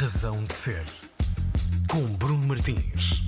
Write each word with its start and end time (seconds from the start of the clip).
Razão 0.00 0.44
de 0.44 0.52
Ser, 0.52 0.84
com 1.90 2.00
Bruno 2.18 2.46
Martins. 2.46 3.26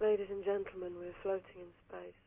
Ladies 0.00 0.28
and 0.32 0.42
gentlemen, 0.44 0.98
we're 0.98 1.14
floating 1.22 1.60
in 1.60 1.70
space. 1.86 2.18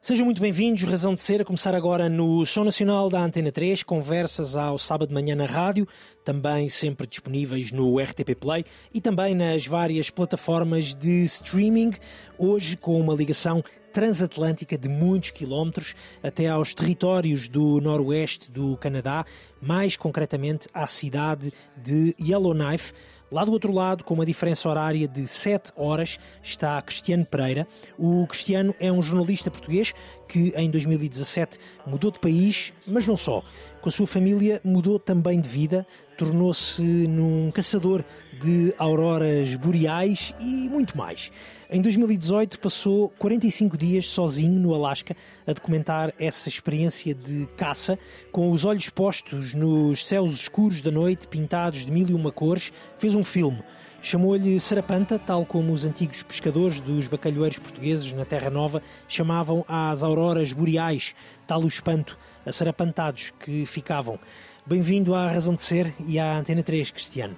Sejam 0.00 0.24
muito 0.24 0.40
bem-vindos, 0.40 0.84
Razão 0.84 1.12
de 1.12 1.20
Ser, 1.20 1.42
a 1.42 1.44
começar 1.44 1.74
agora 1.74 2.08
no 2.08 2.46
Som 2.46 2.64
Nacional 2.64 3.10
da 3.10 3.20
Antena 3.20 3.52
3, 3.52 3.82
conversas 3.82 4.56
ao 4.56 4.78
sábado 4.78 5.08
de 5.08 5.14
manhã 5.14 5.34
na 5.34 5.44
rádio, 5.44 5.86
também 6.24 6.70
sempre 6.70 7.06
disponíveis 7.06 7.72
no 7.72 7.98
RTP 7.98 8.34
Play 8.34 8.64
e 8.90 9.02
também 9.02 9.34
nas 9.34 9.66
várias 9.66 10.08
plataformas 10.08 10.94
de 10.94 11.24
streaming, 11.24 11.90
hoje 12.38 12.74
com 12.74 12.98
uma 12.98 13.14
ligação 13.14 13.62
transatlântica 13.94 14.76
de 14.76 14.88
muitos 14.88 15.30
quilómetros 15.30 15.94
até 16.20 16.48
aos 16.48 16.74
territórios 16.74 17.46
do 17.46 17.80
noroeste 17.80 18.50
do 18.50 18.76
Canadá, 18.76 19.24
mais 19.62 19.96
concretamente 19.96 20.68
à 20.74 20.84
cidade 20.88 21.52
de 21.76 22.12
Yellowknife. 22.20 22.92
Lá 23.34 23.44
do 23.44 23.50
outro 23.50 23.72
lado, 23.72 24.04
com 24.04 24.14
uma 24.14 24.24
diferença 24.24 24.68
horária 24.68 25.08
de 25.08 25.26
7 25.26 25.72
horas, 25.74 26.20
está 26.40 26.80
Cristiano 26.80 27.26
Pereira. 27.26 27.66
O 27.98 28.24
Cristiano 28.28 28.72
é 28.78 28.92
um 28.92 29.02
jornalista 29.02 29.50
português 29.50 29.92
que 30.28 30.52
em 30.56 30.70
2017 30.70 31.58
mudou 31.84 32.12
de 32.12 32.20
país, 32.20 32.72
mas 32.86 33.08
não 33.08 33.16
só. 33.16 33.42
Com 33.80 33.88
a 33.88 33.92
sua 33.92 34.06
família 34.06 34.60
mudou 34.64 35.00
também 35.00 35.40
de 35.40 35.48
vida, 35.48 35.84
tornou-se 36.16 36.80
num 36.80 37.50
caçador 37.50 38.04
de 38.40 38.74
auroras 38.78 39.54
boreais 39.56 40.32
e 40.40 40.68
muito 40.68 40.96
mais. 40.96 41.30
Em 41.70 41.80
2018 41.82 42.60
passou 42.60 43.10
45 43.18 43.76
dias 43.76 44.06
sozinho 44.06 44.60
no 44.60 44.74
Alasca 44.74 45.16
a 45.46 45.52
documentar 45.52 46.14
essa 46.18 46.48
experiência 46.48 47.14
de 47.14 47.46
caça, 47.56 47.98
com 48.30 48.50
os 48.50 48.64
olhos 48.64 48.88
postos 48.90 49.54
nos 49.54 50.06
céus 50.06 50.32
escuros 50.34 50.80
da 50.80 50.90
noite, 50.90 51.26
pintados 51.26 51.84
de 51.84 51.90
mil 51.90 52.08
e 52.08 52.14
uma 52.14 52.30
cores, 52.30 52.72
fez 52.96 53.14
um 53.14 53.23
filme. 53.24 53.62
Chamou-lhe 54.00 54.60
Sarapanta, 54.60 55.18
tal 55.18 55.46
como 55.46 55.72
os 55.72 55.84
antigos 55.84 56.22
pescadores 56.22 56.78
dos 56.78 57.08
bacalhoeiros 57.08 57.58
portugueses 57.58 58.12
na 58.12 58.26
Terra 58.26 58.50
Nova 58.50 58.82
chamavam 59.08 59.64
às 59.66 60.02
auroras 60.02 60.52
boreais, 60.52 61.14
tal 61.46 61.62
o 61.62 61.66
espanto, 61.66 62.18
a 62.44 62.52
sarapantados 62.52 63.32
que 63.40 63.64
ficavam. 63.64 64.18
Bem-vindo 64.66 65.14
à 65.14 65.28
Razão 65.28 65.54
de 65.54 65.62
Ser 65.62 65.94
e 66.06 66.18
à 66.18 66.36
Antena 66.36 66.62
3, 66.62 66.90
Cristiano. 66.90 67.36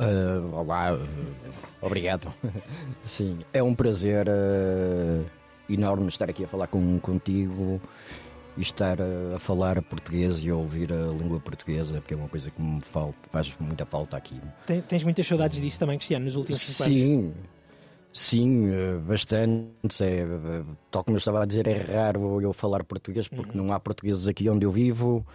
Uh, 0.00 0.52
olá, 0.56 0.98
obrigado. 1.80 2.26
Sim, 3.04 3.38
é 3.52 3.62
um 3.62 3.74
prazer 3.74 4.26
uh, 4.28 5.24
enorme 5.68 6.08
estar 6.08 6.28
aqui 6.28 6.42
a 6.42 6.48
falar 6.48 6.66
com, 6.66 6.98
contigo 6.98 7.80
e 8.56 8.62
estar 8.62 8.98
a, 9.00 9.38
falar 9.38 9.80
português 9.82 10.42
e 10.44 10.50
a 10.50 10.56
ouvir 10.56 10.92
a 10.92 11.06
língua 11.06 11.40
portuguesa, 11.40 11.94
porque 12.00 12.14
é 12.14 12.16
uma 12.16 12.28
coisa 12.28 12.50
que 12.50 12.60
me 12.60 12.80
falta, 12.80 13.18
faz 13.30 13.54
muita 13.58 13.84
falta 13.84 14.16
aqui. 14.16 14.40
Tens 14.88 15.02
muitas 15.04 15.26
saudades 15.26 15.60
disso 15.60 15.78
também, 15.78 15.98
Cristiano, 15.98 16.24
nos 16.24 16.36
últimos 16.36 16.60
cinco 16.60 16.90
sim, 16.90 17.14
anos? 17.14 17.34
Sim, 18.12 18.70
bastante. 19.06 20.04
É, 20.04 20.24
tal 20.90 21.02
como 21.02 21.16
eu 21.16 21.18
estava 21.18 21.42
a 21.42 21.46
dizer, 21.46 21.66
é 21.66 21.82
raro 21.82 22.40
eu 22.40 22.52
falar 22.52 22.84
português 22.84 23.26
porque 23.26 23.58
uhum. 23.58 23.66
não 23.66 23.74
há 23.74 23.80
portugueses 23.80 24.28
aqui 24.28 24.48
onde 24.48 24.64
eu 24.64 24.70
vivo. 24.70 25.26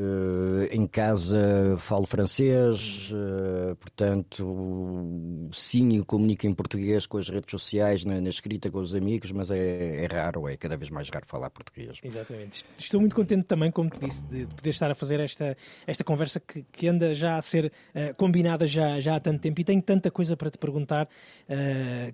Uh, 0.00 0.68
em 0.70 0.86
casa 0.86 1.74
falo 1.76 2.06
francês, 2.06 3.10
uh, 3.10 3.74
portanto, 3.74 5.50
sim, 5.52 5.96
eu 5.96 6.04
comunico 6.04 6.46
em 6.46 6.54
português 6.54 7.04
com 7.04 7.18
as 7.18 7.28
redes 7.28 7.50
sociais, 7.50 8.04
na, 8.04 8.20
na 8.20 8.28
escrita 8.28 8.70
com 8.70 8.78
os 8.78 8.94
amigos, 8.94 9.32
mas 9.32 9.50
é, 9.50 10.04
é, 10.04 10.06
raro, 10.06 10.48
é 10.48 10.56
cada 10.56 10.76
vez 10.76 10.88
mais 10.88 11.08
raro 11.08 11.26
falar 11.26 11.50
português. 11.50 11.98
Exatamente. 12.00 12.64
Estou 12.78 13.00
muito 13.00 13.16
contente 13.16 13.42
também, 13.42 13.72
como 13.72 13.90
te 13.90 13.98
disse, 13.98 14.22
de, 14.22 14.46
de 14.46 14.54
poder 14.54 14.70
estar 14.70 14.88
a 14.88 14.94
fazer 14.94 15.18
esta, 15.18 15.56
esta 15.84 16.04
conversa 16.04 16.38
que, 16.38 16.64
que 16.70 16.86
anda 16.86 17.12
já 17.12 17.36
a 17.36 17.42
ser 17.42 17.64
uh, 17.66 18.14
combinada 18.14 18.68
já, 18.68 19.00
já 19.00 19.16
há 19.16 19.20
tanto 19.20 19.40
tempo 19.40 19.60
e 19.60 19.64
tenho 19.64 19.82
tanta 19.82 20.12
coisa 20.12 20.36
para 20.36 20.48
te 20.48 20.58
perguntar, 20.58 21.08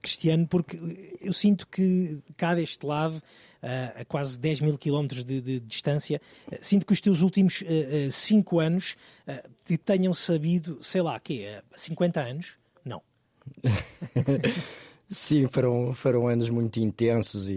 Cristiano, 0.01 0.47
porque 0.49 0.79
eu 1.21 1.35
sinto 1.35 1.67
que 1.67 2.23
cá 2.35 2.55
deste 2.55 2.87
lado 2.87 3.21
a 3.97 4.05
quase 4.05 4.39
10 4.39 4.61
mil 4.61 4.79
quilómetros 4.79 5.25
de, 5.25 5.41
de, 5.41 5.61
distância. 5.61 6.21
Sinto 6.61 6.87
que 6.87 6.93
os 6.93 7.01
teus 7.01 7.23
últimos 7.23 7.63
5 8.11 8.61
anos 8.61 8.97
te 9.65 9.77
tenham 9.77 10.13
sabido, 10.13 10.79
sei 10.83 11.03
lá, 11.03 11.19
quê? 11.19 11.63
50 11.75 12.21
anos? 12.21 12.59
Não. 12.85 13.03
Sim, 15.11 15.47
foram, 15.49 15.93
foram 15.93 16.27
anos 16.27 16.49
muito 16.49 16.81
intensos 16.81 17.49
e, 17.49 17.53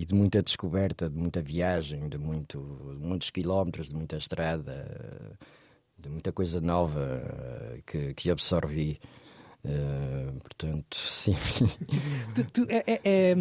e, 0.00 0.04
de 0.06 0.14
muita 0.14 0.42
descoberta, 0.42 1.10
de 1.10 1.18
muita 1.18 1.42
viagem, 1.42 2.08
de, 2.08 2.16
muito, 2.16 2.96
de 2.98 3.06
muitos 3.06 3.30
quilómetros, 3.30 3.88
de 3.88 3.94
muita 3.94 4.16
estrada, 4.16 5.36
de 5.98 6.08
muita 6.08 6.32
coisa 6.32 6.60
nova 6.60 7.22
que, 7.84 8.14
que 8.14 8.30
absorvi. 8.30 9.00
Uh, 9.66 10.38
portanto, 10.38 10.94
sim. 10.96 11.34
Tu, 12.36 12.44
tu, 12.52 12.66
é, 12.68 12.84
é, 12.86 13.00
é, 13.04 13.34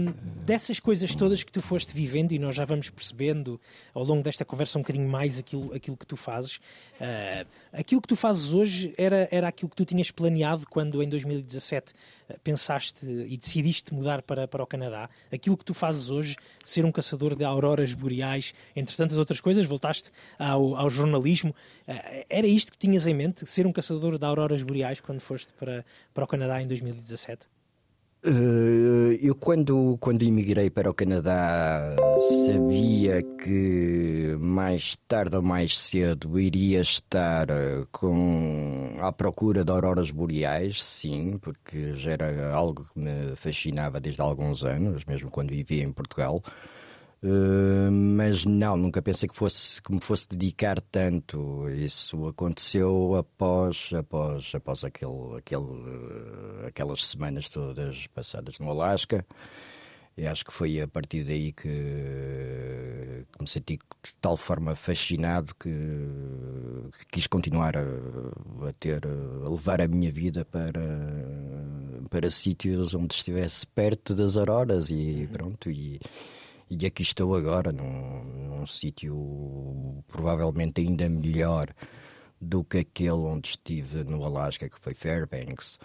dessas 0.44 0.80
coisas 0.80 1.14
todas 1.14 1.44
que 1.44 1.52
tu 1.52 1.62
foste 1.62 1.94
vivendo, 1.94 2.32
e 2.32 2.40
nós 2.40 2.56
já 2.56 2.66
vamos 2.66 2.90
percebendo 2.90 3.62
ao 3.94 4.04
longo 4.04 4.24
desta 4.24 4.44
conversa 4.44 4.80
um 4.80 4.82
bocadinho 4.82 5.08
mais 5.08 5.38
aquilo, 5.38 5.72
aquilo 5.72 5.96
que 5.96 6.08
tu 6.08 6.18
fazes, 6.18 6.56
uh, 6.96 7.48
aquilo 7.72 8.02
que 8.02 8.08
tu 8.08 8.16
fazes 8.16 8.54
hoje 8.54 8.92
era, 8.98 9.28
era 9.30 9.48
aquilo 9.48 9.70
que 9.70 9.76
tu 9.76 9.86
tinhas 9.86 10.10
planeado 10.10 10.66
quando 10.68 11.04
em 11.04 11.08
2017 11.08 11.94
uh, 11.94 12.40
pensaste 12.44 13.06
e 13.06 13.38
decidiste 13.38 13.94
mudar 13.94 14.24
para, 14.24 14.48
para 14.48 14.64
o 14.64 14.66
Canadá. 14.66 15.08
Aquilo 15.32 15.56
que 15.56 15.66
tu 15.66 15.76
fazes 15.76 16.10
hoje, 16.10 16.38
ser 16.64 16.86
um 16.86 16.92
caçador 16.92 17.36
de 17.36 17.44
auroras 17.44 17.94
boreais, 17.94 18.56
entre 18.76 18.96
tantas 18.96 19.20
outras 19.20 19.40
coisas, 19.40 19.64
voltaste 19.68 20.10
ao, 20.40 20.76
ao 20.76 20.90
jornalismo. 20.90 21.54
era 22.28 22.48
isto 22.48 22.72
que 22.72 22.80
tinhas 22.80 23.06
em 23.06 23.14
mente, 23.14 23.46
ser 23.46 23.68
um 23.68 23.72
caçador 23.72 24.18
de 24.18 24.26
auroras 24.26 24.64
boreais 24.64 25.00
quando 25.00 25.20
foste 25.20 25.54
para 25.54 25.86
para 26.16 26.24
o 26.24 26.28
Canadá 26.28 26.62
em 26.62 26.68
2017? 26.68 27.46
Uh, 28.26 29.12
eu 29.22 29.36
quando, 29.36 29.98
quando 30.00 30.24
emigrei 30.24 30.68
para 30.68 30.90
o 30.90 30.94
Canadá 30.96 31.96
sabia 32.48 33.22
que 33.22 34.36
mais 34.40 34.96
tarde 35.08 35.36
ou 35.36 35.44
mais 35.44 35.78
cedo 35.78 36.40
iria 36.40 36.82
estar 36.82 37.48
eh, 37.52 37.86
com, 37.92 38.96
à 39.00 39.12
procura 39.12 39.64
de 39.64 39.72
auroras 39.72 40.10
boreais, 40.10 40.84
sim, 40.84 41.38
porque 41.38 41.94
já 41.94 42.14
era 42.14 42.52
algo 42.52 42.88
que 42.92 43.00
me 43.00 43.36
fascinava 43.36 44.00
desde 44.00 44.22
há 44.22 44.24
alguns 44.24 44.64
anos, 44.64 45.06
mesmo 45.06 45.30
quando 45.30 45.52
vivia 45.52 45.84
em 45.84 45.92
Portugal. 45.92 46.42
Uh, 47.26 47.90
mas 47.90 48.46
não, 48.46 48.78
nunca 48.78 49.02
pensei 49.02 49.28
que 49.28 49.36
fosse 49.36 49.82
que 49.82 49.92
me 49.92 50.00
fosse 50.00 50.30
dedicar 50.30 50.80
tanto. 50.80 51.68
Isso 51.70 52.28
aconteceu 52.28 53.16
após 53.16 53.90
após 53.98 54.52
após 54.54 54.84
aquele, 54.84 55.36
aquele 55.36 55.64
uh, 55.64 56.68
aquelas 56.68 57.04
semanas 57.08 57.50
todas 57.50 58.06
passadas 58.08 58.60
no 58.60 58.70
Alasca. 58.70 59.26
E 60.16 60.28
acho 60.28 60.46
que 60.46 60.54
foi 60.54 60.80
a 60.80 60.88
partir 60.88 61.24
daí 61.24 61.52
que, 61.52 61.68
que 63.32 63.42
me 63.42 63.48
senti 63.48 63.78
de 63.78 64.14
tal 64.22 64.38
forma 64.38 64.76
fascinado 64.76 65.54
que, 65.56 65.70
que 67.00 67.06
quis 67.12 67.28
continuar 67.28 67.76
a, 67.76 67.82
a, 67.82 68.74
ter 68.80 69.02
a 69.06 69.50
levar 69.50 69.82
a 69.82 69.88
minha 69.88 70.12
vida 70.12 70.46
para 70.46 70.80
para 72.10 72.30
sítios 72.30 72.94
onde 72.94 73.16
estivesse 73.16 73.66
perto 73.68 74.14
das 74.14 74.38
auroras 74.38 74.90
e 74.92 75.28
pronto 75.34 75.70
e 75.72 76.00
e 76.70 76.86
aqui 76.86 77.04
estou 77.04 77.36
agora 77.36 77.72
num, 77.72 78.24
num 78.24 78.68
sítio 78.68 80.04
provavelmente 80.08 80.82
ainda 80.82 81.08
melhor 81.08 81.70
do 82.42 82.64
que 82.64 82.80
aquele 82.80 83.12
onde 83.12 83.50
estive 83.50 84.04
no 84.04 84.24
Alasca, 84.24 84.70
que 84.70 84.80
foi 84.80 84.94
Fairbanks. 84.94 85.78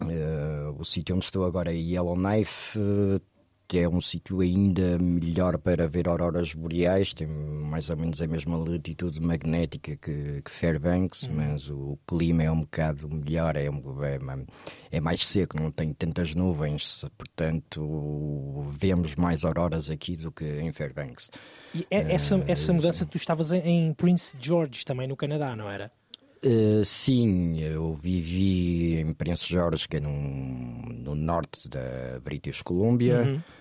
Uh, 0.00 0.74
o 0.78 0.84
sítio 0.84 1.16
onde 1.16 1.24
estou 1.24 1.44
agora 1.44 1.72
é 1.72 1.76
Yellowknife, 1.76 2.78
uh, 2.78 3.20
que 3.68 3.78
é 3.78 3.86
um 3.86 4.00
sítio 4.00 4.40
ainda 4.40 4.98
melhor 4.98 5.58
para 5.58 5.86
ver 5.86 6.08
auroras 6.08 6.54
boreais, 6.54 7.12
tem 7.12 7.26
mais 7.26 7.90
ou 7.90 7.98
menos 7.98 8.22
a 8.22 8.26
mesma 8.26 8.56
latitude 8.56 9.20
magnética 9.20 9.94
que, 9.94 10.40
que 10.40 10.50
Fairbanks, 10.50 11.24
uhum. 11.24 11.34
mas 11.34 11.68
o 11.68 11.98
clima 12.06 12.44
é 12.44 12.50
um 12.50 12.62
bocado 12.62 13.06
melhor, 13.10 13.56
é, 13.56 13.66
é, 13.66 14.46
é, 14.90 15.00
mais 15.00 15.26
seco, 15.26 15.60
não 15.60 15.70
tem 15.70 15.92
tantas 15.92 16.34
nuvens, 16.34 17.04
portanto 17.18 18.64
vemos 18.70 19.14
mais 19.16 19.44
auroras 19.44 19.90
aqui 19.90 20.16
do 20.16 20.32
que 20.32 20.46
em 20.46 20.72
Fairbanks. 20.72 21.30
E 21.74 21.86
é, 21.90 22.14
essa, 22.14 22.38
uh, 22.38 22.44
essa 22.48 22.72
mudança, 22.72 23.04
tu 23.04 23.18
estavas 23.18 23.52
em 23.52 23.92
Prince 23.92 24.34
George, 24.40 24.82
também 24.86 25.06
no 25.06 25.14
Canadá, 25.14 25.54
não 25.54 25.68
era? 25.70 25.90
Uh, 26.42 26.82
sim, 26.86 27.60
eu 27.60 27.92
vivi 27.92 28.98
em 28.98 29.12
Prince 29.12 29.46
George, 29.46 29.86
que 29.86 29.98
é 29.98 30.00
no, 30.00 30.10
no 30.10 31.14
norte 31.14 31.68
da 31.68 32.18
British 32.24 32.62
Columbia. 32.62 33.24
Uhum 33.24 33.57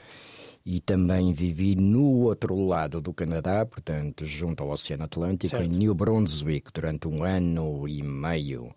e 0.67 0.81
também 0.81 1.31
vivi 1.31 1.77
no 1.77 2.23
outro 2.23 2.53
lado 2.67 2.99
do 2.99 3.13
Canadá, 3.13 3.65
portanto, 3.65 4.25
junto 4.25 4.61
ao 4.61 4.71
Oceano 4.71 5.05
Atlântico, 5.05 5.55
certo. 5.55 5.65
em 5.65 5.69
New 5.69 5.95
Brunswick, 5.95 6.73
durante 6.73 7.07
um 7.07 7.23
ano 7.23 7.87
e 7.87 8.03
meio. 8.03 8.75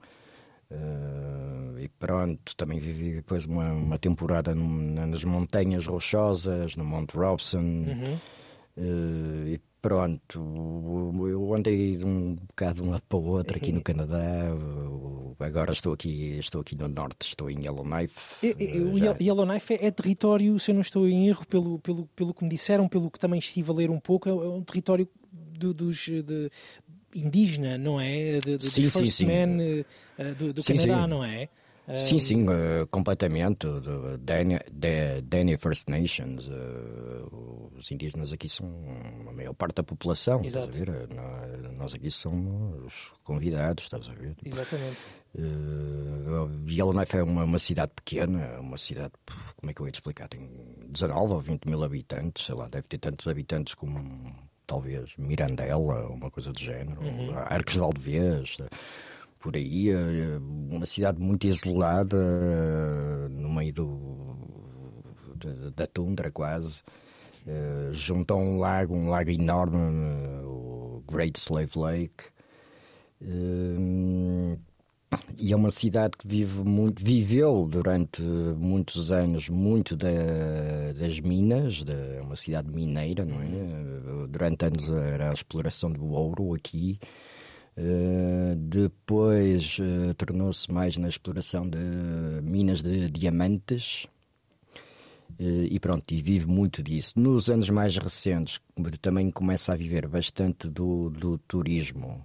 Uh, 0.70 1.76
e 1.81 1.88
pronto, 1.98 2.54
também 2.56 2.78
vivi 2.78 3.14
depois 3.14 3.44
uma, 3.44 3.72
uma 3.72 3.98
temporada 3.98 4.54
no, 4.54 4.69
nas 5.04 5.25
Montanhas 5.25 5.84
Rochosas, 5.84 6.76
no 6.76 6.84
Mount 6.84 7.12
Robson. 7.12 7.58
Uhum. 7.58 8.19
Uh, 8.76 9.48
e 9.48 9.60
Pronto, 9.82 11.12
eu 11.26 11.54
andei 11.54 11.96
de 11.96 12.04
um 12.04 12.34
bocado 12.34 12.82
de 12.82 12.88
um 12.88 12.90
lado 12.90 13.02
para 13.08 13.18
o 13.18 13.24
outro 13.24 13.56
aqui 13.56 13.72
no 13.72 13.80
Canadá. 13.84 14.50
Agora 15.38 15.72
estou 15.72 15.94
aqui, 15.94 16.38
estou 16.38 16.60
aqui 16.60 16.76
no 16.76 16.86
norte, 16.86 17.28
estou 17.28 17.50
em 17.50 17.64
Yellowknife. 17.64 18.46
O 18.92 18.98
Yellowknife 18.98 19.74
é, 19.74 19.86
é 19.86 19.90
território, 19.90 20.58
se 20.58 20.70
eu 20.70 20.74
não 20.74 20.82
estou 20.82 21.08
em 21.08 21.28
erro, 21.28 21.46
pelo, 21.46 21.78
pelo, 21.78 22.06
pelo 22.14 22.34
que 22.34 22.44
me 22.44 22.50
disseram, 22.50 22.88
pelo 22.88 23.10
que 23.10 23.18
também 23.18 23.38
estive 23.38 23.70
a 23.70 23.74
ler 23.74 23.90
um 23.90 23.98
pouco, 23.98 24.28
é 24.28 24.32
um 24.32 24.62
território 24.62 25.08
do, 25.32 25.72
dos, 25.72 25.96
de, 25.96 26.50
indígena, 27.14 27.78
não 27.78 28.00
é? 28.00 28.38
De, 28.40 28.58
de, 28.58 28.66
sim, 28.66 28.90
sim, 28.90 29.06
sim. 29.06 29.26
Men, 29.26 29.84
uh, 30.18 30.34
do, 30.34 30.52
do 30.52 30.62
sim, 30.62 30.76
Canadá, 30.76 31.04
sim. 31.04 31.10
não 31.10 31.24
é? 31.24 31.48
Sim, 31.98 32.19
sim, 32.19 32.46
uh, 32.48 32.87
completamente. 32.90 33.66
Danny 35.25 35.56
First 35.56 35.88
Nations, 35.88 36.48
uh, 36.48 37.72
os 37.76 37.90
indígenas 37.90 38.32
aqui 38.32 38.48
são 38.48 38.69
a 39.28 39.32
maior 39.32 39.54
parte 39.54 39.76
da 39.76 39.82
população, 39.82 40.42
Exato. 40.44 40.70
estás 40.70 40.88
a 40.88 40.92
ver? 40.92 41.08
Nós 41.76 41.94
aqui 41.94 42.10
somos 42.10 43.12
convidados, 43.25 43.84
estás 43.84 44.08
a 44.08 44.12
ver? 44.12 44.37
Exatamente. 44.44 44.98
Uh, 45.32 46.69
Yellowknife 46.69 47.16
é 47.16 47.22
uma, 47.22 47.44
uma, 47.44 47.58
cidade 47.58 47.92
pequena, 47.94 48.58
uma 48.60 48.76
cidade, 48.76 49.12
como 49.56 49.70
é 49.70 49.75
que 49.75 49.81
eu 49.81 49.87
ia 49.87 49.92
te 49.92 49.96
explicar? 49.96 50.28
Tem 50.28 50.40
19 50.88 51.34
ou 51.34 51.38
20 51.40 51.66
mil 51.66 51.82
habitantes, 51.84 52.46
sei 52.46 52.54
lá, 52.54 52.69
deve 52.69 52.88
ter 52.88 52.98
tantos 52.98 53.28
habitantes 53.28 53.75
como 53.75 54.02
talvez 54.66 55.10
Mirandela, 55.16 56.08
uma 56.08 56.31
coisa 56.31 56.52
do 56.52 56.58
género, 56.58 57.00
uhum. 57.00 57.32
Arcos 57.37 57.75
de 57.75 57.81
Alvez 57.81 58.56
por 59.40 59.56
aí, 59.56 59.90
eh, 59.90 60.38
uma 60.70 60.87
cidade 60.87 61.20
muito 61.20 61.46
isolada, 61.46 62.16
eh, 62.16 63.28
no 63.31 63.48
meio 63.52 63.72
do, 63.72 64.37
da 65.75 65.87
tundra 65.87 66.31
quase, 66.31 66.82
eh, 67.46 67.88
junto 67.92 68.34
a 68.34 68.37
um 68.37 68.58
lago, 68.58 68.94
um 68.94 69.08
lago 69.08 69.31
enorme, 69.31 69.78
o 70.44 71.02
Great 71.10 71.38
Slave 71.38 71.72
Lake. 71.76 72.25
E 75.37 75.52
é 75.52 75.56
uma 75.56 75.70
cidade 75.70 76.16
que 76.16 76.28
vive 76.28 76.62
muito, 76.64 77.02
viveu 77.02 77.66
durante 77.69 78.22
muitos 78.22 79.10
anos 79.10 79.48
muito 79.48 79.96
da, 79.96 80.08
das 80.98 81.19
minas, 81.20 81.82
é 81.88 82.20
uma 82.20 82.37
cidade 82.37 82.70
mineira, 82.70 83.25
não 83.25 83.40
é? 83.40 84.26
Durante 84.28 84.66
anos 84.66 84.88
era 84.88 85.31
a 85.31 85.32
exploração 85.32 85.90
do 85.90 86.10
ouro 86.10 86.54
aqui. 86.54 86.98
Uh, 87.80 88.54
depois 88.56 89.78
uh, 89.78 90.12
tornou-se 90.12 90.70
mais 90.70 90.98
na 90.98 91.08
exploração 91.08 91.66
de 91.66 91.78
minas 92.42 92.82
de 92.82 93.08
diamantes 93.08 94.06
uh, 95.38 95.64
e 95.70 95.80
pronto, 95.80 96.12
e 96.12 96.20
vive 96.20 96.46
muito 96.46 96.82
disso. 96.82 97.18
Nos 97.18 97.48
anos 97.48 97.70
mais 97.70 97.96
recentes 97.96 98.60
também 99.00 99.30
começa 99.30 99.72
a 99.72 99.76
viver 99.76 100.06
bastante 100.06 100.68
do, 100.68 101.08
do 101.08 101.38
turismo, 101.38 102.22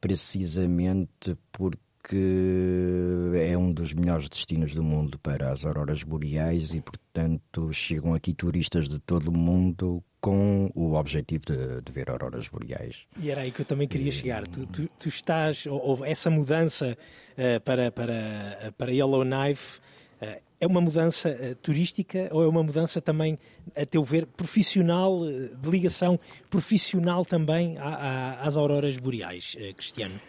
precisamente 0.00 1.36
porque 1.52 1.89
é 2.16 3.56
um 3.56 3.72
dos 3.72 3.92
melhores 3.92 4.28
destinos 4.28 4.74
do 4.74 4.82
mundo 4.82 5.18
para 5.18 5.52
as 5.52 5.64
auroras 5.64 6.02
boreais 6.02 6.74
e, 6.74 6.80
portanto, 6.80 7.72
chegam 7.72 8.14
aqui 8.14 8.34
turistas 8.34 8.88
de 8.88 8.98
todo 8.98 9.28
o 9.28 9.36
mundo 9.36 10.02
com 10.20 10.70
o 10.74 10.94
objetivo 10.94 11.44
de, 11.46 11.80
de, 11.80 11.92
ver 11.92 12.10
auroras 12.10 12.48
boreais. 12.48 13.06
E 13.18 13.30
era 13.30 13.40
aí 13.40 13.50
que 13.50 13.62
eu 13.62 13.64
também 13.64 13.88
queria 13.88 14.12
chegar. 14.12 14.46
Tu, 14.46 14.66
tu, 14.66 14.88
tu 14.98 15.08
estás, 15.08 15.66
ou, 15.66 15.80
ou, 15.80 16.04
essa 16.04 16.30
mudança 16.30 16.96
uh, 17.32 17.60
para, 17.62 17.90
para, 17.90 18.72
para 18.76 18.92
Yellowknife 18.92 19.78
uh, 20.20 20.40
é 20.60 20.66
uma 20.66 20.80
mudança 20.80 21.30
uh, 21.30 21.54
turística 21.56 22.28
ou 22.32 22.44
é 22.44 22.48
uma 22.48 22.62
mudança 22.62 23.00
também, 23.00 23.38
a 23.74 23.86
teu 23.86 24.04
ver, 24.04 24.26
profissional, 24.26 25.20
de 25.24 25.70
ligação 25.70 26.20
profissional 26.50 27.24
também 27.24 27.78
à, 27.78 27.88
à, 27.88 28.46
às 28.46 28.56
auroras 28.56 28.98
boreais, 28.98 29.56
Cristiano? 29.74 30.20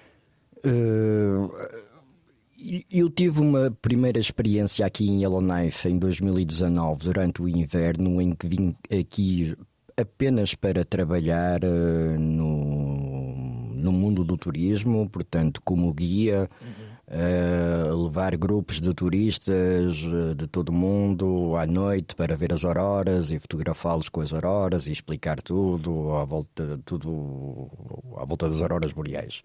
Eu 2.92 3.10
tive 3.10 3.42
uma 3.42 3.72
primeira 3.81 4.19
experiência 4.19 4.86
aqui 4.86 5.10
em 5.10 5.22
Yellowknife 5.22 5.90
em 5.90 5.98
2019, 5.98 7.06
durante 7.06 7.42
o 7.42 7.50
inverno, 7.50 8.22
em 8.22 8.34
que 8.34 8.48
vim 8.48 8.75
aqui 8.92 9.56
apenas 9.98 10.56
para 10.56 10.86
trabalhar 10.86 11.63
uh, 11.63 12.19
no, 12.19 13.74
no 13.75 13.92
mundo 13.92 14.24
do 14.24 14.38
turismo, 14.38 15.10
portanto, 15.10 15.62
como 15.66 15.94
guia, 15.94 16.50
uhum. 16.62 17.94
uh, 17.94 18.04
levar 18.06 18.36
grupos 18.38 18.80
de 18.80 18.94
turistas 18.94 19.96
de 20.36 20.48
todo 20.48 20.69
o 20.69 20.74
mundo 20.74 21.56
à 21.57 21.66
noite 21.66 22.16
para 22.16 22.36
ver 22.36 22.54
as 22.54 22.64
auroras 22.64 23.31
e 23.31 23.40
fotografá-los 23.40 24.10
com 24.10 24.22
as 24.22 24.34
auroras 24.34 24.88
e 24.88 24.92
explicar 24.92 25.42
tudo 25.42 26.16
à 26.16 26.25
volta, 26.25 26.80
tudo 26.86 27.69
à 28.18 28.25
volta 28.25 28.50
das 28.50 28.62
auroras 28.62 28.94
boreais. 28.94 29.42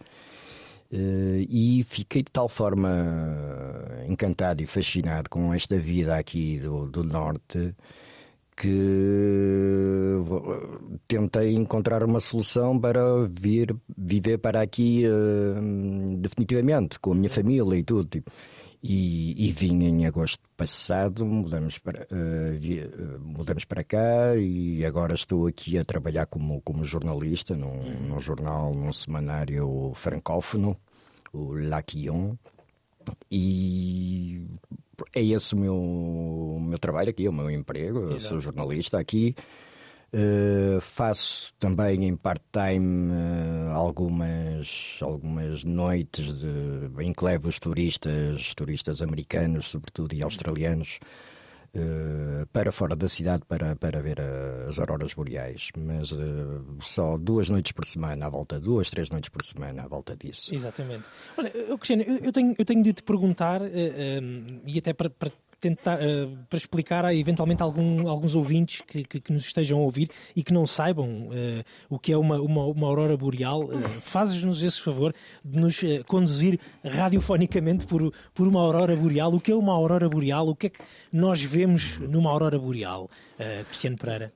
Uh, 0.93 1.45
e 1.49 1.85
fiquei 1.85 2.23
de 2.23 2.31
tal 2.31 2.49
forma 2.49 2.89
encantado 4.09 4.63
e 4.63 4.67
fascinado 4.67 5.29
com 5.29 5.53
esta 5.53 5.77
vida 5.77 6.17
aqui 6.17 6.61
do, 6.61 6.89
do 6.89 7.03
Norte 7.03 7.75
que 8.57 10.17
tentei 11.07 11.55
encontrar 11.55 12.03
uma 12.03 12.21
solução 12.21 12.79
para 12.81 13.01
vir 13.29 13.77
viver 13.97 14.39
para 14.39 14.63
aqui 14.63 15.05
uh, 15.07 16.17
definitivamente, 16.17 16.99
com 16.99 17.13
a 17.13 17.15
minha 17.15 17.29
família 17.29 17.77
e 17.77 17.83
tudo. 17.83 18.09
Tipo. 18.09 18.31
E, 18.89 19.49
e 19.49 19.51
vim 19.51 19.83
em 19.83 20.07
agosto 20.07 20.49
passado, 20.57 21.27
mudamos 21.27 21.77
para, 21.77 22.03
uh, 22.05 22.57
vi, 22.57 22.81
uh, 22.83 23.19
mudamos 23.21 23.65
para 23.65 23.83
cá 23.83 24.37
e 24.37 24.85
agora 24.85 25.13
estou 25.15 25.49
aqui 25.49 25.77
a 25.77 25.85
trabalhar 25.85 26.27
como, 26.27 26.61
como 26.61 26.85
jornalista 26.85 27.57
num, 27.57 27.67
uhum. 27.67 28.09
num 28.09 28.21
jornal, 28.21 28.73
num 28.73 28.93
semanário 28.93 29.91
francófono, 29.95 30.77
o 31.33 31.55
Laquion. 31.55 32.37
E 33.29 34.47
é 35.15 35.23
esse 35.23 35.55
o 35.55 35.59
meu, 35.59 35.77
o 35.77 36.61
meu 36.61 36.79
trabalho 36.79 37.11
aqui, 37.11 37.29
o 37.29 37.33
meu 37.33 37.51
emprego. 37.51 37.99
Eu 38.11 38.21
sou 38.21 38.41
jornalista 38.41 39.01
aqui. 39.01 39.35
Uh, 40.15 40.81
faço 40.81 41.53
também 41.59 42.05
em 42.05 42.17
part-time 42.17 43.11
uh, 43.11 43.73
algumas, 43.75 44.99
algumas 45.03 45.65
noites 45.65 46.39
de, 46.39 46.49
em 47.01 47.13
que 47.13 47.25
levo 47.25 47.49
os 47.49 47.59
turistas, 47.59 48.55
turistas 48.55 49.03
americanos, 49.03 49.67
sobretudo, 49.67 50.15
e 50.15 50.23
australianos, 50.23 51.01
uh, 51.75 52.47
para 52.53 52.71
fora 52.71 52.95
da 52.95 53.09
cidade 53.09 53.43
para, 53.49 53.75
para 53.75 54.01
ver 54.01 54.21
as 54.69 54.79
auroras 54.79 55.13
boreais. 55.13 55.71
Mas 55.77 56.13
só 56.81 57.19
duas 57.19 57.51
noites 57.51 57.73
por 57.73 57.85
semana 57.85 58.27
à 58.27 58.31
volta, 58.31 58.61
duas, 58.61 58.89
três 58.89 59.11
noites 59.11 59.29
por 59.29 59.45
semana 59.45 59.83
à 59.83 59.89
volta 59.89 60.17
disso. 60.17 60.55
Exatamente. 60.55 61.05
Olha, 61.37 61.51
Cristiano, 61.51 62.05
eu, 62.05 62.19
eu, 62.19 62.33
tenho, 62.33 62.55
eu 62.57 62.65
tenho 62.65 62.83
de 62.83 62.93
te 62.93 63.03
perguntar, 63.03 63.61
e 64.65 64.79
até 64.79 64.93
para, 64.93 65.11
para 65.11 65.33
tentar, 65.61 65.99
uh, 65.99 66.37
para 66.49 66.57
explicar 66.57 67.05
a 67.05 67.15
eventualmente 67.15 67.63
algum, 67.63 68.09
alguns 68.09 68.35
ouvintes 68.35 68.83
que, 68.83 69.05
que, 69.05 69.21
que, 69.21 69.33
nos 69.33 69.45
estejam 69.47 69.79
a 69.79 69.83
ouvir 69.83 70.11
e 70.35 70.43
que 70.43 70.53
não 70.53 70.67
saibam 70.67 71.29
uh, 71.29 71.65
o 71.89 71.99
que 71.99 72.13
é 72.13 72.17
uma, 72.17 72.41
uma, 72.41 72.65
uma 72.67 72.87
aurora 72.87 73.17
boreal, 73.17 73.65
uh, 73.65 73.83
fazes-nos 74.01 74.63
esse 74.63 74.81
favor 74.81 75.15
de 75.45 75.59
nos 75.59 75.81
conduzir 76.07 76.59
radiofonicamente 76.85 77.87
por, 77.87 78.13
por 78.35 78.47
uma 78.47 78.61
aurora 78.61 78.95
boreal. 78.97 79.33
O 79.35 79.41
que 79.41 79.53
é 79.53 79.55
uma 79.55 79.73
aurora 79.73 80.09
boreal? 80.09 80.49
O 80.49 80.57
que 80.57 80.67
é 80.67 80.71
que 80.71 80.81
nós 81.13 81.43
vemos 81.43 81.99
numa 81.99 82.31
aurora 82.31 82.59
boreal, 82.59 83.11
Cristiano 83.69 83.97
Pereira? 83.97 84.33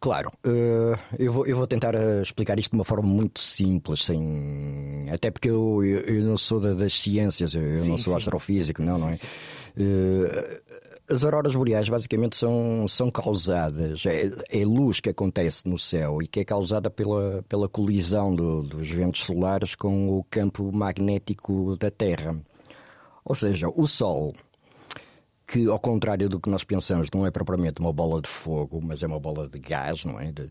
Claro, 0.00 0.32
uh, 0.44 0.98
eu, 1.16 1.32
vou, 1.32 1.46
eu 1.46 1.56
vou 1.56 1.66
tentar 1.66 1.94
explicar 2.20 2.58
isto 2.58 2.72
de 2.72 2.76
uma 2.76 2.84
forma 2.84 3.08
muito 3.08 3.40
simples, 3.40 4.04
sem... 4.04 5.08
até 5.10 5.30
porque 5.30 5.48
eu, 5.48 5.84
eu, 5.84 6.24
não 6.24 6.36
sou 6.36 6.60
da, 6.60 6.74
das 6.74 7.00
ciências, 7.00 7.54
eu 7.54 7.80
sim, 7.80 7.90
não 7.90 7.96
sou 7.96 8.12
sim. 8.12 8.18
astrofísico, 8.18 8.82
não, 8.82 8.96
sim, 8.96 9.00
não 9.02 9.10
é? 9.10 9.18
Uh, 9.76 10.60
as 11.08 11.24
auroras 11.24 11.54
boreais 11.54 11.88
basicamente 11.88 12.36
são, 12.36 12.86
são 12.88 13.10
causadas, 13.10 14.04
é, 14.06 14.30
é 14.50 14.64
luz 14.64 14.98
que 14.98 15.08
acontece 15.08 15.68
no 15.68 15.78
céu 15.78 16.20
e 16.20 16.26
que 16.26 16.40
é 16.40 16.44
causada 16.44 16.90
pela, 16.90 17.44
pela 17.48 17.68
colisão 17.68 18.34
do, 18.34 18.62
dos 18.62 18.90
ventos 18.90 19.22
solares 19.22 19.76
com 19.76 20.18
o 20.18 20.24
campo 20.24 20.72
magnético 20.72 21.76
da 21.76 21.90
Terra. 21.90 22.36
Ou 23.24 23.34
seja, 23.34 23.68
o 23.68 23.86
Sol, 23.86 24.34
que 25.46 25.66
ao 25.68 25.78
contrário 25.78 26.28
do 26.28 26.40
que 26.40 26.50
nós 26.50 26.64
pensamos, 26.64 27.08
não 27.14 27.26
é 27.26 27.30
propriamente 27.30 27.80
uma 27.80 27.92
bola 27.92 28.20
de 28.20 28.28
fogo, 28.28 28.80
mas 28.82 29.02
é 29.02 29.06
uma 29.06 29.20
bola 29.20 29.48
de 29.48 29.58
gás, 29.58 30.04
não 30.04 30.18
é? 30.18 30.32
De, 30.32 30.50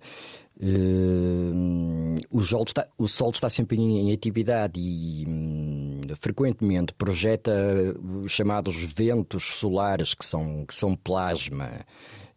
Uh, 0.58 2.18
o, 2.32 2.42
sol 2.42 2.64
está, 2.64 2.88
o 2.98 3.10
Sol 3.10 3.30
está 3.32 3.50
sempre 3.50 3.76
em, 3.76 4.08
em 4.08 4.14
atividade 4.14 4.80
e 4.80 5.26
um, 5.28 6.00
frequentemente 6.16 6.94
projeta 6.94 7.52
os 8.24 8.32
chamados 8.32 8.78
ventos 8.78 9.44
solares, 9.44 10.14
que 10.14 10.26
são, 10.26 10.66
que 10.66 10.74
são 10.74 10.96
plasma, 10.96 11.70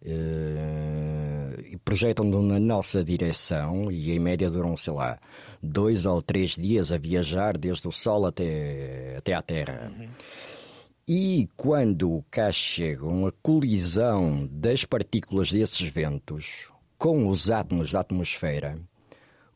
uh, 0.02 1.60
e 1.64 1.76
projetam 1.84 2.24
na 2.24 2.58
nossa 2.58 3.04
direção 3.04 3.88
e 3.88 4.10
em 4.10 4.18
média 4.18 4.50
duram, 4.50 4.76
sei 4.76 4.94
lá, 4.94 5.16
dois 5.62 6.04
ou 6.04 6.20
três 6.20 6.56
dias 6.56 6.90
a 6.90 6.98
viajar 6.98 7.56
desde 7.56 7.86
o 7.86 7.92
Sol 7.92 8.26
até, 8.26 9.14
até 9.16 9.32
à 9.32 9.42
Terra. 9.42 9.92
Uhum. 9.96 10.08
E 11.10 11.48
quando 11.56 12.22
cá 12.30 12.52
chegam 12.52 13.26
a 13.26 13.32
colisão 13.42 14.46
das 14.52 14.84
partículas 14.84 15.50
desses 15.50 15.88
ventos, 15.88 16.68
com 16.98 17.30
os 17.30 17.50
átomos 17.50 17.92
da 17.92 18.00
atmosfera, 18.00 18.78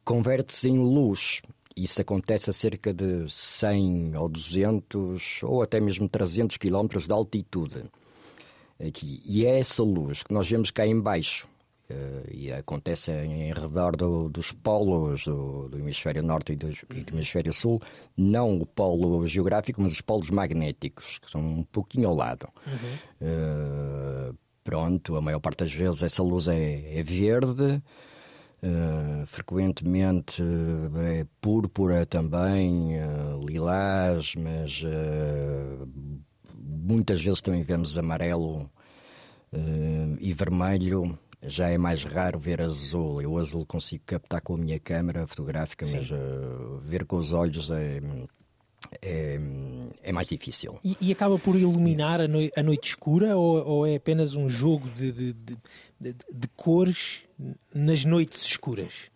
converte-se 0.02 0.70
em 0.70 0.78
luz. 0.78 1.42
Isso 1.76 2.00
acontece 2.00 2.48
a 2.48 2.54
cerca 2.54 2.94
de 2.94 3.26
100 3.28 4.16
ou 4.16 4.30
200 4.30 5.42
ou 5.42 5.60
até 5.60 5.78
mesmo 5.78 6.08
300 6.08 6.56
quilómetros 6.56 7.06
de 7.06 7.12
altitude. 7.12 7.84
Aqui. 8.80 9.20
E 9.22 9.44
é 9.44 9.58
essa 9.58 9.82
luz 9.82 10.22
que 10.22 10.32
nós 10.32 10.48
vemos 10.48 10.70
cá 10.70 10.86
embaixo. 10.86 11.46
Uh, 11.92 12.22
e 12.30 12.50
acontece 12.50 13.12
em 13.12 13.52
redor 13.52 13.96
do, 13.96 14.30
dos 14.30 14.50
polos 14.50 15.24
do, 15.24 15.68
do, 15.68 15.78
hemisfério 15.78 16.22
norte 16.22 16.52
e 16.52 16.56
do, 16.56 16.70
e 16.70 17.02
do, 17.02 17.14
hemisfério 17.14 17.52
sul, 17.52 17.82
não 18.16 18.62
o 18.62 18.64
polo 18.64 19.26
geográfico, 19.26 19.82
mas 19.82 19.92
os 19.92 20.00
polos 20.00 20.30
magnéticos, 20.30 21.18
que 21.18 21.30
são 21.30 21.40
um 21.40 21.62
pouquinho 21.64 22.08
ao 22.08 22.14
lado. 22.14 22.48
Uhum. 22.66 24.30
Uh, 24.30 24.38
pronto, 24.64 25.16
a 25.16 25.20
maior 25.20 25.40
parte 25.40 25.64
das 25.64 25.72
vezes 25.72 26.02
essa 26.02 26.22
luz 26.22 26.48
é, 26.48 26.98
é 26.98 27.02
verde, 27.02 27.82
uh, 28.62 29.26
frequentemente 29.26 30.42
é 31.04 31.26
púrpura 31.42 32.06
também, 32.06 32.92
lilás, 33.44 34.34
mas 34.36 34.82
muitas 36.56 37.20
vezes 37.20 37.42
também 37.42 37.62
vemos 37.62 37.98
amarelo 37.98 38.70
e 40.20 40.32
vermelho 40.32 41.18
já 41.42 41.68
é 41.68 41.76
mais 41.76 42.04
raro 42.04 42.38
ver 42.38 42.60
azul. 42.60 43.20
Eu 43.20 43.36
azul 43.36 43.66
consigo 43.66 44.04
captar 44.06 44.40
com 44.40 44.54
a 44.54 44.58
minha 44.58 44.78
câmera 44.78 45.26
fotográfica, 45.26 45.84
Sim. 45.84 45.98
mas 45.98 46.10
uh, 46.10 46.78
ver 46.80 47.04
com 47.04 47.16
os 47.16 47.32
olhos 47.32 47.70
é, 47.70 48.00
é, 49.00 49.40
é 50.02 50.12
mais 50.12 50.28
difícil. 50.28 50.78
E, 50.84 50.96
e, 51.00 51.12
acaba 51.12 51.38
por 51.38 51.56
iluminar 51.56 52.20
a, 52.20 52.28
noi 52.28 52.50
a 52.56 52.62
noite 52.62 52.90
escura 52.90 53.36
ou, 53.36 53.64
ou, 53.66 53.86
é 53.86 53.96
apenas 53.96 54.34
um 54.34 54.48
jogo 54.48 54.88
de, 54.90 55.12
de, 55.12 55.32
de, 55.32 55.56
de 56.00 56.48
cores 56.56 57.22
nas 57.74 58.04
noites 58.04 58.42
escuras? 58.42 59.10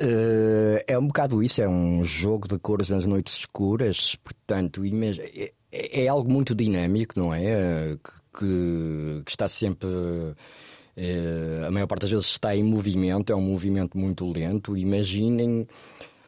Uh, 0.00 0.82
é 0.88 0.98
um 0.98 1.06
bocado 1.06 1.42
isso, 1.42 1.62
é 1.62 1.68
um 1.68 2.04
jogo 2.04 2.48
de 2.48 2.58
cores 2.58 2.90
nas 2.90 3.06
noites 3.06 3.38
escuras, 3.38 4.16
portanto, 4.16 4.82
é, 4.84 5.52
é, 5.70 6.04
é 6.04 6.08
algo 6.08 6.30
muito 6.30 6.54
dinâmico, 6.54 7.18
não 7.18 7.32
é? 7.32 7.96
Que, 8.02 8.38
que, 8.38 9.20
que 9.24 9.30
está 9.30 9.48
sempre 9.48 9.88
a 11.66 11.70
maior 11.70 11.86
parte 11.86 12.02
das 12.02 12.10
vezes 12.10 12.26
está 12.26 12.54
em 12.54 12.62
movimento, 12.62 13.32
é 13.32 13.36
um 13.36 13.42
movimento 13.42 13.98
muito 13.98 14.30
lento. 14.30 14.76
Imaginem. 14.76 15.66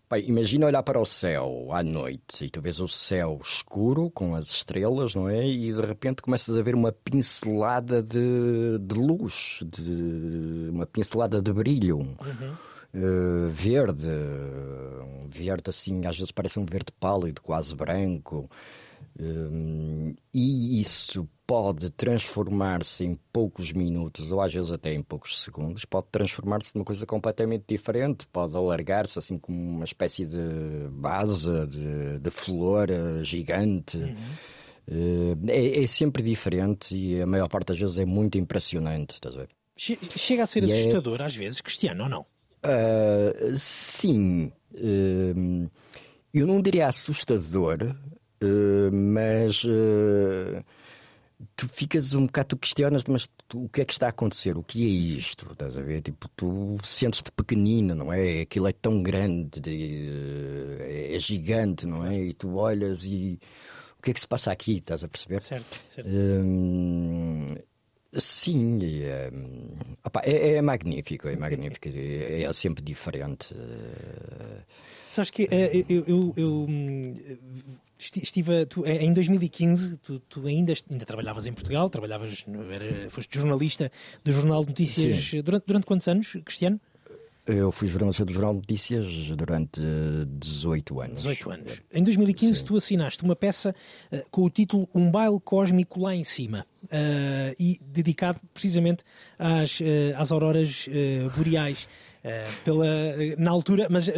Pai, 0.08 0.22
imagina 0.28 0.66
olhar 0.66 0.84
para 0.84 1.00
o 1.00 1.04
céu 1.04 1.68
à 1.72 1.82
noite 1.82 2.44
e 2.44 2.50
tu 2.50 2.60
vês 2.60 2.78
o 2.78 2.86
céu 2.86 3.40
escuro 3.42 4.08
com 4.08 4.36
as 4.36 4.46
estrelas, 4.46 5.16
não 5.16 5.28
é? 5.28 5.44
E 5.44 5.72
de 5.72 5.80
repente 5.80 6.22
começas 6.22 6.56
a 6.56 6.62
ver 6.62 6.76
uma 6.76 6.92
pincelada 6.92 8.00
de, 8.00 8.78
de 8.80 8.94
luz, 8.94 9.64
de, 9.64 10.70
uma 10.70 10.86
pincelada 10.86 11.42
de 11.42 11.52
brilho. 11.52 11.98
Uhum. 11.98 12.54
Uh, 12.94 13.48
verde, 13.48 14.06
um 14.06 15.28
verde 15.28 15.70
assim, 15.70 16.06
às 16.06 16.16
vezes 16.16 16.30
parece 16.30 16.60
um 16.60 16.64
verde 16.64 16.92
pálido, 17.00 17.42
quase 17.42 17.74
branco. 17.74 18.48
Uh, 19.18 20.14
e 20.34 20.80
isso 20.80 21.26
pode 21.46 21.88
transformar-se 21.90 23.04
em 23.04 23.18
poucos 23.32 23.72
minutos 23.72 24.30
ou 24.30 24.42
às 24.42 24.52
vezes 24.52 24.70
até 24.70 24.92
em 24.92 25.02
poucos 25.02 25.42
segundos, 25.42 25.84
pode 25.84 26.08
transformar-se 26.10 26.74
numa 26.74 26.84
coisa 26.84 27.06
completamente 27.06 27.64
diferente, 27.68 28.26
pode 28.26 28.54
alargar-se 28.56 29.18
assim 29.18 29.38
como 29.38 29.58
uma 29.58 29.84
espécie 29.84 30.26
de 30.26 30.88
base, 30.90 31.66
de, 31.68 32.18
de 32.18 32.30
flor 32.30 32.90
eh, 32.90 33.22
gigante. 33.22 33.96
Uhum. 33.96 34.16
É, 35.48 35.82
é, 35.82 35.86
sempre 35.86 36.22
diferente 36.22 36.96
e 36.96 37.20
a 37.20 37.26
maior 37.26 37.48
parte 37.48 37.68
das 37.68 37.78
vezes 37.78 37.98
é 37.98 38.04
muito 38.04 38.38
impressionante. 38.38 39.14
Estás 39.14 39.34
a 39.36 39.40
ver? 39.40 39.48
Chega 39.76 40.42
a 40.42 40.46
ser 40.46 40.62
e 40.64 40.70
é 40.70 40.74
assustador 40.74 41.20
é... 41.20 41.24
às 41.24 41.34
vezes, 41.34 41.60
Cristiano, 41.60 42.04
ou 42.04 42.10
não? 42.10 42.20
Uh, 42.64 43.56
sim. 43.56 44.52
Uh, 44.72 45.70
eu 46.32 46.46
não 46.46 46.60
diria 46.60 46.88
assustador, 46.88 47.78
uh, 48.42 48.92
mas 48.92 49.64
tu 51.54 51.68
ficas 51.68 52.14
um 52.14 52.26
bocado, 52.26 52.48
tu 52.48 52.56
questionas, 52.56 53.04
mas 53.04 53.28
tu, 53.48 53.64
o 53.64 53.68
que 53.68 53.82
é 53.82 53.84
que 53.84 53.92
está 53.92 54.06
a 54.06 54.10
acontecer? 54.10 54.56
O 54.56 54.62
que 54.62 54.82
é 54.82 54.88
isto? 55.18 55.50
Estás 55.52 55.76
a 55.76 55.82
ver? 55.82 56.02
Tipo, 56.02 56.28
tu 56.36 56.78
sentes-te 56.82 57.30
pequenino, 57.30 57.94
não 57.94 58.12
é? 58.12 58.42
Aquilo 58.42 58.68
é 58.68 58.72
tão 58.72 59.02
grande, 59.02 59.60
de, 59.60 60.78
é, 60.80 61.16
é, 61.16 61.20
gigante, 61.20 61.86
não 61.86 62.06
é? 62.06 62.18
E 62.18 62.32
tu 62.32 62.56
olhas 62.56 63.04
e 63.04 63.38
o 63.98 64.02
que 64.02 64.10
é 64.10 64.14
que 64.14 64.20
se 64.20 64.26
passa 64.26 64.50
aqui? 64.50 64.76
Estás 64.78 65.04
a 65.04 65.08
perceber? 65.08 65.42
Certo, 65.42 65.80
certo. 65.88 66.08
Hum, 66.08 67.54
sim, 68.14 68.78
é, 69.02 69.30
opa, 70.04 70.22
é, 70.24 70.54
é, 70.54 70.62
magnífico, 70.62 71.28
é 71.28 71.36
magnífico, 71.36 71.88
é, 71.88 72.42
é 72.42 72.52
sempre 72.52 72.82
diferente. 72.82 73.54
Sabes 75.10 75.30
que 75.30 75.48
é, 75.50 75.84
eu, 75.88 76.04
eu, 76.06 76.34
eu 76.36 76.66
estive 77.98 78.66
tu, 78.66 78.84
em 78.86 79.12
2015 79.12 79.96
tu, 79.98 80.18
tu, 80.20 80.46
ainda 80.46 80.72
ainda 80.90 81.04
trabalhavas 81.04 81.46
em 81.46 81.52
Portugal 81.52 81.88
trabalhavas 81.88 82.44
era, 82.70 83.10
foste 83.10 83.38
jornalista 83.38 83.90
do 84.24 84.32
jornal 84.32 84.62
de 84.62 84.68
notícias 84.68 85.32
durante 85.42 85.64
durante 85.66 85.86
quantos 85.86 86.08
anos 86.08 86.36
Cristiano 86.44 86.80
eu 87.46 87.70
fui 87.70 87.86
jornalista 87.86 88.24
do 88.24 88.32
Jornal 88.32 88.54
de 88.54 88.58
Notícias 88.58 89.06
durante 89.36 89.80
18 90.26 91.00
anos. 91.00 91.22
18 91.22 91.50
anos. 91.50 91.82
Em 91.92 92.02
2015 92.02 92.58
Sim. 92.58 92.64
tu 92.64 92.76
assinaste 92.76 93.22
uma 93.22 93.36
peça 93.36 93.74
uh, 94.12 94.22
com 94.32 94.42
o 94.42 94.50
título 94.50 94.88
Um 94.92 95.10
Baile 95.10 95.38
Cósmico 95.38 96.00
Lá 96.00 96.12
em 96.12 96.24
Cima 96.24 96.66
uh, 96.84 97.54
e 97.58 97.78
dedicado 97.80 98.40
precisamente 98.52 99.04
às, 99.38 99.78
uh, 99.78 99.84
às 100.16 100.32
auroras 100.32 100.88
boreais. 101.36 101.88
pela, 102.64 102.86
na 103.38 103.52
altura, 103.52 103.86
mas 103.88 104.10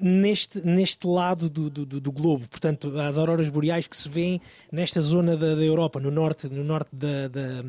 neste, 0.00 0.64
neste 0.66 1.06
lado 1.06 1.48
do, 1.50 1.68
do, 1.68 1.84
do, 2.00 2.12
globo, 2.12 2.48
portanto, 2.48 2.98
as 3.00 3.18
auroras 3.18 3.48
boreais 3.48 3.86
que 3.86 3.96
se 3.96 4.08
vêem 4.08 4.40
nesta 4.72 5.00
zona 5.00 5.36
da, 5.36 5.54
da 5.54 5.62
Europa, 5.62 6.00
no 6.00 6.10
norte, 6.10 6.48
no 6.48 6.64
norte 6.64 6.88
da, 6.92 7.28
da, 7.28 7.62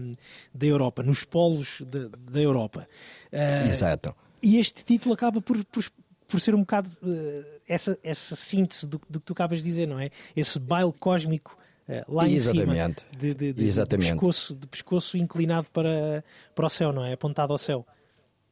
da 0.53 0.65
Europa, 0.65 1.03
nos 1.03 1.23
polos 1.23 1.81
da, 1.81 2.09
da 2.31 2.39
Europa. 2.39 2.87
Uh, 3.31 3.67
Exato. 3.67 4.15
E 4.41 4.57
este 4.57 4.85
título 4.85 5.13
acaba 5.13 5.41
por, 5.41 5.63
por, 5.65 5.83
por 6.27 6.39
ser 6.39 6.55
um 6.55 6.59
bocado 6.59 6.89
uh, 7.03 7.45
essa, 7.67 7.97
essa 8.03 8.35
síntese 8.35 8.87
do, 8.87 9.01
do 9.09 9.19
que 9.19 9.25
tu 9.25 9.33
acabas 9.33 9.59
de 9.59 9.65
dizer, 9.65 9.87
não 9.87 9.99
é? 9.99 10.09
Esse 10.35 10.59
baile 10.59 10.93
cósmico 10.93 11.57
uh, 11.89 12.13
lá 12.15 12.29
Exatamente. 12.29 12.71
em 12.71 12.75
cima, 12.75 12.95
de, 13.17 13.33
de, 13.33 13.53
de, 13.53 13.65
Exatamente. 13.65 14.05
de, 14.05 14.13
pescoço, 14.13 14.55
de 14.55 14.67
pescoço 14.67 15.17
inclinado 15.17 15.67
para, 15.73 16.23
para 16.53 16.65
o 16.65 16.69
céu, 16.69 16.93
não 16.93 17.03
é? 17.03 17.13
Apontado 17.13 17.51
ao 17.51 17.57
céu. 17.57 17.85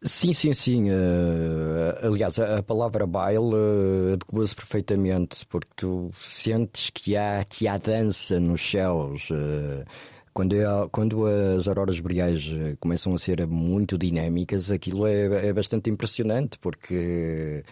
Sim, 0.05 0.33
sim, 0.33 0.53
sim. 0.53 0.89
Uh, 0.89 2.07
aliás, 2.11 2.37
a, 2.37 2.57
a, 2.57 2.63
palavra 2.63 3.07
baile 3.07 3.39
uh, 3.39 4.13
adequa-se 4.13 4.53
perfeitamente, 4.53 5.45
porque 5.45 5.71
tu 5.77 6.11
sentes 6.13 6.89
que 6.89 7.15
há, 7.15 7.45
que 7.45 7.67
há 7.67 7.77
dança 7.77 8.37
nos 8.39 8.61
céus. 8.61 9.29
Uh, 9.29 9.85
quando, 10.33 10.55
é, 10.55 10.65
quando 10.91 11.25
as 11.25 11.67
auroras 11.67 11.99
boreais 11.99 12.43
começam 12.79 13.13
a 13.13 13.19
ser 13.19 13.45
muito 13.47 13.97
dinâmicas, 13.97 14.71
aquilo 14.71 15.05
é, 15.05 15.47
é 15.47 15.53
bastante 15.53 15.89
impressionante, 15.91 16.57
porque 16.59 17.63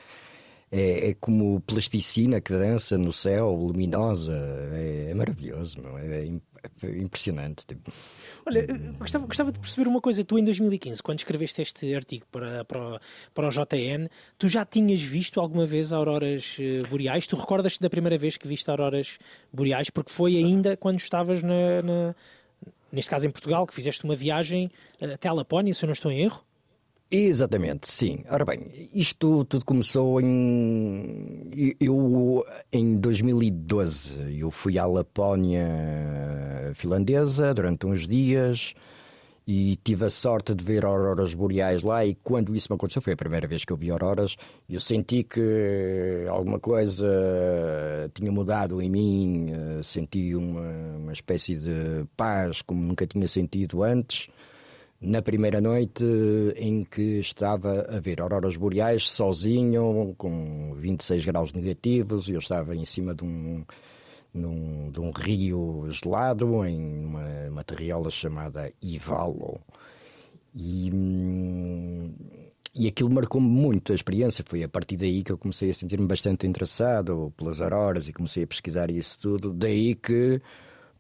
é, 0.72 1.10
é, 1.10 1.14
como 1.16 1.60
plasticina 1.62 2.40
que 2.40 2.54
dança 2.54 2.98
no 2.98 3.12
céu, 3.12 3.52
luminosa. 3.52 4.38
É, 4.74 5.10
é 5.12 5.14
maravilhoso, 5.14 5.78
é, 5.98 6.28
é, 6.28 6.40
impressionante. 6.84 7.66
Tipo. 7.66 7.92
Olha, 8.46 8.66
gostava, 8.98 9.26
gostava 9.26 9.52
de 9.52 9.60
perceber 9.60 9.88
uma 9.88 10.02
coisa. 10.02 10.24
Tu, 10.24 10.38
em 10.38 10.44
2015, 10.44 11.02
quando 11.02 11.20
escreveste 11.20 11.62
este 11.62 11.94
artigo 11.94 12.26
para, 12.32 12.66
para, 12.66 13.00
para 13.34 13.48
o 13.48 13.52
JN, 13.52 14.08
tu 14.38 14.48
já 14.48 14.66
tinhas 14.66 15.02
visto 15.02 15.40
alguma 15.40 15.66
vez 15.66 15.92
auroras 15.92 16.58
eh, 16.60 16.82
boreais? 16.90 17.28
Tu 17.28 17.36
recordas-te 17.36 17.80
da 17.80 17.90
primeira 17.90 18.18
vez 18.18 18.38
que 18.38 18.48
viste 18.48 18.70
auroras 18.70 19.18
boreais? 19.52 19.90
Porque 19.90 20.12
foi 20.12 20.38
ainda 20.38 20.76
quando 20.78 21.00
estavas 21.00 21.42
na, 21.42 21.82
na 21.82 22.16
neste 22.92 23.10
caso 23.10 23.26
em 23.26 23.32
Portugal, 23.32 23.66
que 23.66 23.74
fizeste 23.74 24.04
uma 24.04 24.16
viagem 24.16 24.70
até 25.00 25.30
a 25.30 25.34
Lapónia, 25.34 25.74
se 25.74 25.84
eu 25.86 25.88
não 25.88 25.94
estou 25.94 26.12
em 26.12 26.24
erro? 26.24 26.44
Exatamente, 27.14 27.90
sim. 27.90 28.24
Ora 28.30 28.46
bem, 28.46 28.72
isto 28.94 29.44
tudo 29.44 29.66
começou 29.66 30.22
em. 30.22 31.50
Eu, 31.78 32.46
em 32.72 32.96
2012, 32.98 34.40
eu 34.40 34.50
fui 34.50 34.78
à 34.78 34.86
Lapónia 34.86 35.62
finlandesa 36.74 37.54
durante 37.54 37.86
uns 37.86 38.08
dias 38.08 38.74
e 39.46 39.76
tive 39.84 40.06
a 40.06 40.10
sorte 40.10 40.56
de 40.56 40.64
ver 40.64 40.86
auroras 40.86 41.34
boreais 41.34 41.84
lá. 41.84 42.06
E 42.06 42.16
quando 42.16 42.56
isso 42.56 42.72
me 42.72 42.76
aconteceu, 42.76 43.02
foi 43.02 43.12
a 43.12 43.18
primeira 43.18 43.46
vez 43.46 43.66
que 43.66 43.74
eu 43.74 43.78
vi 43.78 43.92
auroras, 43.92 44.38
eu 44.70 44.80
senti 44.80 45.22
que 45.26 46.26
alguma 46.30 46.62
coisa 46.62 47.06
tinha 48.14 48.32
mudado 48.32 48.82
em 48.82 48.90
mim, 48.90 49.52
senti 49.84 50.34
uma, 50.34 50.96
uma 50.98 51.12
espécie 51.12 51.58
de 51.58 52.06
paz 52.16 52.62
como 52.62 52.82
nunca 52.82 53.06
tinha 53.06 53.28
sentido 53.28 53.84
antes 53.84 54.30
na 55.02 55.22
primeira 55.22 55.60
noite 55.60 56.06
em 56.56 56.84
que 56.84 57.20
estava 57.20 57.88
a 57.90 58.00
ver 58.00 58.22
auroras 58.22 58.56
boreais 58.56 59.10
sozinho, 59.10 60.14
com 60.16 60.76
26 60.76 61.26
graus 61.26 61.54
negativos, 61.54 62.30
eu 62.30 62.38
estava 62.38 62.76
em 62.76 62.86
cima 62.86 63.16
de 63.16 63.24
um, 63.24 63.66
num, 64.32 64.92
de 64.92 65.00
um 65.00 65.10
rio 65.10 65.88
gelado, 65.90 66.64
em 66.66 67.06
uma, 67.06 67.50
uma 67.50 67.64
terriola 67.64 68.12
chamada 68.12 68.72
Ivalo. 68.80 69.60
E, 70.54 70.92
hum, 70.94 72.14
e 72.76 72.88
aquilo 72.88 73.10
marcou-me 73.10 73.48
muito 73.48 73.92
a 73.92 73.96
experiência. 73.96 74.44
Foi 74.48 74.64
a 74.64 74.70
partir 74.70 74.98
daí 74.98 75.24
que 75.24 75.32
eu 75.32 75.38
comecei 75.38 75.72
a 75.72 75.74
sentir-me 75.74 76.06
bastante 76.06 76.46
interessado 76.46 77.34
pelas 77.36 77.60
auroras 77.60 78.08
e 78.08 78.14
comecei 78.14 78.44
a 78.44 78.48
pesquisar 78.48 78.92
isso 78.92 79.18
tudo. 79.18 79.52
Daí 79.52 79.96
que 79.96 80.40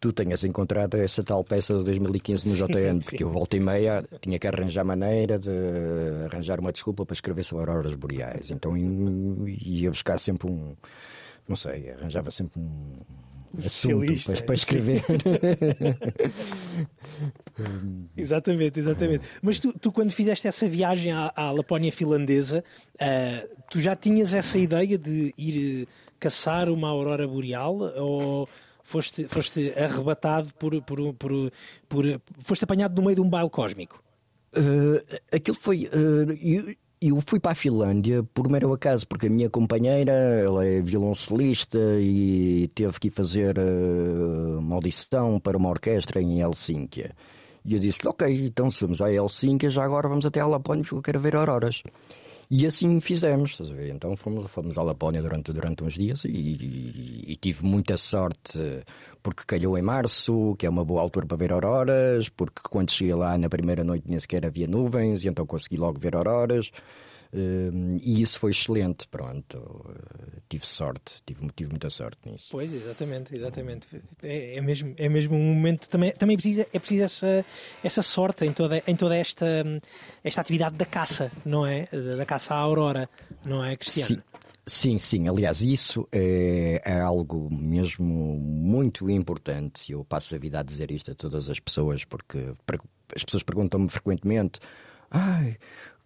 tu 0.01 0.12
tenhas 0.12 0.43
encontrado 0.43 0.96
essa 0.96 1.24
tal 1.24 1.43
peça 1.43 1.77
de 1.77 1.84
2015 1.84 2.50
no 2.50 2.55
JN, 2.55 2.93
sim, 2.93 3.00
porque 3.01 3.24
eu 3.24 3.29
volta 3.29 3.55
e 3.55 3.60
meia 3.60 4.03
tinha 4.20 4.39
que 4.39 4.48
arranjar 4.48 4.84
maneira 4.84 5.38
de 5.38 5.51
arranjar 6.25 6.60
uma 6.60 6.74
desculpa 6.74 7.05
para 7.05 7.13
escrever 7.13 7.43
sobre 7.43 7.70
auroras 7.70 7.93
boreais. 7.93 8.50
Então 8.50 8.75
ia 8.75 9.91
buscar 9.91 10.20
sempre 10.20 10.50
um, 10.50 10.75
não 11.48 11.55
sei, 11.55 11.91
arranjava 11.91 12.31
sempre 12.31 12.60
um 12.60 12.96
assunto 13.63 14.24
para, 14.25 14.41
para 14.41 14.55
escrever. 14.55 15.03
exatamente, 18.17 18.79
exatamente. 18.79 19.24
Mas 19.39 19.60
tu, 19.60 19.72
tu, 19.72 19.91
quando 19.91 20.12
fizeste 20.12 20.48
essa 20.48 20.67
viagem 20.67 21.12
à, 21.12 21.31
à 21.36 21.51
Lapónia 21.51 21.91
finlandesa, 21.91 22.63
uh, 22.96 23.48
tu 23.70 23.79
já 23.79 23.96
tinhas 23.96 24.34
essa 24.34 24.58
ideia 24.58 24.98
de 24.98 25.31
ir 25.38 25.88
caçar 26.20 26.70
uma 26.70 26.89
aurora 26.89 27.27
boreal 27.27 27.75
ou 27.98 28.50
foste, 28.91 29.27
foste 29.27 29.74
arrebatado 29.77 30.53
por, 30.55 30.79
por, 30.81 31.13
por, 31.13 31.51
por, 31.88 32.21
foste 32.39 32.63
apanhado 32.63 32.95
no 32.95 33.05
meio 33.05 33.15
de 33.15 33.21
um 33.21 33.29
baile 33.29 33.50
cósmico? 33.50 34.03
Uh, 34.55 35.01
aquilo 35.31 35.55
foi. 35.55 35.86
Uh, 35.86 36.31
eu, 36.41 36.75
eu, 37.01 37.21
fui 37.25 37.39
para 37.39 37.53
a 37.53 37.55
Finlândia 37.55 38.21
por 38.33 38.50
mero 38.50 38.74
acaso, 38.74 39.07
porque 39.07 39.27
a 39.27 39.29
minha 39.29 39.50
companheira 39.50 40.12
ela 40.12 40.65
é 40.65 40.81
violoncelista 40.81 41.79
e 42.00 42.69
teve 42.75 43.00
que 43.00 43.07
ir 43.07 43.12
fazer 43.12 43.57
uh, 43.57 44.60
uma 44.60 44.75
audição 44.75 45.39
para 45.39 45.57
uma 45.57 45.69
orquestra 45.69 46.21
em 46.21 46.41
Helsínquia. 46.41 47.12
E 47.63 47.74
eu 47.74 47.79
disse: 47.79 48.05
Ok, 48.05 48.27
então 48.45 48.69
se 48.69 48.81
vamos 48.81 49.01
a 49.01 49.12
Helsínquia, 49.12 49.69
já 49.69 49.86
agora 49.86 50.10
vamos 50.10 50.25
até 50.25 50.41
a 50.41 50.48
Lapónia 50.48 50.83
porque 50.83 50.95
eu 50.95 51.01
quero 51.01 51.19
ver 51.21 51.36
auroras. 51.36 51.81
E 52.53 52.65
assim 52.65 53.00
fizemos, 53.00 53.51
estás 53.51 53.70
a 53.70 53.74
ver? 53.74 53.93
Então 53.96 54.13
fomos, 54.17 54.51
fomos 54.51 54.77
à 54.77 54.84
Lapónia 54.84 55.22
durante, 55.22 55.53
durante 55.53 55.86
uns 55.86 55.93
dias 55.93 56.25
e, 56.25 56.27
e, 56.27 57.24
e, 57.31 57.36
tive 57.38 57.63
muita 57.63 57.96
sorte 57.96 58.60
porque 59.24 59.46
calhou 59.48 59.77
em 59.77 59.81
março, 59.81 60.53
que 60.60 60.65
é 60.65 60.70
uma 60.70 60.84
boa 60.84 61.01
altura 61.01 61.25
para 61.25 61.38
ver 61.38 61.53
auroras, 61.53 62.27
porque 62.27 62.62
quando 62.70 62.91
cheguei 62.91 63.15
lá 63.15 63.38
na 63.38 63.48
primeira 63.48 63.86
noite 63.86 64.03
nem 64.05 64.20
sequer 64.20 64.46
havia 64.46 64.67
nuvens 64.67 65.24
e 65.24 65.29
então 65.29 65.46
consegui 65.46 65.77
logo 65.77 65.98
ver 65.98 66.13
auroras. 66.13 66.72
Uh, 67.34 67.98
e 68.04 68.22
isso 68.22 68.40
foi 68.40 68.52
excelente, 68.52 69.08
pronto. 69.08 69.58
Uh, 69.58 70.42
tive 70.50 70.68
sorte, 70.68 71.16
tive, 71.26 71.48
tive 71.56 71.70
muita 71.70 71.90
sorte 71.90 72.30
nisso. 72.30 72.48
Pois, 72.52 72.74
exatamente, 72.74 73.34
exatamente. 73.34 73.88
É, 74.22 74.58
é, 74.58 74.62
mesmo, 74.62 74.94
é 74.98 75.08
mesmo 75.08 75.36
um 75.36 75.54
momento. 75.54 75.88
Também, 75.88 76.12
também 76.12 76.34
é 76.34 76.38
preciso, 76.38 76.62
é 76.62 76.80
preciso 76.80 77.04
essa, 77.04 77.46
essa 77.84 78.02
sorte 78.02 78.46
em 78.46 78.52
toda, 78.52 78.84
em 78.86 78.96
toda 78.96 79.16
esta, 79.16 79.46
esta 80.24 80.42
atividade 80.42 80.76
da 80.76 80.86
caça, 80.86 81.32
não 81.46 81.66
é? 81.66 81.88
Da 82.18 82.26
caça 82.26 82.54
à 82.54 82.58
aurora, 82.58 83.10
não 83.46 83.64
é, 83.64 83.78
Cristiano? 83.78 84.16
Sim. 84.16 84.32
Sim, 84.66 84.98
sim. 84.98 85.28
Aliás, 85.28 85.62
isso 85.62 86.08
é, 86.12 86.82
é, 86.86 87.00
algo 87.00 87.50
mesmo 87.52 88.38
muito 88.38 89.10
importante. 89.10 89.92
Eu 89.92 90.06
passo 90.06 90.36
a 90.36 90.38
vida 90.38 90.60
a 90.60 90.64
dizer 90.64 90.92
isto 90.92 91.12
a 91.12 91.16
todas 91.16 91.50
as 91.50 91.60
pessoas, 91.60 92.06
porque 92.06 92.54
as 93.16 93.24
pessoas 93.24 93.44
perguntam-me 93.44 93.90
frequentemente: 93.90 94.60
ai, 95.10 95.58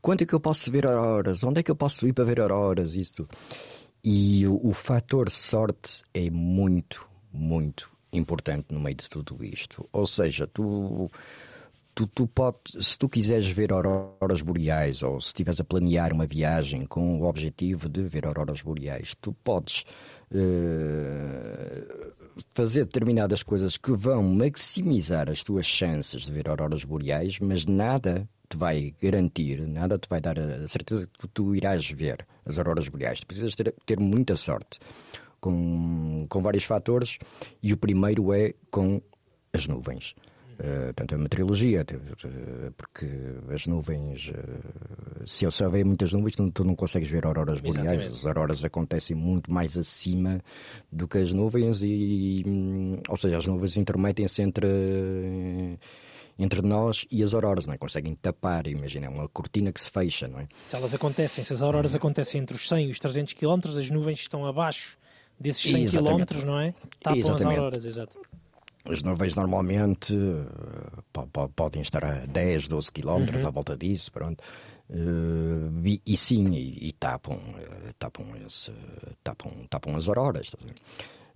quando 0.05 0.21
é 0.21 0.25
que 0.27 0.35
eu 0.35 0.39
posso 0.39 0.71
ver 0.71 0.85
auroras? 0.85 1.43
Onde 1.43 1.61
é 1.61 1.63
que 1.63 1.71
eu 1.71 1.75
posso 1.75 2.07
ir 2.07 2.13
para 2.13 2.23
ver 2.23 2.39
auroras? 2.39 2.93
Isso. 2.93 3.27
E 4.03 4.45
o, 4.45 4.67
o 4.67 4.71
fator 4.71 5.31
sorte 5.31 6.03
é 6.13 6.29
muito, 6.29 7.09
muito 7.33 7.91
importante 8.13 8.67
no 8.71 8.79
meio 8.79 8.95
de 8.95 9.09
tudo 9.09 9.43
isto. 9.43 9.89
Ou 9.91 10.05
seja, 10.05 10.45
tu, 10.45 11.09
tu, 11.95 12.05
tu 12.05 12.27
pode, 12.27 12.59
se 12.79 12.99
tu 12.99 13.09
quiseres 13.09 13.47
ver 13.47 13.73
auroras 13.73 14.43
boreais 14.43 15.01
ou 15.01 15.19
se 15.19 15.29
estiveres 15.29 15.59
a 15.59 15.63
planear 15.63 16.13
uma 16.13 16.27
viagem 16.27 16.85
com 16.85 17.19
o 17.19 17.23
objetivo 17.23 17.89
de 17.89 18.03
ver 18.03 18.27
auroras 18.27 18.61
boreais, 18.61 19.15
tu 19.19 19.33
podes 19.33 19.85
uh, 20.31 22.13
fazer 22.53 22.85
determinadas 22.85 23.41
coisas 23.41 23.75
que 23.75 23.91
vão 23.91 24.21
maximizar 24.21 25.31
as 25.31 25.43
tuas 25.43 25.65
chances 25.65 26.27
de 26.27 26.31
ver 26.31 26.47
auroras 26.47 26.83
boreais, 26.83 27.39
mas 27.39 27.65
nada 27.65 28.29
te 28.49 28.57
vai 28.57 28.93
garantir, 29.01 29.61
nada 29.67 29.97
te 29.97 30.07
vai 30.09 30.21
dar 30.21 30.39
a 30.39 30.67
certeza 30.67 31.07
que 31.19 31.27
tu 31.27 31.55
irás 31.55 31.89
ver 31.89 32.25
as 32.45 32.57
auroras 32.57 32.87
boreais. 32.87 33.19
Tu 33.19 33.27
precisas 33.27 33.55
ter, 33.55 33.73
ter 33.85 33.99
muita 33.99 34.35
sorte 34.35 34.79
com, 35.39 36.25
com 36.29 36.41
vários 36.41 36.63
fatores 36.63 37.19
e 37.61 37.73
o 37.73 37.77
primeiro 37.77 38.33
é 38.33 38.53
com 38.71 39.01
as 39.53 39.67
nuvens. 39.67 40.15
Uh, 40.55 40.93
tanto 40.95 41.15
a 41.15 41.17
meteorologia, 41.17 41.85
porque 42.77 43.05
as 43.53 43.67
nuvens, 43.67 44.29
uh, 44.29 45.27
se 45.27 45.43
eu 45.43 45.51
souber 45.51 45.85
muitas 45.85 46.13
nuvens, 46.13 46.33
tu, 46.33 46.49
tu, 46.49 46.63
não 46.63 46.73
consegues 46.75 47.09
ver 47.09 47.25
auroras 47.25 47.59
boreais. 47.59 48.05
As 48.05 48.25
auroras 48.25 48.63
acontecem 48.63 49.17
muito 49.17 49.51
mais 49.51 49.75
acima 49.75 50.39
do 50.89 51.09
que 51.09 51.17
as 51.17 51.33
nuvens, 51.33 51.81
e, 51.83 52.41
hum, 52.47 53.01
ou 53.09 53.17
seja, 53.17 53.37
as 53.37 53.45
nuvens 53.45 53.75
intermetem-se 53.75 54.41
entre. 54.43 54.65
Entre 56.37 56.61
nós 56.61 57.05
e 57.09 57.23
as 57.23 57.33
auroras, 57.33 57.65
não 57.65 57.73
é? 57.73 57.77
Conseguem 57.77 58.13
tapar, 58.15 58.67
imagina, 58.67 59.05
é 59.05 59.09
uma 59.09 59.27
cortina 59.29 59.71
que 59.71 59.81
se 59.81 59.89
fecha, 59.89 60.27
não 60.27 60.39
é? 60.39 60.47
Se 60.65 60.75
elas 60.75 60.93
acontecem, 60.93 61.43
se 61.43 61.53
as 61.53 61.61
auroras 61.61 61.91
uhum. 61.91 61.97
acontecem 61.97 62.41
entre 62.41 62.55
os 62.55 62.67
100 62.67 62.87
e 62.87 62.91
os 62.91 62.99
300 62.99 63.33
km, 63.33 63.69
as 63.77 63.89
nuvens 63.89 64.19
estão 64.19 64.45
abaixo 64.45 64.97
desses 65.39 65.63
100 65.71 65.91
km, 65.91 66.45
não 66.45 66.59
é? 66.59 66.73
Tapam 67.01 67.19
Exatamente. 67.19 67.53
as 67.53 67.57
auroras, 67.57 67.85
exato. 67.85 68.19
As 68.87 69.01
nuvens 69.01 69.35
normalmente 69.35 70.13
uh, 70.13 71.49
podem 71.55 71.81
estar 71.81 72.03
a 72.05 72.25
10, 72.25 72.67
12 72.67 72.91
km 72.91 73.07
uhum. 73.07 73.47
à 73.47 73.49
volta 73.49 73.75
disso, 73.75 74.11
pronto. 74.11 74.43
Uh, 74.87 75.81
e, 75.83 76.01
e, 76.05 76.15
sim, 76.15 76.53
e, 76.53 76.89
e 76.89 76.91
tapam, 76.91 77.35
uh, 77.35 77.93
tapam, 77.97 78.25
esse, 78.45 78.71
tapam, 79.23 79.51
tapam 79.69 79.95
as 79.95 80.07
auroras. 80.07 80.51
Tá 80.51 80.57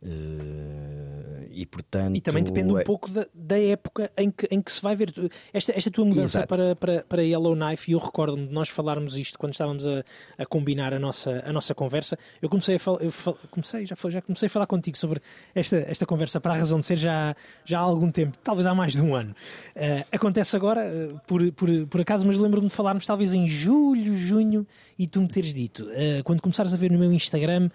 Uh, 0.02 1.20
e, 1.52 1.66
portanto, 1.66 2.16
e 2.16 2.22
também 2.22 2.42
depende 2.42 2.72
um 2.72 2.78
é... 2.78 2.84
pouco 2.84 3.10
da, 3.12 3.26
da, 3.34 3.60
época 3.60 4.10
em 4.18 4.32
que, 4.32 4.48
em 4.50 4.62
que 4.62 4.72
se 4.72 4.82
vai 4.82 4.96
ver. 4.96 5.14
Esta, 5.52 5.74
esta 5.76 5.92
tua 5.92 6.06
mudança 6.06 6.48
para, 6.48 6.76
para, 6.76 7.04
para 7.04 7.22
Yellowknife, 7.22 7.92
e 7.92 7.94
eu 7.94 8.00
recordo-me 8.00 8.48
de 8.48 8.54
nós 8.54 8.70
falarmos 8.70 9.18
isto 9.18 9.38
quando 9.38 9.54
estávamos 9.54 9.86
a, 9.86 10.04
a 10.38 10.46
combinar 10.46 10.94
a 10.94 11.00
nossa, 11.00 11.44
a 11.46 11.52
nossa 11.52 11.76
conversa. 11.76 12.18
Eu 12.42 12.50
comecei 12.50 12.76
a 12.76 12.80
falar, 12.80 13.12
fal, 13.12 13.38
comecei, 13.52 13.86
já, 13.86 13.96
já 14.08 14.22
comecei 14.22 14.48
a 14.48 14.50
falar 14.50 14.68
contigo 14.68 14.98
sobre 14.98 15.22
esta, 15.54 15.78
esta 15.88 16.06
conversa 16.06 16.40
para 16.40 16.54
a 16.54 16.58
razão 16.58 16.80
de 16.80 16.86
ser 16.86 16.98
já, 16.98 17.36
já 17.66 17.80
há 17.80 17.82
algum 17.82 18.10
tempo, 18.10 18.38
talvez 18.42 18.66
há 18.66 18.74
mais 18.74 18.94
de 18.94 19.02
um 19.02 19.14
ano. 19.16 19.36
Uh, 19.76 20.06
acontece 20.12 20.56
agora, 20.56 20.82
uh, 20.82 21.20
por, 21.28 21.52
por, 21.52 21.88
por 21.88 22.02
acaso, 22.02 22.26
mas 22.26 22.38
lembro-me 22.38 22.68
de 22.68 22.74
falarmos 22.74 23.06
talvez 23.06 23.34
em 23.34 23.48
julho, 23.48 24.16
junho, 24.16 24.66
e 24.98 25.08
tu 25.08 25.22
me 25.22 25.28
teres 25.28 25.54
dito, 25.54 25.88
quando 26.26 26.42
começares 26.42 26.74
a 26.74 26.78
ver 26.78 26.92
no 26.92 27.00
meu 27.00 27.12
Instagram, 27.14 27.70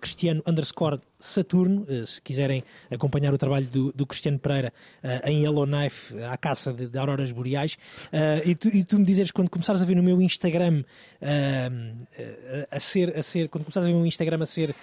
Cristiano 0.00 0.40
underscore 0.46 1.00
Saturno, 1.20 1.86
eh, 1.88 2.04
se 2.06 2.20
quiserem 2.20 2.64
acompanhar 2.90 3.32
o 3.32 3.38
trabalho 3.38 3.68
do, 3.68 3.92
do 3.92 4.06
Cristiano 4.06 4.38
Pereira 4.38 4.72
uh, 5.04 5.28
em 5.28 5.42
Yellowknife, 5.42 6.18
à 6.24 6.36
caça 6.36 6.72
de, 6.72 6.88
de 6.88 6.98
auroras 6.98 7.30
boreais, 7.30 7.74
uh, 8.06 8.48
e, 8.48 8.54
tu, 8.54 8.68
e, 8.68 8.82
tu, 8.82 8.98
me 8.98 9.04
dizeres 9.04 9.30
quando 9.30 9.50
começares 9.50 9.82
a 9.82 9.84
ver 9.84 9.94
no 9.94 10.02
meu 10.02 10.20
Instagram 10.20 10.82
uh, 11.20 12.66
a 12.70 12.80
ser, 12.80 13.16
a 13.16 13.22
ser, 13.22 13.48
quando 13.48 13.64
começares 13.64 13.86
a 13.86 13.90
ver 13.90 13.94
o 13.94 13.98
meu 13.98 14.06
Instagram 14.06 14.42
a 14.42 14.46
ser 14.46 14.74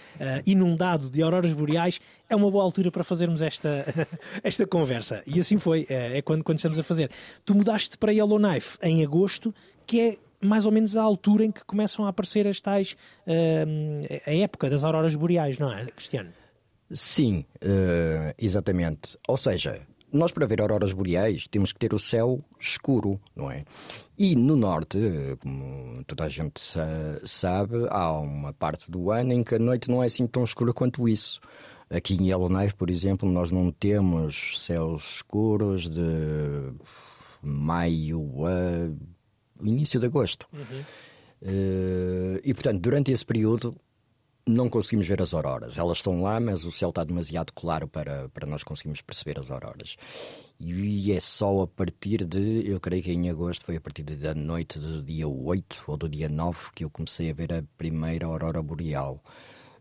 inundado 0.45 1.10
de 1.10 1.21
auroras 1.23 1.54
boreais, 1.54 2.00
é 2.30 2.36
uma 2.36 2.50
boa 2.52 2.63
altura 2.63 2.91
para 2.91 3.04
fazermos 3.04 3.41
esta, 3.41 3.86
esta 4.43 4.67
conversa. 4.67 5.23
E 5.26 5.39
assim 5.39 5.58
foi, 5.58 5.86
é 5.89 6.21
quando, 6.21 6.43
quando 6.43 6.58
estamos 6.58 6.78
a 6.78 6.84
fazer. 6.84 7.10
Tu 7.43 7.56
mudaste 7.56 7.97
para 7.97 8.12
Yellowknife 8.12 8.78
em 8.82 9.04
agosto, 9.04 9.54
que 9.86 10.02
é 10.02 10.17
mais 10.41 10.65
ou 10.65 10.71
menos 10.71 10.95
a 10.95 11.04
altura 11.04 11.45
em 11.45 11.52
que 11.52 11.63
começam 11.65 12.06
a 12.06 12.10
aparecer 12.10 12.47
as 12.47 12.60
tais. 12.60 12.95
Uh, 13.26 14.21
a 14.26 14.34
época 14.36 14.69
das 14.69 14.84
auroras 14.84 15.15
boreais, 15.15 15.60
não 15.60 15.71
é, 15.71 15.86
Cristiano? 15.86 16.30
Sim, 16.91 17.45
uh, 17.63 18.34
exatamente. 18.38 19.17
Ou 19.28 19.38
seja, 19.38 19.82
nós 20.12 20.32
para 20.32 20.45
ver 20.45 20.62
auroras 20.62 20.93
boreais 20.93 21.47
temos 21.47 21.73
que 21.73 21.80
ter 21.80 21.93
o 21.93 22.00
céu 22.00 22.43
escuro, 22.60 23.19
não 23.36 23.52
é? 23.52 23.65
E 24.17 24.36
no 24.36 24.56
norte, 24.56 24.97
como 25.41 26.04
toda 26.06 26.23
a 26.23 26.30
gente 26.30 26.62
sabe, 27.26 27.76
há 27.89 28.19
uma 28.19 28.54
parte 28.54 28.89
do 28.89 29.12
ano 29.12 29.34
em 29.34 29.43
que 29.43 29.56
a 29.56 29.60
noite 29.60 29.89
não 29.89 30.02
é 30.02 30.08
assim 30.08 30.26
tão 30.26 30.43
escura 30.43 30.73
quanto 30.73 31.08
isso. 31.08 31.39
Aqui 31.89 32.15
em 32.15 32.28
Yellowknife, 32.28 32.76
por 32.76 32.89
exemplo, 32.89 33.30
nós 33.30 33.52
não 33.52 33.71
temos 33.71 34.65
céus 34.65 35.15
escuros 35.15 35.89
de 35.89 36.73
maio 37.41 38.45
a 38.45 38.89
início 39.62 40.00
de 40.00 40.06
agosto. 40.06 40.48
Uhum. 40.54 40.82
Uh, 41.41 42.39
e 42.43 42.54
portanto, 42.54 42.82
durante 42.82 43.12
esse 43.12 43.26
período 43.26 43.76
não 44.48 44.70
conseguimos 44.70 45.08
ver 45.08 45.22
as 45.22 45.34
auroras. 45.34 45.78
Elas 45.78 45.98
estão 45.98 46.22
lá, 46.22 46.39
mas 46.39 46.65
o 46.65 46.72
céu 46.72 46.89
está 46.89 47.04
demasiado 47.04 47.52
claro 47.54 47.88
para, 47.88 48.30
para 48.30 48.48
nós 48.48 48.63
conseguirmos 48.63 49.02
perceber 49.02 49.39
as 49.39 49.52
auroras. 49.52 49.98
E 50.60 51.12
é 51.12 51.20
só 51.20 51.62
a 51.62 51.67
partir 51.67 52.26
de, 52.26 52.63
eu 52.65 52.80
creio 52.80 53.04
que 53.04 53.12
em 53.12 53.30
agosto, 53.30 53.65
foi 53.65 53.76
a 53.76 53.82
partir 53.82 54.04
da 54.04 54.34
noite 54.34 54.80
do 54.80 55.04
dia 55.04 55.28
8 55.28 55.84
ou 55.88 55.98
do 55.98 56.10
dia 56.10 56.28
9 56.28 56.72
que 56.74 56.84
eu 56.84 56.89
comecei 56.89 57.30
a 57.30 57.34
ver 57.34 57.54
a 57.54 57.63
primeira 57.78 58.26
aurora 58.26 58.62
boreal. 58.62 59.22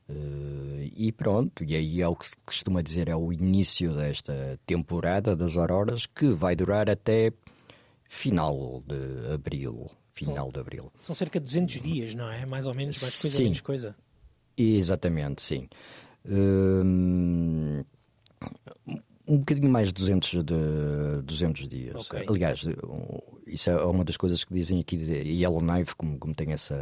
Uh, 0.08 0.88
e 0.94 1.10
pronto, 1.10 1.64
e 1.64 1.74
aí 1.74 2.00
é 2.00 2.06
o 2.06 2.14
que 2.14 2.28
se 2.28 2.36
costuma 2.44 2.80
dizer, 2.80 3.08
é 3.08 3.16
o 3.16 3.32
início 3.32 3.92
desta 3.94 4.58
temporada 4.64 5.34
das 5.34 5.56
auroras 5.56 6.06
que 6.06 6.28
vai 6.28 6.54
durar 6.54 6.88
até 6.88 7.32
final 8.08 8.82
de 8.86 9.32
abril. 9.34 9.90
Final 10.12 10.50
de 10.50 10.58
abril. 10.58 10.92
São 10.98 11.14
cerca 11.14 11.38
de 11.38 11.44
200 11.46 11.80
dias, 11.80 12.14
não 12.14 12.30
é? 12.30 12.46
Mais 12.46 12.66
ou 12.66 12.74
menos, 12.74 13.00
mais 13.00 13.20
coisa, 13.20 13.36
Sim. 13.36 13.42
menos 13.44 13.60
coisa. 13.60 13.96
Exatamente, 14.56 15.42
sim. 15.42 15.68
Hum, 16.26 17.84
um 19.28 19.38
bocadinho 19.38 19.68
mais 19.68 19.88
de 19.88 19.94
200, 19.94 20.44
de 20.44 21.22
200 21.24 21.68
dias. 21.68 21.94
Ok. 21.96 22.24
Aliás, 22.28 22.64
um, 22.66 23.18
isso 23.46 23.68
é 23.68 23.84
uma 23.84 24.04
das 24.04 24.16
coisas 24.16 24.44
que 24.44 24.54
dizem 24.54 24.80
aqui 24.80 24.96
de 24.96 25.12
Yellowknife, 25.12 25.94
como, 25.96 26.18
como 26.18 26.34
tem 26.34 26.52
essa, 26.52 26.74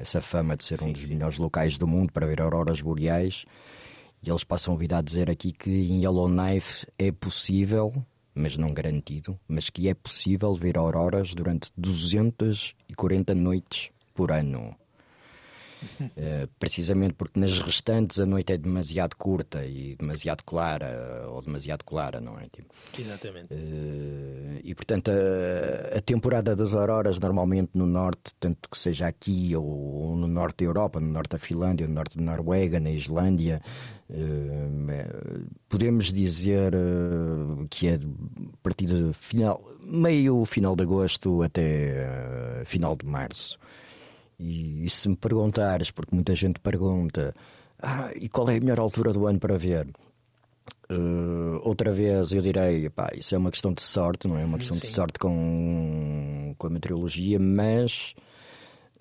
essa 0.00 0.20
fama 0.20 0.56
de 0.56 0.64
ser 0.64 0.80
um 0.82 0.86
Sim, 0.86 0.92
dos 0.92 1.02
sim. 1.02 1.14
melhores 1.14 1.38
locais 1.38 1.78
do 1.78 1.86
mundo 1.86 2.12
para 2.12 2.26
ver 2.26 2.40
auroras 2.40 2.80
boreais. 2.80 3.44
E 4.22 4.28
eles 4.28 4.44
passam 4.44 4.74
a 4.74 4.76
vida 4.76 4.98
a 4.98 5.02
dizer 5.02 5.30
aqui 5.30 5.52
que 5.52 5.70
em 5.70 6.02
Yellowknife 6.02 6.86
é 6.98 7.10
possível, 7.12 7.92
mas 8.34 8.56
não 8.56 8.72
garantido, 8.72 9.38
mas 9.48 9.70
que 9.70 9.88
é 9.88 9.94
possível 9.94 10.54
ver 10.54 10.76
auroras 10.76 11.34
durante 11.34 11.70
240 11.76 13.34
noites 13.34 13.90
por 14.14 14.32
ano. 14.32 14.79
Eh, 16.16 16.48
precisamente 16.58 17.14
porque 17.14 17.38
nas 17.38 17.58
restantes 17.60 18.18
a 18.20 18.26
noite 18.26 18.52
é 18.52 18.58
demasiado 18.58 19.16
curta 19.16 19.64
e 19.64 19.96
demasiado 19.96 20.42
clara, 20.44 21.26
ou 21.28 21.40
demasiado 21.40 21.84
clara, 21.84 22.20
não 22.20 22.38
é? 22.38 22.48
Tipo, 22.48 22.74
Exatamente. 22.98 23.48
eh, 23.50 24.60
e 24.62 24.74
portanto 24.74 25.10
a, 25.10 25.98
a 25.98 26.00
temporada 26.00 26.54
das 26.54 26.74
auroras 26.74 27.18
normalmente 27.18 27.70
no 27.74 27.86
norte, 27.86 28.34
tanto 28.38 28.68
que 28.68 28.78
seja 28.78 29.06
aqui 29.06 29.54
ou 29.56 30.16
no 30.16 30.26
norte 30.26 30.64
da 30.64 30.64
Europa, 30.64 31.00
no 31.00 31.08
norte 31.08 31.30
da 31.30 31.38
Finlândia, 31.38 31.86
no 31.86 31.94
norte 31.94 32.18
da 32.18 32.24
Noruega, 32.24 32.78
na 32.80 32.90
Islândia, 32.90 33.60
eh, 34.12 35.06
podemos 35.68 36.12
dizer 36.12 36.74
eh, 36.74 37.66
que 37.70 37.88
é 37.88 37.94
a 37.94 38.56
partir 38.62 38.86
de 38.86 39.12
final, 39.12 39.62
meio 39.82 40.44
final 40.44 40.74
de 40.74 40.82
agosto 40.82 41.42
até 41.42 41.62
eh, 41.62 42.62
final 42.64 42.96
de 42.96 43.06
março. 43.06 43.58
E, 44.40 44.86
e 44.86 44.90
se 44.90 45.08
me 45.08 45.16
perguntares, 45.16 45.90
porque 45.90 46.14
muita 46.14 46.34
gente 46.34 46.58
pergunta, 46.60 47.34
ah, 47.78 48.10
e 48.16 48.28
qual 48.28 48.48
é 48.48 48.56
a 48.56 48.60
melhor 48.60 48.80
altura 48.80 49.12
do 49.12 49.26
ano 49.26 49.38
para 49.38 49.58
ver? 49.58 49.86
Eh, 50.88 51.60
outra 51.62 51.92
vez 51.92 52.32
eu 52.32 52.42
direi, 52.42 52.88
pá, 52.90 53.10
isso 53.14 53.34
é 53.34 53.38
uma 53.38 53.50
questão 53.50 53.72
de 53.72 53.82
sorte, 53.82 54.26
não 54.26 54.38
é? 54.38 54.44
Uma 54.44 54.58
questão 54.58 54.76
de 54.76 54.86
Sim. 54.86 54.92
sorte 54.94 55.18
com, 55.18 56.54
com 56.58 56.66
a 56.66 56.70
meteorologia, 56.70 57.38
mas 57.38 58.14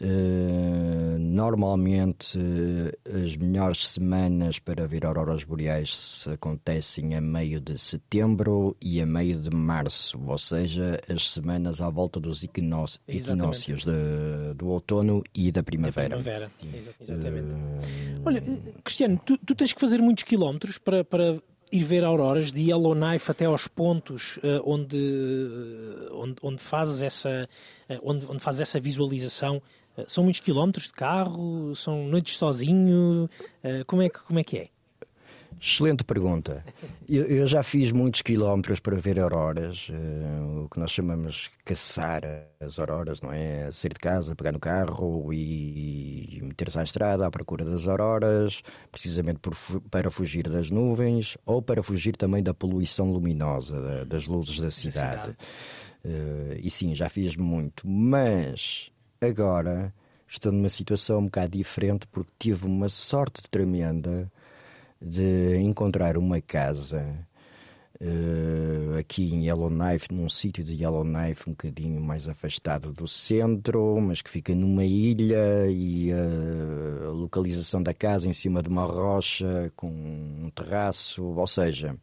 eh, 0.01 1.17
normalmente 1.19 2.37
eh, 2.39 3.23
as 3.23 3.35
melhores 3.35 3.87
semanas 3.87 4.59
para 4.59 4.87
ver 4.87 5.05
auroras 5.05 5.43
boreais 5.43 6.25
acontecem 6.31 7.15
a 7.15 7.21
meio 7.21 7.59
de 7.59 7.77
setembro 7.77 8.75
e 8.81 9.01
a 9.01 9.05
meio 9.05 9.39
de 9.39 9.49
março, 9.55 10.19
ou 10.25 10.37
seja, 10.37 10.99
as 11.09 11.31
semanas 11.31 11.81
à 11.81 11.89
volta 11.89 12.19
dos 12.19 12.43
equinócios 12.43 13.83
de- 13.83 14.53
do 14.55 14.67
outono 14.69 15.23
e 15.35 15.51
da 15.51 15.59
Da 15.59 15.63
primavera. 15.63 16.09
primavera. 16.17 16.51
Exa- 16.73 16.91
Exatamente. 16.99 17.53
Eh, 17.53 18.21
Olha, 18.25 18.41
Cristiano, 18.83 19.19
tu, 19.25 19.37
tu 19.37 19.53
tens 19.55 19.73
que 19.73 19.79
fazer 19.81 19.99
muitos 20.01 20.23
quilómetros 20.23 20.77
para, 20.77 21.03
para 21.03 21.37
ir 21.71 21.83
ver 21.83 22.03
auroras 22.03 22.51
de 22.51 22.61
Yellowknife 22.69 23.29
até 23.29 23.45
aos 23.45 23.67
pontos 23.67 24.39
eh, 24.43 24.59
onde, 24.65 24.97
onde, 26.11 26.35
onde 26.41 26.61
fazes 26.61 27.01
essa 27.01 27.47
eh, 27.87 27.99
onde, 28.03 28.25
onde 28.25 28.39
fazes 28.41 28.61
essa 28.61 28.79
visualização. 28.79 29.61
Eh, 29.99 30.05
são 30.07 30.23
muitos 30.23 30.39
quilómetros 30.41 30.85
de 30.85 30.93
carro? 30.93 31.75
São 31.75 32.05
noites 32.07 32.37
sozinho? 32.37 33.29
Eh, 33.63 33.83
como, 33.85 34.01
é 34.01 34.09
que, 34.09 34.19
como 34.19 34.39
é 34.39 34.43
que 34.43 34.57
é? 34.57 34.67
Excelente 35.61 36.05
pergunta. 36.05 36.63
Eu, 37.07 37.25
eu 37.25 37.45
já 37.45 37.61
fiz 37.63 37.91
muitos 37.91 38.21
quilómetros 38.21 38.79
para 38.79 38.95
ver 38.95 39.19
auroras, 39.19 39.87
eh, 39.89 40.41
o 40.63 40.69
que 40.69 40.79
nós 40.79 40.89
chamamos 40.89 41.49
caçar 41.65 42.21
as 42.61 42.79
auroras, 42.79 43.19
não 43.19 43.29
é? 43.33 43.69
Sair 43.69 43.89
de 43.93 43.99
casa, 43.99 44.33
pegar 44.37 44.53
no 44.53 44.59
carro 44.59 45.33
e 45.33 46.39
meter-se 46.43 46.79
à 46.79 46.83
estrada 46.83 47.27
à 47.27 47.31
procura 47.31 47.65
das 47.65 47.89
auroras, 47.89 48.61
precisamente 48.89 49.39
por 49.39 49.53
para 49.91 50.09
fugir 50.09 50.47
das 50.47 50.71
nuvens 50.71 51.37
ou 51.45 51.61
para 51.61 51.83
fugir 51.83 52.15
também 52.15 52.41
da 52.41 52.53
poluição 52.53 53.11
luminosa 53.11 53.81
da- 53.81 54.03
das 54.05 54.27
luzes 54.27 54.59
da 54.61 54.71
cidade. 54.71 55.21
cidade. 55.21 55.37
Eh, 56.05 56.59
e 56.63 56.69
sim, 56.71 56.95
já 56.95 57.09
fiz 57.09 57.35
muito, 57.35 57.85
mas 57.85 58.91
agora 59.21 59.93
estou 60.27 60.51
numa 60.51 60.69
situação 60.69 61.19
um 61.19 61.25
bocado 61.25 61.57
diferente 61.57 62.07
porque 62.07 62.31
tive 62.39 62.65
uma 62.65 62.87
sorte 62.87 63.41
tremenda 63.49 64.31
de 65.01 65.57
encontrar 65.57 66.17
uma 66.17 66.39
casa 66.41 67.27
eh, 67.99 68.99
aqui 68.99 69.33
em 69.33 69.45
Yellowknife, 69.45 70.07
num 70.13 70.29
sítio 70.29 70.63
de 70.63 70.73
Yellowknife 70.73 71.49
um 71.49 71.53
bocadinho 71.53 72.01
mais 72.01 72.29
afastado 72.29 72.93
do 72.93 73.07
centro, 73.09 73.99
mas 73.99 74.21
que 74.21 74.29
fica 74.29 74.55
numa 74.55 74.85
ilha 74.85 75.67
e 75.69 76.11
eh, 76.11 77.05
a 77.05 77.09
localização 77.09 77.83
da 77.83 77.93
casa 77.93 78.29
em 78.29 78.33
cima 78.33 78.63
de 78.63 78.69
uma 78.69 78.85
rocha 78.85 79.71
com 79.75 79.89
um 79.89 80.49
terraço, 80.55 81.23
ou 81.23 81.47
seja, 81.47 81.95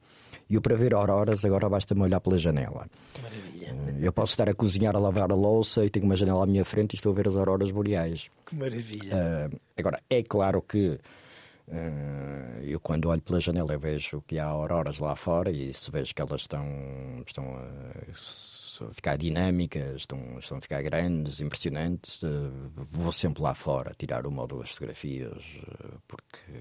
eu 0.55 0.61
para 0.61 0.77
ver 0.77 0.95
auroras 0.95 1.45
agora 1.45 1.69
basta-me 1.69 2.03
olhar 2.03 2.21
pela 2.21 2.39
janela. 2.39 2.87
Maravilha. 3.21 3.57
Eu 4.01 4.13
posso 4.13 4.33
estar 4.33 4.49
a 4.49 4.55
cozinhar, 4.55 4.95
a 4.95 4.99
lavar 4.99 5.33
a 5.33 5.35
louça 5.35 5.85
e 5.85 5.91
tenho 5.91 6.05
uma 6.05 6.17
janela 6.17 6.45
à 6.45 6.47
minha 6.47 6.65
frente 6.65 6.93
e 6.93 6.97
estou 6.97 7.13
a 7.13 7.15
ver 7.15 7.29
as 7.29 7.37
auroras 7.37 7.71
boreais. 7.71 8.31
Que 8.45 8.55
maravilha. 8.55 9.13
Ah, 9.13 9.57
agora, 9.77 10.01
é 10.09 10.23
claro 10.23 10.63
que 10.63 10.99
ah, 11.71 12.61
eu 12.63 12.79
quando 12.79 13.09
olho 13.09 13.21
pela 13.21 13.41
janela 13.41 13.73
eu 13.73 13.81
vejo 13.81 14.23
que 14.27 14.39
há 14.39 14.47
auroras 14.47 15.01
lá 15.01 15.17
fora 15.17 15.51
e 15.51 15.75
se 15.75 15.91
vejo 15.91 16.15
que 16.15 16.23
elas 16.23 16.43
estão, 16.43 16.65
estão 17.27 17.57
a, 17.57 18.93
ficar 18.93 19.17
dinâmicas, 19.17 20.03
estão, 20.03 20.39
estão 20.39 20.59
a 20.59 20.61
ficar 20.61 20.83
grandes, 20.83 21.41
impressionantes, 21.41 22.23
ah, 22.23 22.51
vou 22.93 23.11
sempre 23.11 23.43
lá 23.43 23.55
fora 23.55 23.95
tirar 23.99 24.27
uma 24.27 24.43
ou 24.43 24.49
duas 24.49 24.71
fotografias 24.71 25.43
porque, 26.07 26.53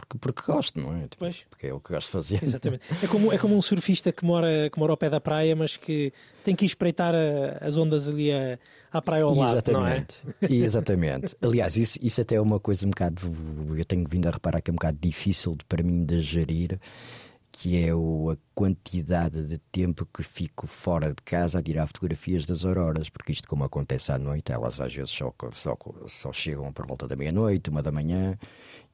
porque, 0.00 0.18
porque 0.18 0.42
gosto, 0.52 0.80
não 0.80 0.94
é? 0.96 1.02
Tipo, 1.02 1.16
Pois. 1.18 1.46
Porque 1.50 1.66
é 1.68 1.74
o 1.74 1.80
que 1.80 1.92
gosto 1.92 2.06
de 2.06 2.12
fazer. 2.12 2.40
Exatamente. 2.44 2.82
É 3.02 3.06
como, 3.06 3.32
é 3.32 3.38
como 3.38 3.54
um 3.56 3.60
surfista 3.62 4.10
que 4.12 4.24
mora, 4.24 4.70
que 4.70 4.78
mora 4.78 4.92
ao 4.92 4.96
pé 4.96 5.08
da 5.10 5.20
praia, 5.20 5.54
mas 5.54 5.76
que 5.76 6.12
tem 6.44 6.54
que 6.56 6.64
ir 6.64 6.66
espreitar 6.66 7.14
a- 7.14 7.58
as 7.66 7.76
ondas 7.76 8.08
ali 8.08 8.32
a- 8.32 8.58
à 8.92 9.00
praia 9.02 9.24
ao 9.24 9.34
lado, 9.34 9.72
não 9.72 9.86
é? 9.86 9.98
Exatamente. 9.98 10.54
Exatamente. 10.54 11.36
Aliás, 11.42 11.76
isso, 11.76 11.98
isso 12.02 12.20
até 12.20 12.36
é 12.36 12.40
uma 12.40 12.58
coisa 12.58 12.86
um 12.86 12.90
bocado. 12.90 13.20
Eu 13.76 13.84
tenho 13.84 14.06
vindo 14.08 14.26
a 14.26 14.30
reparar 14.30 14.60
que 14.60 14.70
é 14.70 14.72
um 14.72 14.76
bocado 14.76 14.98
difícil 15.00 15.54
de- 15.56 15.64
para 15.64 15.82
mim 15.82 16.04
de 16.04 16.20
gerir, 16.20 16.78
que 17.52 17.84
é 17.84 17.94
o- 17.94 18.30
a 18.30 18.36
quantidade 18.54 19.42
de 19.46 19.58
tempo 19.70 20.06
que 20.14 20.22
fico 20.22 20.66
fora 20.66 21.08
de 21.10 21.22
casa 21.24 21.58
a 21.58 21.62
tirar 21.62 21.86
fotografias 21.86 22.46
das 22.46 22.64
auroras, 22.64 23.10
porque 23.10 23.32
isto, 23.32 23.46
como 23.48 23.64
acontece 23.64 24.10
à 24.12 24.18
noite, 24.18 24.50
elas 24.52 24.80
às 24.80 24.94
vezes 24.94 25.10
só, 25.10 25.32
só, 25.52 25.76
só 26.06 26.32
chegam 26.32 26.72
por 26.72 26.86
volta 26.86 27.06
da 27.06 27.16
meia-noite, 27.16 27.68
uma 27.68 27.82
da 27.82 27.92
manhã. 27.92 28.38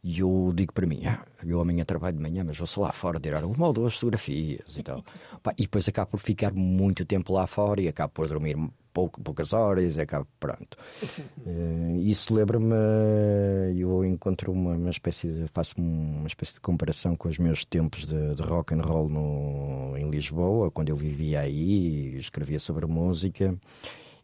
E 0.02 0.20
eu 0.20 0.52
digo 0.54 0.72
para 0.72 0.86
mim, 0.86 1.04
ah, 1.06 1.24
eu 1.44 1.60
amanhã 1.60 1.84
trabalho 1.84 2.16
de 2.16 2.22
manhã, 2.22 2.44
mas 2.44 2.56
vou 2.56 2.66
só 2.66 2.82
lá 2.82 2.92
fora 2.92 3.18
tirar 3.18 3.44
uma 3.44 3.66
ou 3.66 3.72
duas 3.72 3.94
fotografias 3.94 4.76
e 4.76 4.82
tal. 4.82 5.04
Pá, 5.42 5.52
e 5.58 5.62
depois 5.62 5.88
acabo 5.88 6.12
por 6.12 6.20
ficar 6.20 6.52
muito 6.52 7.04
tempo 7.04 7.32
lá 7.32 7.46
fora 7.46 7.80
e 7.80 7.88
acabo 7.88 8.12
por 8.12 8.28
dormir 8.28 8.56
pouco, 8.92 9.20
poucas 9.20 9.52
horas 9.52 9.96
e 9.96 10.00
acabo, 10.00 10.26
pronto. 10.40 10.78
Eh, 11.48 11.98
isso 11.98 12.34
lembra-me, 12.34 12.74
eu 13.78 14.04
encontro 14.04 14.50
uma, 14.50 14.72
uma 14.74 14.90
espécie 14.90 15.28
de, 15.28 15.46
faço 15.46 15.74
uma 15.78 16.26
espécie 16.26 16.54
de 16.54 16.60
comparação 16.60 17.14
com 17.14 17.28
os 17.28 17.38
meus 17.38 17.64
tempos 17.64 18.04
de, 18.04 18.34
de 18.34 18.42
rock 18.42 18.74
and 18.74 18.82
roll 18.82 19.08
no, 19.08 19.96
em 19.96 20.10
Lisboa, 20.10 20.68
quando 20.72 20.88
eu 20.88 20.96
vivia 20.96 21.40
aí 21.40 22.14
e 22.14 22.18
escrevia 22.18 22.58
sobre 22.58 22.84
música 22.86 23.56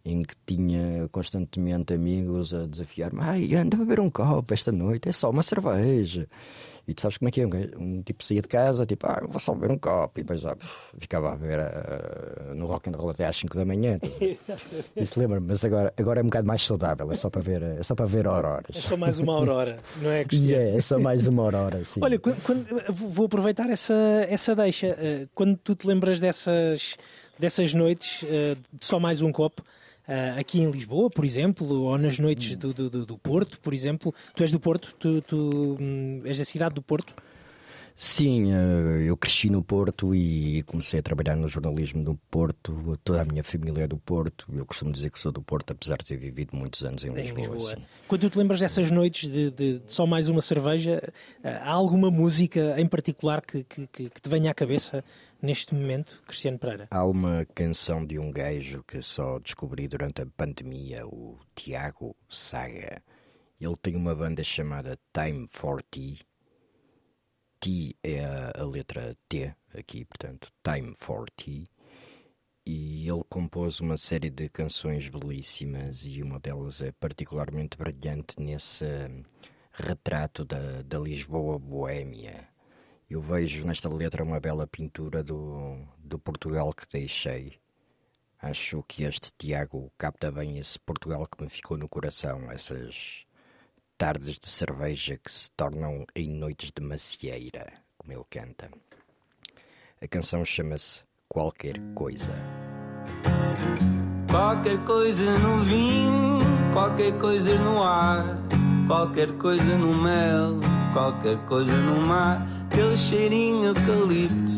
em 0.05 0.23
que 0.23 0.35
tinha 0.47 1.09
constantemente 1.13 1.95
amigos 1.95 2.53
a 2.53 2.67
desafiar-me: 2.67 3.21
ai, 3.21 3.55
anda 3.55 3.77
a 3.77 3.81
beber 3.81 4.01
um 4.01 4.11
copo 4.11 4.53
esta 4.53 4.73
noite, 4.73 5.09
é 5.09 5.13
só 5.13 5.31
uma 5.31 5.43
cerveja. 5.43 6.27
E 6.89 6.93
tu 6.95 7.03
sabes 7.03 7.17
como 7.17 7.29
é 7.29 7.31
que 7.31 7.41
é? 7.41 7.47
Um, 7.47 7.51
um 7.79 8.03
tipo 8.03 8.25
saía 8.25 8.43
de 8.43 8.49
casa, 8.49 8.85
tipo, 8.85 9.07
ah, 9.07 9.23
vou 9.29 9.39
só 9.39 9.55
beber 9.55 9.71
um 9.71 9.79
copo. 9.79 10.19
E 10.19 10.25
depois 10.25 10.45
ah, 10.45 10.57
ficava 10.99 11.33
a 11.33 11.37
beber 11.37 11.61
ah, 11.61 12.53
no 12.55 12.67
rock 12.67 12.91
and 12.91 12.97
roll 12.97 13.11
até 13.11 13.25
às 13.25 13.37
5 13.37 13.57
da 13.57 13.65
manhã. 13.65 14.01
Isso 14.97 15.19
lembra-me, 15.21 15.47
mas 15.47 15.65
agora, 15.65 15.95
agora 15.97 16.19
é 16.19 16.23
um 16.23 16.27
bocado 16.27 16.47
mais 16.49 16.63
saudável, 16.67 17.11
é 17.13 17.15
só 17.15 17.31
para 17.31 17.41
ver, 17.41 17.63
é 17.63 17.83
só 17.85 17.95
para 17.95 18.07
ver 18.07 18.27
auroras. 18.27 18.75
É 18.75 18.81
só 18.81 18.97
mais 18.97 19.21
uma 19.21 19.33
aurora, 19.33 19.77
não 20.01 20.11
é, 20.11 20.25
Cristiano? 20.25 20.61
é, 20.61 20.77
é 20.77 20.81
só 20.81 20.99
mais 20.99 21.25
uma 21.29 21.45
aurora, 21.45 21.85
sim. 21.85 22.01
Olha, 22.03 22.19
quando, 22.19 22.43
quando- 22.43 22.93
vou 22.93 23.27
aproveitar 23.27 23.71
essa, 23.71 23.95
essa 24.29 24.57
deixa. 24.57 24.89
Eh, 24.89 25.29
Quando 25.37 25.57
tu 25.59 25.77
te 25.77 25.87
lembras 25.87 26.19
dessas, 26.21 26.97
dessas 27.39 27.73
noites 27.73 28.23
de 28.23 28.85
só 28.85 28.99
mais 28.99 29.23
um 29.23 29.31
copo, 29.31 29.63
eh, 30.13 30.35
aqui 30.41 30.61
em 30.61 30.71
Lisboa, 30.71 31.09
por 31.11 31.25
exemplo, 31.25 31.67
ou 31.85 31.97
nas 31.99 32.19
noites 32.19 32.57
do, 32.57 32.73
do, 32.75 32.91
do- 32.91 33.07
do 33.07 33.19
Porto, 33.19 33.59
por 33.61 33.73
exemplo, 33.73 34.13
tu 34.35 34.43
és 34.43 34.51
do 34.53 34.61
Porto, 34.61 34.95
tu, 34.99 35.23
tu, 35.23 35.77
hum, 35.81 36.21
és 36.25 36.37
da 36.39 36.45
cidade 36.45 36.75
do 36.75 36.83
Porto? 36.83 37.15
Sim, 38.05 38.53
eh, 38.53 39.05
eu 39.09 39.17
cresci 39.17 39.49
no 39.49 39.63
Porto 39.63 40.13
e 40.13 40.65
comecei 40.65 40.99
a 40.99 41.03
trabalhar 41.05 41.37
no 41.37 41.47
jornalismo 41.47 42.03
no 42.03 42.17
Porto. 42.33 42.99
Toda 43.05 43.23
a 43.23 43.25
minha 43.25 43.45
família 43.45 43.85
é 43.85 43.87
do 43.87 43.97
Porto. 43.97 44.49
Eu 44.53 44.67
costumo 44.67 44.91
dizer 44.91 45.09
que 45.09 45.21
sou 45.21 45.31
do 45.31 45.41
Porto, 45.41 45.71
apesar 45.71 45.99
de 45.99 46.07
ter 46.07 46.17
vivido 46.17 46.51
muitos 46.57 46.83
anos 46.83 47.05
em, 47.05 47.11
Em 47.11 47.15
Lisboa. 47.15 47.55
Lisboa. 47.55 47.77
sim. 47.77 47.85
Quando 48.09 48.23
tu 48.23 48.31
te 48.31 48.39
lembras 48.39 48.59
dessas 48.59 48.91
noites 48.91 49.31
de, 49.31 49.53
de- 49.53 49.79
de 49.79 49.93
só 49.93 50.05
mais 50.05 50.29
uma 50.29 50.41
cerveja, 50.41 51.01
eh, 51.45 51.53
há 51.63 51.71
alguma 51.71 52.11
música 52.11 52.75
em 52.77 52.89
particular 52.89 53.41
que, 53.41 53.63
que- 53.63 53.87
que- 53.87 54.11
que 54.11 54.21
te 54.21 54.29
venha 54.29 54.51
à 54.51 54.55
cabeça 54.55 55.05
neste 55.41 55.73
momento, 55.73 56.21
Cristiano 56.27 56.59
Pereira? 56.59 56.89
Há 56.91 57.05
uma 57.07 57.47
canção 57.55 58.05
de 58.05 58.19
um 58.19 58.33
gajo 58.33 58.83
que 58.83 59.01
só 59.01 59.39
descobri 59.39 59.87
durante 59.87 60.23
a 60.23 60.27
pandemia, 60.27 61.07
o 61.07 61.39
Tiago 61.55 62.17
Saga. 62.29 63.01
Ele 63.61 63.77
tem 63.81 63.95
uma 63.95 64.13
banda 64.13 64.43
chamada 64.43 64.99
Time 65.13 65.47
for 65.49 65.81
Tea. 65.89 66.17
T 67.63 67.97
é 68.03 68.25
a, 68.25 68.61
a 68.61 68.65
letra 68.65 69.17
T 69.29 69.55
aqui, 69.73 70.05
portanto, 70.05 70.49
Time 70.65 70.95
for 70.97 71.31
Tea. 71.31 71.69
E 72.67 73.09
ele 73.09 73.23
compôs 73.29 73.79
uma 73.79 73.97
série 73.97 74.31
de 74.31 74.49
canções 74.49 75.09
belíssimas 75.09 76.05
e 76.05 76.25
uma 76.25 76.41
delas 76.41 76.83
é 76.83 76.91
particularmente 76.91 77.77
brilhante 77.77 78.41
nesse 78.41 78.85
hum, 78.85 79.23
retrato 79.71 80.45
da, 80.45 80.83
da 80.83 80.99
Lisboa 80.99 81.57
boémia. 81.57 82.49
Eu 83.09 83.21
vejo 83.21 83.65
nesta 83.65 83.89
letra 83.89 84.25
uma 84.25 84.41
bela 84.41 84.67
pintura 84.67 85.23
do, 85.23 85.87
do 85.99 86.19
Portugal 86.19 86.73
que 86.73 86.85
deixei. 86.93 87.61
Acho 88.41 88.83
que 88.89 89.05
este 89.05 89.33
Tiago 89.39 89.93
capta 89.97 90.33
bem 90.33 90.59
esse 90.59 90.81
Portugal 90.81 91.29
que 91.29 91.41
me 91.41 91.49
ficou 91.49 91.79
no 91.79 91.89
coração, 91.89 92.51
essas 92.51 93.25
tardes 94.03 94.37
de 94.37 94.49
cerveja 94.49 95.17
que 95.17 95.31
se 95.31 95.49
tornam 95.53 96.05
em 96.17 96.29
noites 96.29 96.73
de 96.75 96.85
macieira, 96.85 97.73
como 97.97 98.13
ele 98.13 98.25
canta. 98.29 98.69
A 100.03 100.09
canção 100.09 100.45
chama-se 100.45 101.05
Qualquer 101.29 101.79
Coisa. 101.95 102.35
Qualquer 104.29 104.83
coisa 104.85 105.39
no 105.39 105.61
vinho, 105.61 106.41
qualquer 106.73 107.17
coisa 107.17 107.57
no 107.57 107.81
ar, 107.81 108.39
qualquer 108.89 109.31
coisa 109.39 109.79
no 109.79 109.95
mel, 109.95 110.59
qualquer 110.93 111.39
coisa 111.47 111.73
no 111.73 112.05
mar, 112.05 112.45
aquele 112.73 112.97
cheirinho 112.97 113.67
eucalipto, 113.67 114.53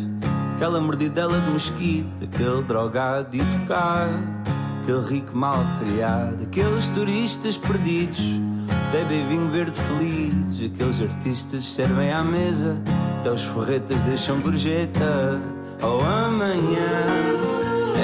aquela 0.54 0.80
mordidela 0.80 1.38
de 1.38 1.50
mosquito, 1.50 2.24
aquele 2.24 2.62
drogado 2.62 3.30
de 3.30 3.40
tocar, 3.58 4.08
aquele 4.80 5.06
rico 5.06 5.36
mal 5.36 5.58
criado, 5.80 6.44
aqueles 6.44 6.88
turistas 6.88 7.58
perdidos, 7.58 8.40
bebem 8.92 9.26
vinho 9.28 9.50
verde 9.50 9.78
feliz, 9.80 10.72
aqueles 10.72 11.02
artistas 11.02 11.64
servem 11.64 12.12
à 12.12 12.22
mesa, 12.22 12.76
até 13.20 13.30
os 13.30 13.44
forretas 13.44 14.00
deixam 14.02 14.40
gorjeta, 14.40 15.40
ao 15.80 16.00
amanhã 16.00 17.06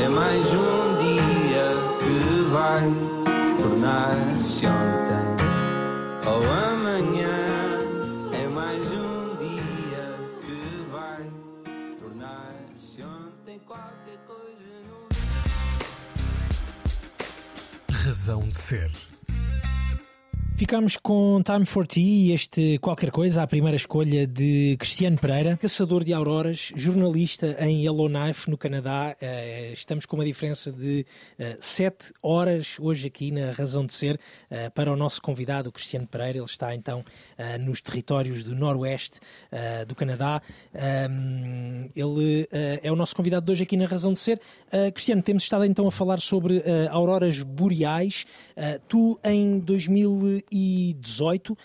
é 0.04 0.08
mais 0.08 0.44
um 0.52 0.96
dia 0.98 1.74
que 2.00 2.50
vai 2.50 2.82
tornar-se 3.60 4.66
ontem. 4.66 5.40
Ou 6.26 6.42
amanhã 6.52 7.46
é 8.32 8.48
mais 8.48 8.82
um 8.92 9.36
dia 9.36 10.18
que 10.40 10.86
vai 10.90 11.30
tornar-se 11.98 13.02
ontem. 13.02 13.58
Qualquer 13.66 14.18
coisa 14.26 14.72
no. 14.88 15.08
Razão 17.92 18.42
de 18.48 18.56
ser. 18.56 19.09
Ficámos 20.60 20.98
com 20.98 21.40
Time 21.42 21.64
for 21.64 21.86
Tea 21.86 22.34
este 22.34 22.76
qualquer 22.80 23.10
coisa, 23.10 23.42
a 23.42 23.46
primeira 23.46 23.76
escolha 23.76 24.26
de 24.26 24.76
Cristiano 24.78 25.16
Pereira, 25.16 25.56
caçador 25.56 26.04
de 26.04 26.12
auroras, 26.12 26.70
jornalista 26.76 27.56
em 27.60 27.82
Yellowknife, 27.82 28.50
no 28.50 28.58
Canadá. 28.58 29.16
Eh, 29.22 29.70
Estamos 29.72 30.04
com 30.04 30.18
uma 30.18 30.24
diferença 30.26 30.70
de 30.70 31.06
eh, 31.38 31.56
sete 31.60 32.12
horas 32.22 32.76
hoje 32.78 33.06
aqui 33.06 33.30
na 33.30 33.52
Razão 33.52 33.86
de 33.86 33.94
Ser 33.94 34.20
eh, 34.50 34.68
para 34.68 34.92
o 34.92 34.96
nosso 34.96 35.22
convidado, 35.22 35.72
Cristiano 35.72 36.06
Pereira. 36.06 36.36
Ele 36.36 36.44
está 36.44 36.74
então 36.74 37.02
eh, 37.38 37.56
nos 37.56 37.80
territórios 37.80 38.44
do 38.44 38.54
noroeste 38.54 39.18
eh, 39.50 39.86
do 39.86 39.94
Canadá. 39.94 40.42
Um, 40.74 41.88
Ele 41.96 42.46
eh, 42.52 42.80
é 42.82 42.92
o 42.92 42.96
nosso 42.96 43.16
convidado 43.16 43.46
de 43.46 43.52
hoje 43.52 43.62
aqui 43.62 43.78
na 43.78 43.86
Razão 43.86 44.12
de 44.12 44.18
Ser. 44.18 44.38
Eh, 44.70 44.90
Cristiano, 44.90 45.22
temos 45.22 45.44
estado 45.44 45.64
então 45.64 45.86
a 45.86 45.90
falar 45.90 46.20
sobre 46.20 46.58
eh, 46.58 46.86
auroras 46.90 47.42
boreais. 47.42 48.26
Eh, 48.54 48.78
Tu, 48.86 49.18
em 49.24 49.58
2018, 50.50 51.56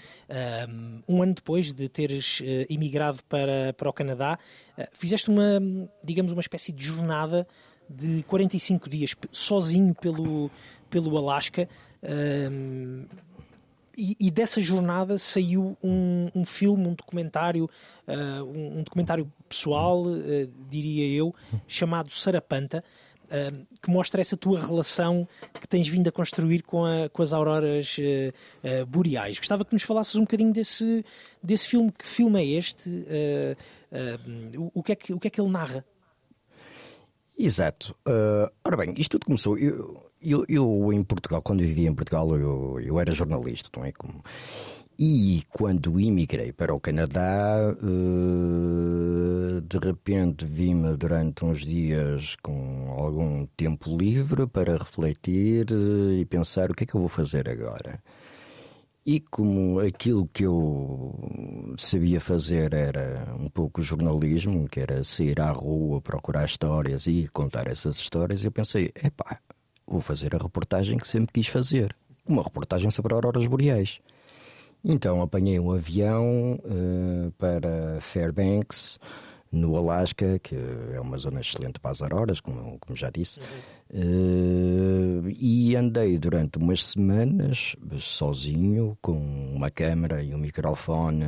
um 1.07 1.21
ano 1.21 1.33
depois 1.33 1.73
de 1.73 1.89
teres 1.89 2.41
eh, 2.43 2.67
emigrado 2.69 3.19
para, 3.27 3.73
para 3.73 3.89
o 3.89 3.93
Canadá, 3.93 4.37
eh, 4.77 4.87
fizeste 4.93 5.29
uma, 5.29 5.59
digamos, 6.03 6.31
uma 6.31 6.41
espécie 6.41 6.71
de 6.71 6.85
jornada 6.85 7.47
de 7.89 8.23
45 8.23 8.89
dias 8.89 9.15
sozinho 9.31 9.93
pelo, 9.95 10.49
pelo 10.89 11.17
Alasca. 11.17 11.67
Um, 12.03 13.05
e, 13.97 14.15
e 14.19 14.29
dessa 14.29 14.59
jornada 14.59 15.17
saiu 15.17 15.77
um, 15.81 16.27
um 16.35 16.43
filme, 16.43 16.87
um 16.87 16.93
documentário, 16.93 17.69
ah, 18.05 18.43
um, 18.43 18.79
um 18.79 18.83
documentário 18.83 19.31
pessoal, 19.47 20.03
ah, 20.05 20.49
diria 20.69 21.17
eu, 21.17 21.33
chamado 21.65 22.11
Sarapanta, 22.11 22.83
que 23.81 23.89
mostra 23.89 24.21
essa 24.21 24.35
tua 24.37 24.59
relação 24.59 25.27
que 25.59 25.67
tens 25.67 25.87
vindo 25.87 26.07
a 26.07 26.11
construir 26.11 26.61
com, 26.63 26.85
a- 26.85 27.09
com 27.09 27.21
as 27.21 27.33
auroras 27.33 27.97
ah, 27.99 28.33
ah, 28.81 28.85
boreais. 28.85 29.37
Gostava 29.37 29.63
que 29.65 29.73
nos 29.73 29.83
falasses 29.83 30.15
um 30.15 30.21
bocadinho 30.21 30.51
desse, 30.53 31.03
desse 31.41 31.67
filme. 31.67 31.91
Que 31.91 32.05
filme 32.05 32.39
é 32.41 32.45
este? 32.57 32.89
Ah, 33.91 34.19
o, 34.57 34.71
o 34.79 34.83
que 34.83 34.91
é 34.91 34.95
que, 34.95 35.13
o 35.13 35.19
que 35.19 35.27
é 35.27 35.29
que 35.29 35.39
ele 35.41 35.49
narra? 35.51 35.85
Exato. 37.37 37.95
Ora 38.63 38.77
bem, 38.77 38.93
isto 38.97 39.11
tudo 39.19 39.25
começou. 39.25 39.57
Eu, 39.57 40.01
eu, 40.21 40.45
eu, 40.47 40.93
em 40.93 41.03
Portugal, 41.03 41.41
quando 41.41 41.59
vivia 41.59 41.89
em 41.89 41.93
Portugal, 41.93 42.35
eu, 42.37 42.79
eu 42.79 42.99
era 42.99 43.13
jornalista, 43.13 43.69
não 43.77 43.85
é? 43.85 43.91
Como... 43.91 44.23
E 44.97 45.43
quando 45.49 45.99
imigrei 45.99 46.53
para 46.53 46.73
o 46.73 46.79
Canadá, 46.79 47.57
ah, 47.69 49.61
de 49.61 49.77
repente 49.77 50.45
vi-me 50.45 50.95
durante 50.95 51.43
uns 51.43 51.65
dias 51.65 52.37
com 52.41 52.95
algum 52.97 53.45
tempo 53.57 53.97
livre 53.97 54.47
para 54.47 54.77
refletir 54.77 55.67
ah, 55.69 56.13
e 56.13 56.23
pensar 56.25 56.71
o 56.71 56.73
que 56.73 56.85
é 56.85 56.87
que 56.87 56.95
eu 56.95 57.01
vou 57.01 57.09
fazer 57.09 57.49
agora. 57.49 58.01
E 59.05 59.19
como 59.19 59.79
aquilo 59.81 60.27
que 60.27 60.43
eu 60.45 61.75
sabia 61.77 62.21
fazer 62.21 62.73
era 62.73 63.35
um 63.37 63.49
pouco 63.49 63.81
jornalismo, 63.81 64.67
que 64.69 64.79
era 64.79 65.03
sair 65.03 65.41
à 65.41 65.51
rua, 65.51 66.01
procurar 66.01 66.45
histórias 66.45 67.05
e 67.05 67.27
contar 67.33 67.67
essas 67.67 67.97
histórias, 67.97 68.45
eu 68.45 68.51
pensei, 68.51 68.91
epá, 69.03 69.39
vou 69.85 69.99
fazer 69.99 70.33
a 70.35 70.39
reportagem 70.39 70.97
que 70.97 71.07
sempre 71.07 71.33
quis 71.33 71.47
fazer. 71.47 71.93
Uma 72.25 72.43
reportagem 72.43 72.89
sobre 72.89 73.13
auroras 73.13 73.45
boreais. 73.45 73.99
Então 74.87 75.19
apanhei 75.19 75.59
um 75.59 75.71
avião 75.71 76.59
eh, 76.63 77.31
para 77.39 77.99
Fairbanks, 78.01 78.99
no 79.51 79.75
Alasca, 79.75 80.37
que 80.37 80.55
é 80.93 80.99
uma 80.99 81.17
zona 81.17 81.41
excelente 81.41 81.79
para 81.79 81.89
as 81.89 82.03
auroras, 82.03 82.39
como, 82.39 82.77
como 82.77 82.95
já 82.95 83.09
disse. 83.09 83.39
Eh, 83.91 85.33
e 85.39 85.75
andei 85.75 86.19
durante 86.19 86.59
umas 86.59 86.85
semanas 86.85 87.75
sozinho, 87.97 88.95
com 89.01 89.17
uma 89.55 89.71
câmera 89.71 90.21
e 90.21 90.35
um 90.35 90.37
microfone. 90.37 91.25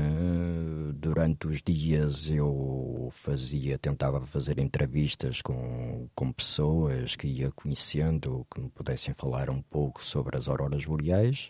Durante 0.93 1.48
os 1.48 1.60
dias 1.60 2.30
eu 2.30 3.10
fazia, 3.12 3.80
tentava 3.80 4.22
fazer 4.22 4.60
entrevistas 4.60 5.41
com, 5.41 6.08
com 6.13 6.32
pessoas 6.32 7.15
que 7.15 7.26
ia 7.26 7.52
conhecendo, 7.52 8.46
que 8.54 8.62
me 8.62 8.70
pudessem 8.70 9.15
falar 9.15 9.50
um 9.50 9.63
pouco 9.63 10.06
sobre 10.06 10.38
as 10.38 10.48
auroras 10.48 10.86
boreais. 10.86 11.50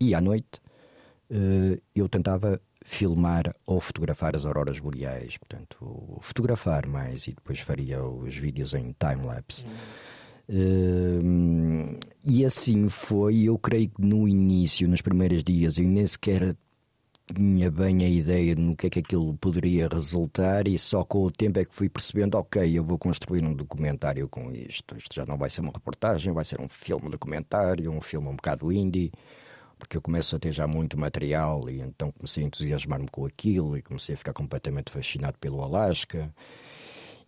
E 0.00 0.16
à 0.16 0.20
noite 0.20 0.60
eu 1.94 2.08
tentava 2.08 2.60
filmar 2.84 3.54
ou 3.66 3.80
fotografar 3.80 4.36
as 4.36 4.44
auroras 4.44 4.78
boreais, 4.78 5.38
portanto, 5.38 6.18
fotografar 6.20 6.86
mais 6.86 7.26
e 7.26 7.32
depois 7.32 7.60
faria 7.60 8.04
os 8.04 8.36
vídeos 8.36 8.74
em 8.74 8.94
time-lapse. 8.98 9.66
Eh, 10.48 11.98
e 12.26 12.44
assim 12.44 12.88
foi, 12.88 13.44
eu 13.44 13.58
creio 13.58 13.88
que 13.88 14.02
no 14.02 14.28
início, 14.28 14.86
nos 14.88 15.00
primeiros 15.00 15.42
dias, 15.42 15.78
eu 15.78 15.84
nem 15.84 16.06
sequer 16.06 16.54
tinha 17.34 17.70
bem 17.70 18.04
a 18.04 18.08
ideia 18.08 18.54
de 18.54 18.60
no 18.60 18.76
que 18.76 18.86
é 18.86 18.90
que 18.90 18.98
aquilo 18.98 19.34
poderia 19.38 19.88
resultar 19.88 20.68
e 20.68 20.78
só 20.78 21.02
com 21.04 21.24
o 21.24 21.30
tempo 21.30 21.58
é 21.58 21.64
que 21.64 21.72
fui 21.72 21.88
percebendo, 21.88 22.36
ok, 22.36 22.78
eu 22.78 22.84
vou 22.84 22.98
construir 22.98 23.42
um 23.42 23.54
documentário 23.54 24.28
com 24.28 24.52
isto. 24.52 24.96
Isto 24.96 25.14
já 25.14 25.24
não 25.24 25.38
vai 25.38 25.48
ser 25.48 25.62
uma 25.62 25.72
reportagem, 25.72 26.34
vai 26.34 26.44
ser 26.44 26.60
um 26.60 26.68
filme 26.68 27.08
documentário, 27.08 27.90
um 27.90 28.02
filme 28.02 28.28
um 28.28 28.36
bocado 28.36 28.70
indie, 28.70 29.10
porque 29.78 29.96
eu 29.96 30.02
começo 30.02 30.34
a 30.36 30.38
ter 30.38 30.52
já 30.52 30.66
muito 30.66 30.98
material 30.98 31.68
e 31.68 31.80
então 31.80 32.10
comecei 32.12 32.44
a 32.44 32.46
entusiasmar-me 32.46 33.08
com 33.08 33.26
aquilo 33.26 33.76
e 33.76 33.82
comecei 33.82 34.14
a 34.14 34.18
ficar 34.18 34.32
completamente 34.32 34.90
fascinado 34.90 35.38
pelo 35.38 35.62
Alasca 35.62 36.32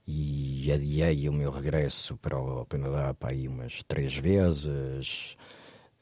e 0.07 0.71
adiei 0.73 1.29
o 1.29 1.33
meu 1.33 1.51
regresso 1.51 2.17
para 2.19 2.39
o 2.39 2.65
Canadá 2.67 3.13
para 3.15 3.31
aí 3.31 3.49
umas 3.49 3.83
três 3.83 4.17
vezes. 4.17 5.37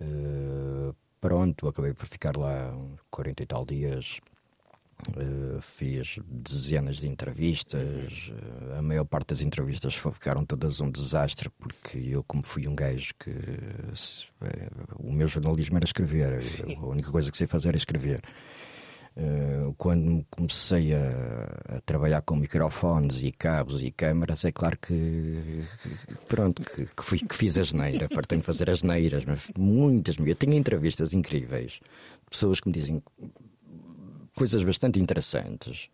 Eh, 0.01 0.95
pronto, 1.21 1.67
acabei 1.69 1.95
por 1.95 2.07
ficar 2.07 2.37
lá 2.37 2.77
40 3.11 3.43
e 3.43 3.47
tal 3.47 3.65
dias 3.65 4.21
Uh, 5.17 5.61
fiz 5.61 6.19
dezenas 6.27 6.97
de 6.97 7.09
entrevistas. 7.09 8.31
Uh, 8.31 8.79
a 8.79 8.83
maior 8.83 9.05
parte 9.05 9.29
das 9.29 9.41
entrevistas 9.41 9.95
ficaram 9.95 10.47
todas 10.47 10.81
um 10.81 10.91
desastre, 10.91 11.51
porque 11.51 11.99
eu, 11.99 12.25
como 12.25 12.45
fui 12.45 12.67
um 12.67 12.75
gajo 12.75 13.13
que. 13.19 13.31
Se, 13.95 14.25
uh, 14.41 14.97
o 14.99 15.13
meu 15.13 15.27
jornalismo 15.27 15.77
era 15.77 15.85
escrever. 15.85 16.43
Sim. 16.43 16.77
A 16.77 16.87
única 16.87 17.11
coisa 17.11 17.31
que 17.31 17.37
sei 17.37 17.47
fazer 17.47 17.75
é 17.75 17.77
escrever. 17.77 18.23
quando 19.77 20.25
comecei 20.31 20.95
a, 20.95 21.77
a, 21.77 21.81
trabalhar 21.83 22.23
com 22.23 22.35
microfones 22.35 23.23
e 23.23 23.31
cabos 23.31 23.83
e 23.83 23.91
câmaras, 23.91 24.45
é 24.45 24.53
claro 24.53 24.79
que. 24.79 25.65
Pronto, 26.29 26.63
que, 26.63 26.87
que, 26.87 27.05
fui, 27.05 27.19
que 27.19 27.35
fiz 27.35 27.59
a 27.59 27.63
geneira. 27.63 28.09
Fartei-me 28.09 28.43
fazer 28.43 28.71
as 28.71 28.79
geneiras, 28.79 29.25
mas 29.27 29.51
muitas. 29.59 30.17
Eu 30.19 30.35
tenho 30.35 30.55
entrevistas 30.55 31.13
incríveis. 31.13 31.81
Pessoas 32.31 32.59
que 32.59 32.69
me 32.69 32.73
dizem 32.73 33.03
coisas 34.35 34.63
bastante 34.63 35.01
interessantes 35.01 35.89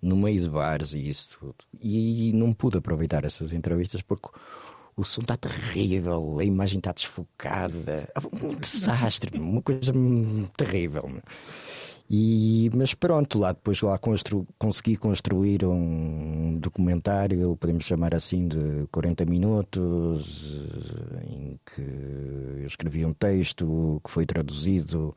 no 0.00 0.16
meio 0.16 0.40
de 0.40 0.48
bares 0.48 0.92
e 0.92 1.08
isso 1.08 1.38
tudo. 1.38 1.54
E 1.80 2.32
não 2.34 2.52
pude 2.52 2.78
aproveitar 2.78 3.24
essas 3.24 3.52
entrevistas 3.52 4.02
porque 4.02 4.28
o 4.96 5.04
som 5.04 5.22
está 5.22 5.36
terrível, 5.36 6.38
a 6.38 6.44
imagem 6.44 6.78
está 6.78 6.92
desfocada, 6.92 8.08
um 8.32 8.54
desastre, 8.56 9.38
uma 9.38 9.62
coisa 9.62 9.92
terrível. 10.56 11.10
E, 12.10 12.70
mas 12.74 12.92
pronto, 12.92 13.38
lá 13.38 13.52
depois 13.52 13.80
lá 13.80 13.96
constru, 13.96 14.46
consegui 14.58 14.98
construir 14.98 15.64
um 15.64 16.58
documentário, 16.58 17.56
podemos 17.56 17.84
chamar 17.84 18.14
assim, 18.14 18.48
de 18.48 18.86
40 18.90 19.24
minutos, 19.24 20.60
em 21.26 21.58
que 21.64 21.80
eu 21.80 22.66
escrevi 22.66 23.06
um 23.06 23.14
texto 23.14 23.98
que 24.04 24.10
foi 24.10 24.26
traduzido 24.26 25.16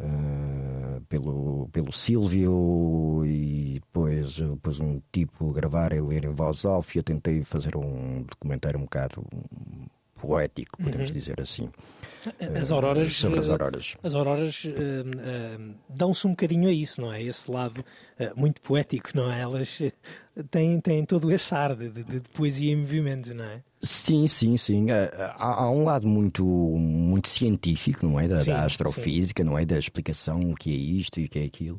uh, 0.00 1.00
pelo, 1.08 1.68
pelo 1.72 1.92
Silvio 1.92 3.22
e 3.24 3.80
depois, 3.80 4.36
depois 4.36 4.80
um 4.80 5.00
tipo 5.12 5.52
gravar 5.52 5.92
e 5.92 6.00
ler 6.00 6.24
em 6.24 6.32
voz 6.32 6.64
e 6.64 6.98
eu 6.98 7.02
tentei 7.02 7.42
fazer 7.42 7.76
um 7.76 8.22
documentário 8.22 8.78
um 8.78 8.84
bocado 8.84 9.24
poético, 10.20 10.76
podemos 10.76 11.08
uhum. 11.08 11.14
dizer 11.14 11.40
assim. 11.40 11.70
As 12.54 12.70
auroras, 12.70 13.08
uh, 13.08 13.10
sobre 13.10 13.40
as 13.40 13.48
auroras, 13.48 13.96
as 14.02 14.14
auroras 14.14 14.64
uh, 14.64 14.68
uh, 14.68 15.74
dão-se 15.88 16.26
um 16.26 16.30
bocadinho 16.30 16.68
a 16.68 16.72
isso, 16.72 17.00
não 17.00 17.12
é? 17.12 17.22
Esse 17.22 17.50
lado 17.50 17.84
muito 18.36 18.60
poético, 18.60 19.10
não 19.14 19.32
é? 19.32 19.40
Elas 19.40 19.80
têm, 20.50 20.78
têm 20.80 21.04
todo 21.04 21.30
esse 21.32 21.54
ar 21.54 21.74
de, 21.74 21.88
de, 21.88 22.04
de 22.04 22.28
poesia 22.34 22.72
em 22.72 22.76
movimento, 22.76 23.32
não 23.34 23.44
é? 23.44 23.62
Sim, 23.82 24.26
sim, 24.26 24.58
sim. 24.58 24.86
Há, 24.90 25.62
há, 25.62 25.70
um 25.70 25.84
lado 25.84 26.06
muito, 26.06 26.44
muito 26.44 27.28
científico, 27.28 28.06
não 28.06 28.20
é? 28.20 28.28
Da, 28.28 28.36
sim, 28.36 28.50
da 28.50 28.64
astrofísica, 28.64 29.42
sim. 29.42 29.48
não 29.48 29.56
é? 29.56 29.64
Da 29.64 29.78
explicação 29.78 30.38
o 30.40 30.54
que 30.54 30.70
é 30.70 30.74
isto 30.74 31.18
e 31.18 31.24
o 31.24 31.28
que 31.28 31.38
é 31.38 31.44
aquilo. 31.44 31.78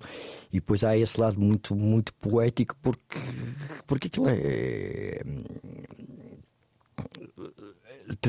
E 0.52 0.56
depois 0.56 0.84
há 0.84 0.98
esse 0.98 1.20
lado 1.20 1.40
muito, 1.40 1.76
muito 1.76 2.12
poético, 2.16 2.76
porque, 2.82 3.20
porque 3.86 4.08
aquilo 4.08 4.26
é. 4.30 5.22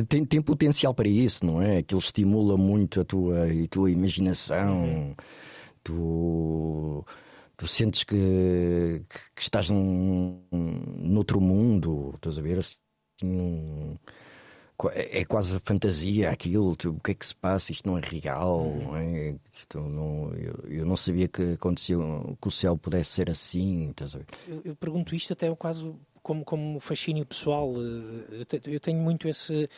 Tem, 0.06 0.24
tem 0.24 0.42
potencial 0.42 0.92
para 0.92 1.08
isso, 1.08 1.44
não 1.46 1.60
é? 1.62 1.78
Aquilo 1.78 2.00
estimula 2.00 2.58
muito 2.58 3.00
a 3.00 3.04
tua, 3.04 3.46
a 3.46 3.68
tua 3.68 3.90
imaginação. 3.90 4.84
Uhum. 4.84 5.14
Tu 5.82 7.04
tu 7.56 7.66
sentes 7.68 8.02
que, 8.02 9.04
que, 9.08 9.18
que 9.36 9.42
estás 9.42 9.70
num, 9.70 10.42
num 10.50 11.16
outro 11.16 11.40
mundo, 11.40 12.12
estás 12.16 12.36
a 12.36 12.42
ver? 12.42 12.58
É, 14.94 15.20
é 15.20 15.24
quase 15.24 15.58
fantasia 15.60 16.30
aquilo, 16.30 16.74
tipo, 16.74 16.94
o 16.94 17.00
que 17.00 17.12
é 17.12 17.14
que 17.14 17.26
se 17.26 17.34
passa? 17.34 17.70
Isto 17.70 17.88
não 17.88 17.98
é 17.98 18.00
real, 18.00 18.62
uhum. 18.62 18.84
não 18.84 18.96
é? 18.96 19.34
Isto 19.54 19.78
não, 19.80 20.32
eu, 20.34 20.54
eu, 20.68 20.86
não 20.86 20.96
sabia 20.96 21.28
que 21.28 21.52
acontecia 21.52 21.96
que 22.40 22.48
o 22.48 22.50
céu 22.50 22.76
pudesse 22.76 23.10
ser 23.10 23.30
assim. 23.30 23.94
Eu, 24.48 24.60
eu 24.64 24.74
pergunto 24.74 25.14
isto 25.14 25.32
até 25.32 25.54
quase 25.54 25.94
como, 26.22 26.44
como 26.44 26.78
fascínio 26.78 27.26
pessoal, 27.26 27.72
eh, 27.76 28.46
eu 28.66 28.78
tenho 28.78 28.98
muito 28.98 29.28
esse, 29.28 29.68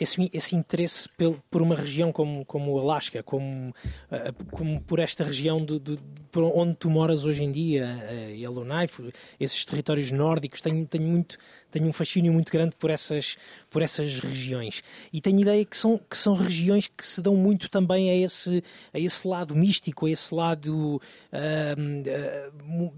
esse, 0.00 0.30
esse 0.32 0.56
interesse 0.56 1.08
por 1.50 1.60
uma 1.60 1.74
região 1.74 2.10
como, 2.10 2.44
como 2.44 2.72
o 2.72 2.80
Alasca, 2.80 3.22
como, 3.22 3.74
eh, 4.10 4.32
como 4.50 4.80
por 4.80 4.98
esta 4.98 5.22
região 5.22 5.62
de, 5.64 5.78
de, 5.78 5.98
por 6.32 6.44
onde 6.44 6.74
tu 6.76 6.88
moras 6.88 7.24
hoje 7.24 7.44
em 7.44 7.52
dia, 7.52 7.84
eh, 8.08 8.34
Yellowknife, 8.38 9.12
esses 9.38 9.64
territórios 9.64 10.10
nórdicos, 10.10 10.60
tenho, 10.60 10.86
tenho, 10.86 11.04
muito, 11.04 11.36
tenho 11.74 11.88
um 11.88 11.92
fascínio 11.92 12.32
muito 12.32 12.52
grande 12.52 12.76
por 12.76 12.88
essas, 12.88 13.36
por 13.68 13.82
essas 13.82 14.20
regiões. 14.20 14.82
E 15.12 15.20
tenho 15.20 15.40
ideia 15.40 15.64
que 15.64 15.76
são, 15.76 15.98
que 15.98 16.16
são 16.16 16.34
regiões 16.34 16.86
que 16.86 17.04
se 17.04 17.20
dão 17.20 17.34
muito 17.36 17.68
também 17.68 18.10
a 18.10 18.16
esse, 18.16 18.62
a 18.92 18.98
esse 18.98 19.26
lado 19.26 19.56
místico, 19.56 20.06
a 20.06 20.10
esse 20.10 20.32
lado. 20.32 21.00
Uh, 21.32 22.50
uh, 22.52 22.94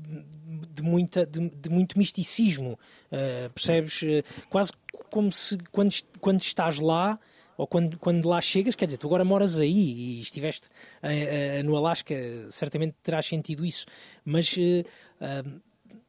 de, 0.72 0.82
muita, 0.82 1.24
de, 1.24 1.48
de 1.48 1.70
muito 1.70 1.98
misticismo, 1.98 2.78
uh, 3.10 3.50
percebes? 3.54 4.02
Uh, 4.02 4.22
quase 4.50 4.72
como 5.10 5.32
se 5.32 5.56
quando, 5.72 5.94
quando 6.20 6.40
estás 6.40 6.78
lá 6.78 7.18
ou 7.56 7.66
quando, 7.66 7.98
quando 7.98 8.28
lá 8.28 8.40
chegas, 8.42 8.74
quer 8.74 8.84
dizer, 8.84 8.98
tu 8.98 9.06
agora 9.06 9.24
moras 9.24 9.58
aí 9.58 9.72
e 9.72 10.20
estiveste 10.20 10.68
uh, 11.02 11.64
no 11.64 11.76
Alasca, 11.76 12.14
certamente 12.50 12.94
terás 13.02 13.26
sentido 13.26 13.64
isso, 13.64 13.86
mas 14.24 14.54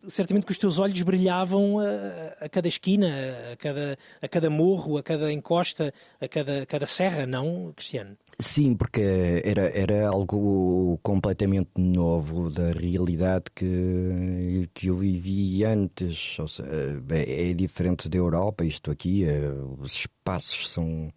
certamente 0.08 0.46
que 0.46 0.52
os 0.52 0.58
teus 0.58 0.80
olhos 0.80 1.02
brilhavam 1.02 1.80
a, 1.80 2.46
a, 2.46 2.50
cada 2.50 2.68
esquina, 2.68 3.08
a 3.54 3.56
cada, 3.58 3.98
a 4.22 4.28
cada 4.28 4.50
morro, 4.50 4.98
a 4.98 5.04
cada 5.04 5.32
encosta, 5.32 5.94
a 6.20 6.28
cada, 6.28 6.64
a 6.64 6.66
cada 6.66 6.86
serra, 6.86 7.26
não, 7.26 7.74
Cristiano? 7.76 8.18
Sim, 8.40 8.76
porque 8.76 9.42
era, 9.44 9.70
era 9.70 10.08
algo 10.08 11.00
completamente 11.02 11.72
novo 11.78 12.50
da 12.50 12.72
realidade 12.72 13.46
que, 13.56 14.70
que 14.74 14.88
eu 14.88 14.96
vivi 14.96 15.64
antes. 15.64 16.38
Ou 16.40 16.48
seja, 16.48 16.70
é, 17.10 17.50
é 17.50 17.54
diferente 17.54 18.08
da 18.08 18.18
Europa, 18.18 18.64
isto 18.64 18.92
aqui, 18.92 19.26
é, 19.26 19.50
os 19.80 19.94
espaços 19.94 20.70
são, 20.70 21.12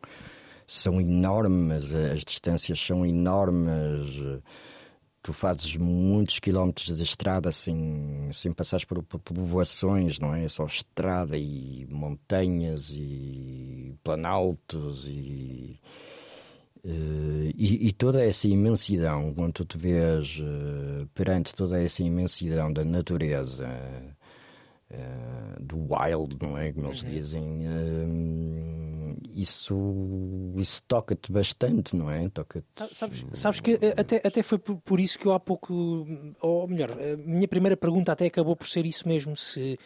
são 0.66 1.00
enormes, 1.00 1.92
as 1.92 2.24
distâncias 2.24 2.80
são 2.80 3.04
enormes 3.04 4.40
tu 5.22 5.32
fazes 5.32 5.76
muitos 5.76 6.38
quilómetros 6.38 6.96
de 6.96 7.02
estrada 7.02 7.52
sem, 7.52 8.30
sem 8.32 8.52
passares 8.52 8.84
por, 8.84 9.02
por, 9.02 9.18
povoações, 9.20 10.18
não 10.18 10.34
é? 10.34 10.44
é? 10.44 10.48
Só 10.48 10.64
estrada 10.64 11.36
e 11.36 11.86
montanhas 11.90 12.90
e 12.90 13.94
planaltos 14.02 15.06
e, 15.06 15.78
uh, 16.84 17.52
e, 17.54 17.88
e, 17.88 17.92
toda 17.92 18.24
essa 18.24 18.48
imensidão, 18.48 19.34
quando 19.34 19.52
tu 19.52 19.64
te 19.64 19.76
vês 19.76 20.38
uh, 20.38 21.06
perante 21.14 21.54
toda 21.54 21.82
essa 21.82 22.02
imensidão 22.02 22.72
da 22.72 22.84
natureza 22.84 23.68
uh, 24.92 25.62
do 25.62 25.76
wild, 25.76 26.36
não 26.40 26.58
é? 26.58 26.72
Como 26.72 26.86
eles 26.88 27.02
uhum. 27.02 27.08
dizem, 27.10 27.42
uh, 27.66 29.16
isso, 29.34 29.76
isso 30.56 30.82
toca-te 30.86 31.30
bastante, 31.30 31.94
não 31.94 32.10
é? 32.10 32.28
Toca 32.28 32.64
sabes, 32.92 33.24
sabes 33.32 33.60
que 33.60 33.78
eh, 33.80 33.94
até, 33.96 34.20
até 34.24 34.42
foi 34.42 34.58
por, 34.58 34.76
por, 34.78 35.00
isso 35.00 35.18
que 35.18 35.26
eu 35.26 35.32
há 35.32 35.40
pouco, 35.40 36.06
ou 36.40 36.68
melhor, 36.68 36.90
a 36.90 37.16
minha 37.16 37.48
primeira 37.48 37.76
pergunta 37.76 38.12
até 38.12 38.26
acabou 38.26 38.56
por 38.56 38.66
ser 38.66 38.86
isso 38.86 39.06
mesmo: 39.08 39.36
se, 39.36 39.78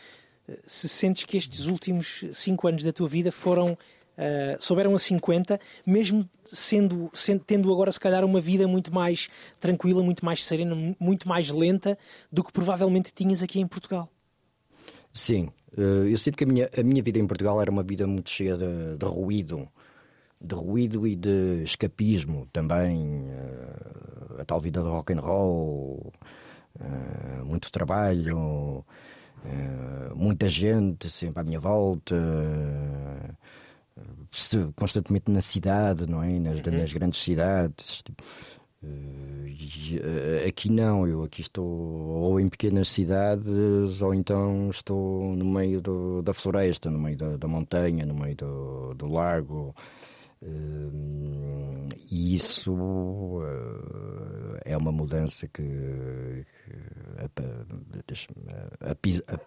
se 0.66 0.88
sentes 0.88 1.24
que 1.24 1.36
estes 1.36 1.66
últimos 1.66 2.24
cinco 2.32 2.66
anos 2.66 2.82
da 2.84 2.92
tua 2.92 3.08
vida 3.08 3.30
foram. 3.30 3.76
Uh, 4.16 4.54
souberam 4.62 4.94
a 4.94 4.98
50, 5.00 5.58
mesmo 5.84 6.30
sendo, 6.44 7.10
sendo, 7.12 7.42
tendo 7.42 7.72
agora 7.72 7.90
se 7.90 7.98
calhar 7.98 8.24
uma 8.24 8.40
vida 8.40 8.68
muito 8.68 8.94
mais 8.94 9.28
tranquila, 9.58 10.04
muito 10.04 10.24
mais 10.24 10.44
serena, 10.44 10.94
muito 11.00 11.28
mais 11.28 11.50
lenta 11.50 11.98
do 12.30 12.44
que 12.44 12.52
provavelmente 12.52 13.12
tinhas 13.12 13.42
aqui 13.42 13.58
em 13.58 13.66
Portugal. 13.66 14.08
Sim, 15.14 15.48
eh, 15.78 16.12
eu 16.12 16.18
sinto 16.18 16.36
que 16.36 16.44
a 16.44 16.46
minha, 16.46 16.68
a 16.76 16.82
minha 16.82 17.02
vida 17.02 17.20
em 17.20 17.26
Portugal 17.26 17.62
era 17.62 17.70
uma 17.70 17.84
vida 17.84 18.04
muito 18.06 18.28
cheia 18.30 18.56
de, 18.56 18.96
de 18.96 19.06
ruído, 19.06 19.68
de 20.40 20.54
ruído 20.56 21.06
e 21.06 21.14
de 21.14 21.62
escapismo 21.62 22.48
também, 22.52 23.24
eh, 23.28 24.40
a 24.42 24.44
tal 24.44 24.60
vida 24.60 24.82
de 24.82 24.88
rock 24.88 25.12
and 25.12 25.20
roll, 25.20 26.12
eh, 26.80 27.42
muito 27.44 27.70
trabalho, 27.70 28.84
muita 30.16 30.48
gente 30.48 31.10
sempre 31.10 31.40
à 31.40 31.44
minha 31.44 31.60
volta, 31.60 32.16
constantemente 34.74 35.30
na 35.30 35.42
cidade, 35.42 36.06
não 36.10 36.22
é? 36.22 36.38
Nas, 36.40 36.66
uhum. 36.66 36.78
nas 36.78 36.92
grandes 36.92 37.22
cidades. 37.22 38.02
Tipo, 38.02 38.22
aqui 40.46 40.70
não, 40.70 41.06
eu 41.06 41.22
aqui 41.22 41.40
estou 41.40 41.66
ou 41.66 42.40
em 42.40 42.48
pequenas 42.48 42.88
cidades 42.88 44.02
ou 44.02 44.14
então 44.14 44.70
estou 44.70 45.34
no 45.34 45.44
meio 45.44 45.80
do, 45.80 46.22
da 46.22 46.32
floresta, 46.32 46.90
no 46.90 46.98
meio 46.98 47.16
da, 47.16 47.36
da, 47.36 47.48
montanha, 47.48 48.04
no 48.04 48.14
meio 48.14 48.36
do, 48.36 48.94
do 48.94 49.06
lago. 49.06 49.74
Uh, 50.42 51.88
e 52.10 52.34
isso 52.34 53.40
é 54.64 54.76
uma 54.76 54.92
mudança 54.92 55.48
que, 55.48 56.44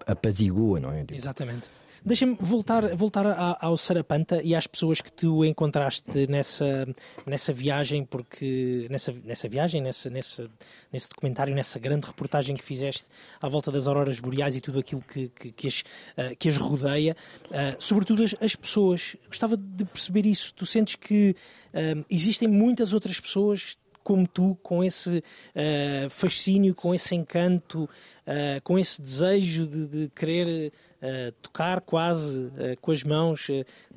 apazigua, 0.06 0.80
não 0.80 0.92
é? 0.92 1.06
Exatamente. 1.12 1.68
Deixa-me 2.06 2.36
voltar, 2.40 2.96
voltar 2.96 3.58
ao 3.60 3.78
Sarapanta 3.78 4.42
e 4.44 4.56
às 4.56 4.68
pessoas 4.68 5.02
que 5.02 5.12
tu 5.12 5.44
encontraste 5.44 6.28
nessa, 6.28 6.88
nessa 7.26 7.52
viagem, 7.52 8.06
porque 8.06 8.88
nessa, 8.90 9.12
nessa 9.24 9.48
viagem, 9.48 9.82
nessa, 9.82 10.10
nessa, 10.10 10.50
nesse 10.92 11.10
documentário, 11.10 11.54
nessa 11.56 11.80
grande 11.80 12.08
reportagem 12.08 12.56
que 12.56 12.64
fizeste 12.64 13.06
à 13.42 13.48
volta 13.48 13.72
das 13.72 13.88
auroras 13.88 14.20
boreais 14.20 14.56
e 14.56 14.62
tudo 14.62 14.80
aquilo 14.80 15.02
que, 15.02 15.30
que, 15.30 15.52
que, 15.52 15.68
as, 15.68 15.82
uh, 15.82 16.36
que 16.38 16.50
as 16.50 16.58
rodeia, 16.58 17.16
uh, 17.46 17.76
sobretudo 17.80 18.24
as, 18.24 18.36
as, 18.42 18.56
pessoas. 18.56 19.16
Gostava 19.28 19.58
de 19.58 19.86
perceber 19.86 20.26
isso. 20.26 20.54
Tu 20.54 20.66
sentes 20.66 20.96
que 20.96 21.36
uh, 21.74 22.06
existem 22.10 22.48
muitas 22.48 22.94
outras 22.94 23.20
pessoas 23.20 23.78
como 24.08 24.26
tu, 24.26 24.58
com 24.64 24.82
esse 24.82 25.18
uh, 25.18 26.10
fascínio, 26.10 26.74
com 26.74 26.96
esse 26.96 27.14
encanto, 27.14 27.84
uh, 27.84 28.62
com 28.64 28.80
esse 28.80 29.02
desejo 29.02 29.68
de, 29.68 29.86
de 29.86 30.10
querer 30.16 30.72
uh, 31.02 31.32
tocar 31.42 31.82
quase 31.82 32.52
com 32.82 32.92
as 32.92 33.04
mãos 33.04 33.48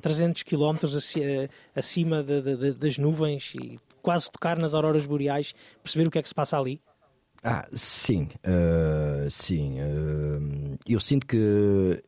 300 0.01 0.43
quilómetros 0.43 0.95
acima 1.75 2.23
de, 2.23 2.41
de, 2.41 2.73
das 2.73 2.97
nuvens 2.97 3.53
e 3.55 3.79
quase 4.01 4.31
tocar 4.31 4.57
nas 4.57 4.73
auroras 4.73 5.05
boreais, 5.05 5.53
perceber 5.83 6.07
o 6.07 6.11
que 6.11 6.19
é 6.19 6.21
que 6.21 6.27
se 6.27 6.35
passa 6.35 6.57
ali? 6.57 6.81
Ah, 7.43 7.67
sim, 7.73 8.29
sim. 9.31 9.77
eu 10.87 10.99
sinto 10.99 11.25
que 11.25 12.01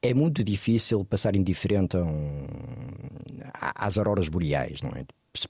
é 0.00 0.14
muito 0.14 0.44
difícil 0.44 1.04
passar 1.04 1.34
indiferente 1.34 1.96
um, 1.96 2.46
às 3.52 3.98
auroras 3.98 4.28
boreais, 4.28 4.80
não 4.80 4.90
é? 4.90 5.04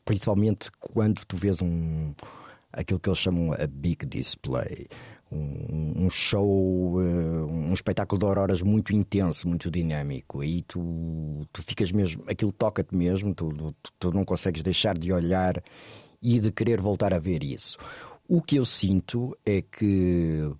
principalmente 0.05 0.71
quando 0.81 1.25
tu 1.25 1.37
vês 1.37 1.63
um 1.63 2.15
aquilo 2.73 3.01
que 3.01 3.09
eles 3.09 3.19
chamam 3.19 3.53
a 3.53 3.67
big 3.67 4.05
display, 4.07 4.89
um, 5.31 6.07
um 6.07 6.11
show, 6.11 7.01
uh, 7.01 7.53
um 7.53 7.72
espetáculo 7.72 8.18
de 8.18 8.26
auroras 8.26 8.62
muito 8.62 8.95
intenso, 8.95 9.49
muito 9.49 9.70
dinâmico. 9.70 10.41
Aí 10.41 10.62
tu, 10.62 11.47
tu 11.53 11.62
ficas 11.62 11.93
mesmo, 11.93 12.24
aquilo 12.29 12.53
toca-te 12.53 12.95
mesmo, 12.95 13.35
tu, 13.35 13.49
tu, 13.53 13.93
tu 13.99 14.12
não 14.12 14.24
consegues 14.24 14.62
deixar 14.62 14.97
de 14.99 15.12
olhar 15.12 15.62
e 16.22 16.39
de 16.41 16.51
querer 16.51 16.81
voltar 16.81 17.12
a 17.14 17.18
ver 17.18 17.43
isso. 17.43 17.79
O 18.29 18.43
que 18.43 18.57
eu 18.57 18.64
sinto 18.64 19.37
é 19.45 19.62
que 19.62 20.51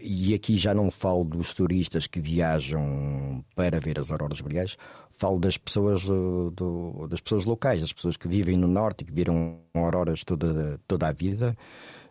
e 0.00 0.34
aqui 0.34 0.56
já 0.56 0.74
não 0.74 0.90
falo 0.90 1.24
dos 1.24 1.54
turistas 1.54 2.06
que 2.06 2.20
viajam 2.20 3.44
para 3.54 3.80
ver 3.80 3.98
as 3.98 4.10
auroras 4.10 4.40
boreais, 4.40 4.76
falo 5.10 5.38
das 5.38 5.56
pessoas 5.56 6.04
do, 6.04 6.50
do, 6.50 7.06
das 7.08 7.20
pessoas 7.20 7.44
locais, 7.44 7.80
das 7.80 7.92
pessoas 7.92 8.16
que 8.16 8.28
vivem 8.28 8.56
no 8.56 8.68
norte 8.68 9.02
e 9.02 9.04
que 9.04 9.12
viram 9.12 9.58
auroras 9.74 10.22
toda, 10.24 10.78
toda 10.86 11.08
a 11.08 11.12
vida. 11.12 11.56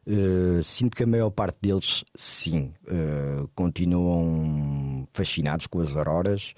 Uh, 0.08 0.62
sinto 0.64 0.96
que 0.96 1.04
a 1.04 1.08
maior 1.08 1.32
parte 1.32 1.58
deles, 1.62 2.04
sim, 2.16 2.72
uh, 2.88 3.50
continuam 3.56 5.08
fascinados 5.14 5.66
com 5.66 5.80
as 5.80 5.96
auroras 5.96 6.54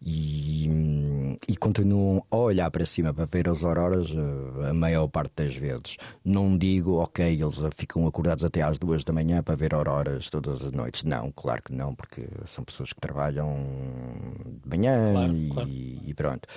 e, 0.00 1.38
e, 1.48 1.56
continuam 1.56 2.24
a 2.30 2.36
olhar 2.36 2.70
para 2.70 2.86
cima 2.86 3.12
para 3.12 3.24
ver 3.24 3.48
as 3.48 3.64
auroras 3.64 4.08
eh, 4.10 4.70
a 4.70 4.72
maior 4.72 5.08
parte 5.08 5.32
das 5.36 5.56
vezes. 5.56 5.96
Não 6.24 6.56
digo, 6.56 6.98
ok, 6.98 7.26
eles 7.26 7.56
ficam 7.74 8.06
acordados 8.06 8.44
até 8.44 8.62
às 8.62 8.78
duas 8.78 9.02
da 9.02 9.12
manhã 9.12 9.42
para 9.42 9.56
ver 9.56 9.74
auroras 9.74 10.30
todas 10.30 10.64
as 10.64 10.70
noites. 10.70 11.02
Não, 11.02 11.32
claro 11.32 11.62
que 11.62 11.72
não, 11.72 11.94
porque 11.94 12.28
são 12.46 12.62
pessoas 12.62 12.92
que 12.92 13.00
trabalham 13.00 13.56
de 14.62 14.68
manhã 14.68 15.12
claro, 15.12 15.32
e, 15.34 15.48
claro. 15.48 15.68
e 15.70 16.14
pronto. 16.14 16.48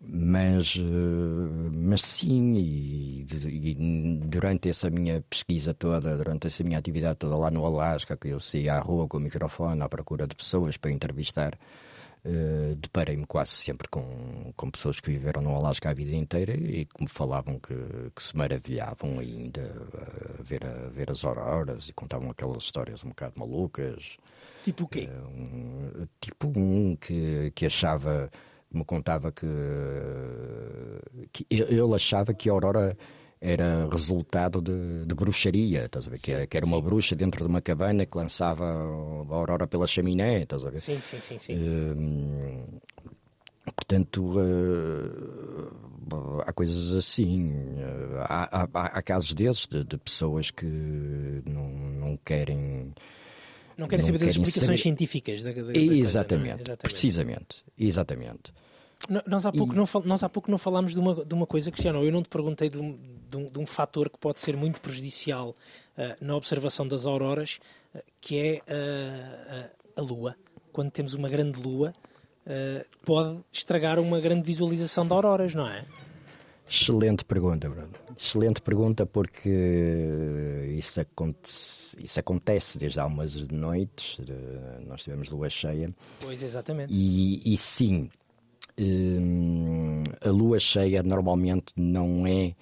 Mas, 0.00 0.74
uh, 0.76 1.70
mas 1.74 2.02
sim, 2.02 2.54
e, 2.54 3.24
e, 3.24 3.74
durante 4.24 4.68
essa 4.68 4.90
minha 4.90 5.20
pesquisa 5.22 5.72
toda, 5.74 6.16
durante 6.16 6.46
essa 6.46 6.64
minha 6.64 6.78
atividade 6.78 7.18
toda 7.18 7.36
lá 7.36 7.50
no 7.50 7.64
Alasca, 7.64 8.16
que 8.16 8.28
eu 8.28 8.40
saía 8.40 8.74
à 8.74 8.80
rua 8.80 9.06
com 9.06 9.18
o 9.18 9.20
microfone 9.20 9.80
à 9.80 9.88
procura 9.88 10.26
de 10.26 10.34
pessoas 10.34 10.76
para 10.76 10.90
entrevistar, 10.90 11.58
uh, 12.24 12.74
deparei-me 12.76 13.26
quase 13.26 13.52
sempre 13.52 13.88
com, 13.88 14.52
com 14.56 14.70
pessoas 14.70 14.98
que 14.98 15.10
viveram 15.10 15.42
no 15.42 15.54
Alasca 15.54 15.90
a 15.90 15.94
vida 15.94 16.16
inteira 16.16 16.54
e 16.54 16.84
que 16.84 17.02
me 17.02 17.08
falavam 17.08 17.58
que, 17.58 17.74
que 18.14 18.22
se 18.22 18.36
maravilhavam 18.36 19.18
ainda 19.18 19.62
a 20.38 20.42
ver, 20.42 20.66
a 20.66 20.88
ver 20.88 21.10
as 21.10 21.24
auroras 21.24 21.88
e 21.88 21.92
contavam 21.92 22.30
aquelas 22.30 22.64
histórias 22.64 23.04
um 23.04 23.10
bocado 23.10 23.34
malucas. 23.38 24.16
Tipo 24.62 24.84
o 24.84 24.88
quê? 24.88 25.08
Um, 25.10 26.06
tipo 26.20 26.52
um 26.56 26.96
que, 26.96 27.52
que 27.54 27.66
achava, 27.66 28.30
me 28.72 28.84
contava 28.84 29.32
que, 29.32 29.46
que 31.32 31.46
ele 31.50 31.94
achava 31.94 32.32
que 32.32 32.48
a 32.48 32.52
Aurora 32.52 32.96
era 33.42 33.88
resultado 33.90 34.62
de, 34.62 35.04
de 35.04 35.14
bruxaria, 35.16 35.86
estás 35.86 36.06
a 36.06 36.10
ver? 36.10 36.18
Sim, 36.18 36.22
que, 36.22 36.32
era, 36.32 36.46
que 36.46 36.56
era 36.56 36.64
uma 36.64 36.80
bruxa 36.80 37.16
dentro 37.16 37.44
de 37.44 37.50
uma 37.50 37.60
cabana 37.60 38.06
que 38.06 38.16
lançava 38.16 38.64
a 38.64 39.34
aurora 39.34 39.66
pela 39.66 39.84
chaminé, 39.84 40.42
estás 40.42 40.64
a 40.64 40.70
ver? 40.70 40.78
Sim, 40.80 41.00
sim, 41.02 41.20
sim. 41.20 41.38
sim. 41.40 41.56
Uh, 41.56 42.80
portanto, 43.74 44.38
uh, 44.38 45.72
há 46.46 46.52
coisas 46.52 46.94
assim. 46.94 47.50
Uh, 47.50 48.18
há, 48.20 48.62
há, 48.62 48.68
há, 48.98 49.02
casos 49.02 49.34
desses 49.34 49.66
de, 49.66 49.82
de 49.82 49.98
pessoas 49.98 50.52
que 50.52 51.42
não, 51.44 51.68
não 51.68 52.16
querem 52.24 52.94
não 53.76 53.88
querem 53.88 54.04
saber 54.04 54.18
das 54.18 54.30
explicações 54.30 54.66
saber... 54.66 54.76
científicas 54.78 55.42
da, 55.42 55.52
da, 55.52 55.62
da 55.62 55.80
Exatamente, 55.80 55.96
coisa, 55.96 56.02
é? 56.02 56.62
Exatamente, 56.62 56.76
precisamente, 56.82 57.64
exatamente. 57.78 58.52
Nós 59.26 59.44
há, 59.46 59.52
pouco 59.52 59.74
e... 59.74 59.76
não, 59.76 59.84
nós 60.04 60.22
há 60.22 60.28
pouco 60.28 60.50
não 60.50 60.58
falámos 60.58 60.92
de 60.92 61.00
uma, 61.00 61.24
de 61.24 61.34
uma 61.34 61.46
coisa, 61.46 61.70
Cristiano. 61.72 62.04
Eu 62.04 62.12
não 62.12 62.22
te 62.22 62.28
perguntei 62.28 62.70
de 62.70 62.78
um, 62.78 62.96
de 63.28 63.36
um, 63.36 63.46
de 63.48 63.58
um 63.58 63.66
fator 63.66 64.08
que 64.08 64.16
pode 64.16 64.40
ser 64.40 64.56
muito 64.56 64.80
prejudicial 64.80 65.50
uh, 65.98 66.24
na 66.24 66.36
observação 66.36 66.86
das 66.86 67.04
auroras, 67.04 67.58
uh, 67.94 68.00
que 68.20 68.38
é 68.38 68.62
uh, 68.62 69.70
a 69.96 70.00
Lua. 70.00 70.36
Quando 70.72 70.90
temos 70.90 71.14
uma 71.14 71.28
grande 71.28 71.60
Lua, 71.60 71.92
pode 73.04 73.38
estragar 73.52 74.00
uma 74.00 74.18
grande 74.18 74.42
visualização 74.42 75.06
de 75.06 75.12
auroras, 75.12 75.54
não 75.54 75.68
é? 75.68 75.84
Excelente 76.68 77.24
pergunta, 77.26 77.68
Bruno. 77.68 77.90
Excelente 78.24 78.62
pergunta 78.62 79.04
porque 79.04 79.50
isso 80.78 81.00
acontece, 81.00 81.96
isso 81.98 82.20
acontece 82.20 82.78
desde 82.78 83.00
há 83.00 83.06
umas 83.06 83.48
noites. 83.48 84.20
Nós 84.86 85.02
tivemos 85.02 85.28
lua 85.28 85.50
cheia. 85.50 85.92
Pois, 86.20 86.40
exatamente. 86.40 86.94
E, 86.94 87.52
e 87.52 87.56
sim, 87.56 88.08
hum, 88.78 90.04
a 90.24 90.30
lua 90.30 90.60
cheia 90.60 91.02
normalmente 91.02 91.74
não 91.76 92.24
é 92.24 92.54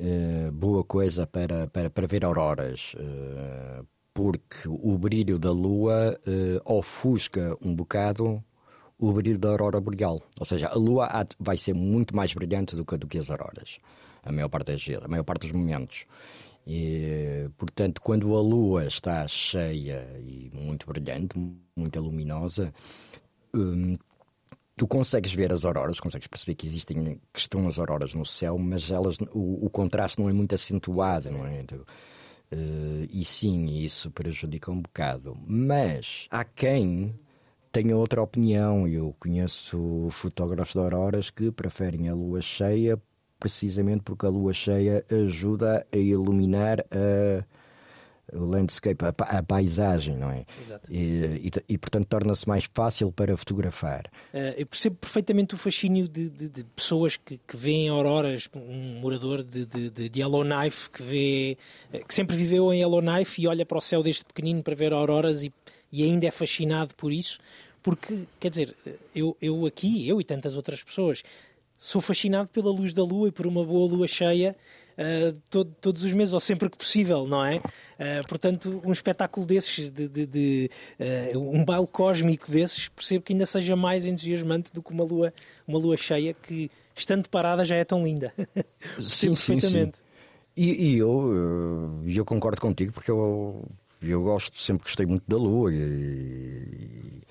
uh, 0.00 0.50
boa 0.50 0.82
coisa 0.82 1.28
para, 1.28 1.68
para, 1.68 1.88
para 1.88 2.06
ver 2.08 2.24
auroras. 2.24 2.94
Uh, 2.94 3.86
porque 4.12 4.68
o 4.68 4.98
brilho 4.98 5.38
da 5.38 5.52
lua 5.52 6.18
uh, 6.26 6.76
ofusca 6.76 7.56
um 7.64 7.72
bocado 7.72 8.42
o 8.98 9.12
brilho 9.12 9.38
da 9.38 9.50
aurora 9.50 9.80
boreal. 9.80 10.20
Ou 10.40 10.44
seja, 10.44 10.66
a 10.66 10.76
lua 10.76 11.08
vai 11.38 11.56
ser 11.56 11.72
muito 11.72 12.16
mais 12.16 12.34
brilhante 12.34 12.74
do 12.74 12.84
que, 12.84 12.96
do 12.96 13.06
que 13.06 13.18
as 13.18 13.30
auroras, 13.30 13.78
a 14.28 14.32
maior 14.32 14.48
parte 14.48 14.72
das 14.72 15.02
a 15.02 15.08
maior 15.08 15.24
parte 15.24 15.42
dos 15.42 15.52
momentos. 15.52 16.06
E, 16.66 17.48
portanto, 17.56 18.02
quando 18.02 18.36
a 18.36 18.42
lua 18.42 18.86
está 18.86 19.26
cheia 19.26 20.06
e 20.20 20.50
muito 20.52 20.86
brilhante, 20.86 21.34
muito 21.74 22.00
luminosa, 22.00 22.74
hum, 23.54 23.96
tu 24.76 24.86
consegues 24.86 25.32
ver 25.32 25.50
as 25.50 25.64
auroras, 25.64 25.98
consegues 25.98 26.28
perceber 26.28 26.56
que 26.56 26.66
existem, 26.66 27.18
que 27.32 27.40
estão 27.40 27.66
as 27.66 27.78
auroras 27.78 28.14
no 28.14 28.26
céu, 28.26 28.58
mas 28.58 28.90
elas, 28.90 29.16
o, 29.32 29.64
o 29.66 29.70
contraste 29.70 30.20
não 30.20 30.28
é 30.28 30.32
muito 30.32 30.54
acentuado, 30.54 31.30
não 31.30 31.46
é? 31.46 31.64
Uh, 32.50 33.06
e 33.10 33.24
sim, 33.24 33.78
isso 33.82 34.10
prejudica 34.10 34.70
um 34.70 34.82
bocado. 34.82 35.34
Mas 35.46 36.26
há 36.30 36.44
quem 36.44 37.18
tenho 37.72 37.96
outra 37.96 38.22
opinião. 38.22 38.86
Eu 38.88 39.14
conheço 39.18 40.08
fotógrafos 40.10 40.74
de 40.74 40.80
auroras 40.80 41.30
que 41.30 41.50
preferem 41.50 42.08
a 42.08 42.14
lua 42.14 42.40
cheia 42.40 43.00
precisamente 43.38 44.02
porque 44.02 44.26
a 44.26 44.28
lua 44.28 44.52
cheia 44.52 45.04
ajuda 45.10 45.86
a 45.92 45.96
iluminar 45.96 46.80
a, 46.90 47.44
o 48.32 48.44
landscape, 48.44 49.04
a, 49.04 49.08
a, 49.38 49.42
paisagem, 49.42 50.16
não 50.16 50.30
é? 50.30 50.44
Exato. 50.60 50.92
E, 50.92 51.48
e, 51.48 51.74
e 51.74 51.78
portanto, 51.78 52.06
torna-se 52.06 52.46
mais 52.46 52.68
fácil 52.74 53.10
para 53.10 53.36
fotografar. 53.36 54.06
Uh, 54.32 54.54
eu 54.56 54.66
percebo 54.66 54.96
perfeitamente 54.96 55.54
o 55.54 55.58
fascínio 55.58 56.06
de, 56.06 56.28
de, 56.28 56.48
de 56.48 56.64
pessoas 56.64 57.16
que, 57.16 57.40
que 57.46 57.56
veem 57.56 57.88
auroras, 57.88 58.48
um 58.54 59.00
morador 59.00 59.42
de, 59.42 59.64
de, 59.64 60.08
de 60.08 60.20
Yellowknife 60.20 60.90
que 60.90 61.02
vê, 61.02 61.58
eh, 61.92 62.00
que 62.06 62.14
sempre 62.14 62.36
viveu 62.36 62.72
em 62.72 62.80
Yellowknife 62.80 63.40
e 63.40 63.46
olha 63.46 63.64
para 63.64 63.78
o 63.78 63.80
céu 63.80 64.02
desde 64.02 64.24
pequenino 64.24 64.62
para 64.62 64.74
ver 64.74 64.92
auroras 64.92 65.42
e, 65.42 65.52
e 65.90 66.04
ainda 66.04 66.26
é 66.26 66.30
fascinado 66.30 66.94
por 66.94 67.12
isso. 67.12 67.38
Porque, 67.82 68.24
quer 68.38 68.50
dizer, 68.50 68.76
eu, 69.14 69.36
eu 69.40 69.64
aqui, 69.64 70.06
eu 70.06 70.20
e 70.20 70.24
tantas 70.24 70.56
outras 70.56 70.82
pessoas, 70.82 71.22
sou 71.78 72.00
fascinado 72.00 72.48
pela 72.48 72.70
luz 72.70 72.92
da 72.92 73.02
lua 73.02 73.28
e 73.28 73.32
por 73.32 73.46
uma 73.46 73.64
boa 73.64 73.88
lua 73.88 74.06
cheia 74.06 74.54
uh, 74.98 75.32
todo, 75.48 75.74
todos 75.80 76.02
os 76.02 76.12
meses, 76.12 76.34
ou 76.34 76.40
sempre 76.40 76.68
que 76.68 76.76
possível, 76.76 77.26
não 77.26 77.44
é? 77.44 77.56
Uh, 77.56 78.26
portanto, 78.28 78.82
um 78.84 78.92
espetáculo 78.92 79.46
desses, 79.46 79.88
de, 79.88 80.08
de, 80.08 80.26
de 80.26 80.70
uh, 81.34 81.38
um 81.38 81.64
baile 81.64 81.86
cósmico 81.86 82.50
desses, 82.50 82.88
percebo 82.88 83.24
que 83.24 83.32
ainda 83.32 83.46
seja 83.46 83.76
mais 83.76 84.04
entusiasmante 84.04 84.72
do 84.72 84.82
que 84.82 84.90
uma 84.90 85.04
lua, 85.04 85.32
uma 85.66 85.78
lua 85.78 85.96
cheia 85.96 86.34
que, 86.34 86.70
estando 86.94 87.28
parada, 87.28 87.64
já 87.64 87.76
é 87.76 87.84
tão 87.84 88.02
linda. 88.02 88.34
sim, 89.00 89.34
sim, 89.34 89.60
sim. 89.60 89.92
E, 90.56 90.88
e 90.88 90.98
eu, 90.98 92.02
eu 92.04 92.24
concordo 92.24 92.60
contigo, 92.60 92.92
porque 92.92 93.12
eu 93.12 93.64
eu 94.00 94.22
gosto, 94.22 94.60
sempre 94.60 94.84
gostei 94.84 95.06
muito 95.06 95.24
da 95.26 95.36
Lua 95.36 95.72
e, 95.72 95.76
E 95.76 97.22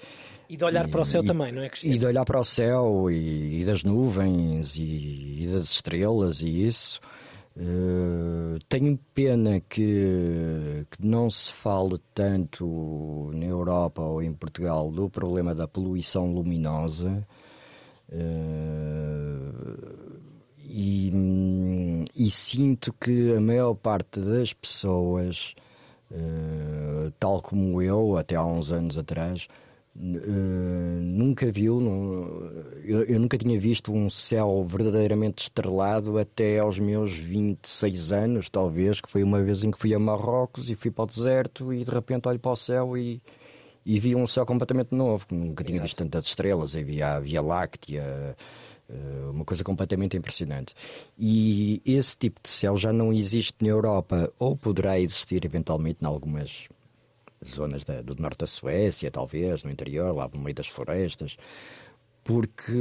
de 0.55 0.63
olhar 0.63 0.87
para 0.87 1.01
o 1.01 1.05
céu 1.05 1.23
e- 1.23 1.25
também, 1.25 1.51
não 1.51 1.61
é, 1.61 1.67
Cristiano? 1.69 1.95
e 1.95 1.99
de 1.99 2.05
olhar 2.05 2.23
para 2.23 2.39
o 2.39 2.43
céu 2.43 3.11
e, 3.11 3.61
e 3.61 3.65
das 3.65 3.83
nuvens 3.83 4.77
e, 4.77 5.39
e 5.41 5.47
das 5.51 5.71
estrelas 5.71 6.41
e 6.41 6.65
isso. 6.65 7.01
Eh, 7.59 8.59
tenho 8.69 8.99
pena 9.15 9.59
que, 9.61 10.85
que 10.91 11.03
não 11.05 11.27
se 11.27 11.51
fale 11.51 11.97
tanto 12.13 13.31
na 13.33 13.45
Europa 13.45 14.01
ou 14.03 14.21
em 14.21 14.31
Portugal 14.31 14.91
do 14.91 15.09
problema 15.09 15.55
da 15.55 15.67
poluição 15.67 16.31
luminosa. 16.31 17.27
Eh, 18.11 19.47
e, 20.69 22.05
e 22.15 22.29
sinto 22.29 22.93
que 22.93 23.33
a 23.35 23.41
maior 23.41 23.73
parte 23.73 24.19
das 24.19 24.53
pessoas, 24.53 25.55
eh, 26.11 27.11
tal 27.19 27.41
como 27.41 27.81
eu, 27.81 28.17
até 28.17 28.35
há 28.35 28.45
uns 28.45 28.71
anos 28.71 28.97
atrás, 28.99 29.47
eh, 29.99 30.99
nunca 31.01 31.51
viu, 31.51 31.79
nu- 31.79 32.51
eu, 32.83 33.03
eu 33.03 33.19
nunca 33.19 33.37
tinha 33.37 33.59
visto 33.59 33.91
um 33.91 34.09
céu 34.09 34.63
verdadeiramente 34.65 35.43
estrelado 35.43 36.17
até 36.17 36.59
aos 36.59 36.77
meus 36.79 37.11
26 37.13 38.11
anos, 38.11 38.49
talvez, 38.49 39.01
que 39.01 39.09
foi 39.09 39.23
uma 39.23 39.41
vez 39.41 39.63
em 39.63 39.71
que 39.71 39.77
fui 39.77 39.93
a 39.93 39.99
Marrocos 39.99 40.69
e 40.69 40.75
fui 40.75 40.91
para 40.91 41.03
o 41.03 41.07
deserto 41.07 41.73
e 41.73 41.83
de 41.83 41.91
repente 41.91 42.27
olho 42.27 42.39
para 42.39 42.51
o 42.51 42.55
céu 42.55 42.97
e, 42.97 43.21
e 43.85 43.99
vi 43.99 44.15
um 44.15 44.27
céu 44.27 44.45
completamente 44.45 44.93
novo, 44.93 45.25
que 45.27 45.33
nunca 45.33 45.63
tinha 45.63 45.77
visto 45.81 45.97
tantas 45.97 46.25
estrelas, 46.25 46.75
havia 46.75 47.15
a 47.15 47.19
Via 47.19 47.41
Láctea, 47.41 48.35
eh, 48.89 49.29
uma 49.31 49.43
coisa 49.45 49.63
completamente 49.63 50.15
impressionante. 50.15 50.73
E 51.17 51.81
esse 51.85 52.15
tipo 52.15 52.39
de 52.43 52.49
céu 52.49 52.77
já 52.77 52.93
não 52.93 53.11
existe 53.11 53.55
na 53.61 53.69
Europa, 53.69 54.31
ou 54.37 54.55
poderá 54.55 54.99
existir 54.99 55.43
eventualmente 55.43 55.99
em 56.01 56.05
algumas 56.05 56.67
zonas 57.45 57.83
da- 57.83 58.01
do 58.01 58.15
norte 58.15 58.39
da 58.39 58.47
Suécia, 58.47 59.11
talvez, 59.11 59.63
no 59.63 59.71
interior, 59.71 60.13
lá 60.15 60.29
no 60.33 60.39
meio 60.39 60.55
das 60.55 60.67
florestas, 60.67 61.37
porque, 62.23 62.73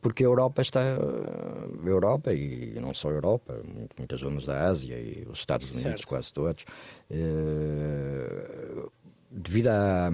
porque 0.00 0.22
a 0.24 0.26
Europa 0.26 0.62
está. 0.62 0.80
A 0.80 1.86
Europa, 1.88 2.32
e 2.32 2.78
não 2.80 2.94
só 2.94 3.08
a 3.08 3.12
Europa, 3.12 3.60
muitas 3.98 4.20
zonas 4.20 4.46
da 4.46 4.68
Ásia 4.68 4.94
e 4.96 5.26
os 5.30 5.40
Estados 5.40 5.66
Unidos, 5.66 5.82
Certo. 5.82 6.06
quase 6.08 6.32
todos, 6.32 6.64
eh, 7.10 8.86
devido 9.30 9.68
à, 9.68 10.10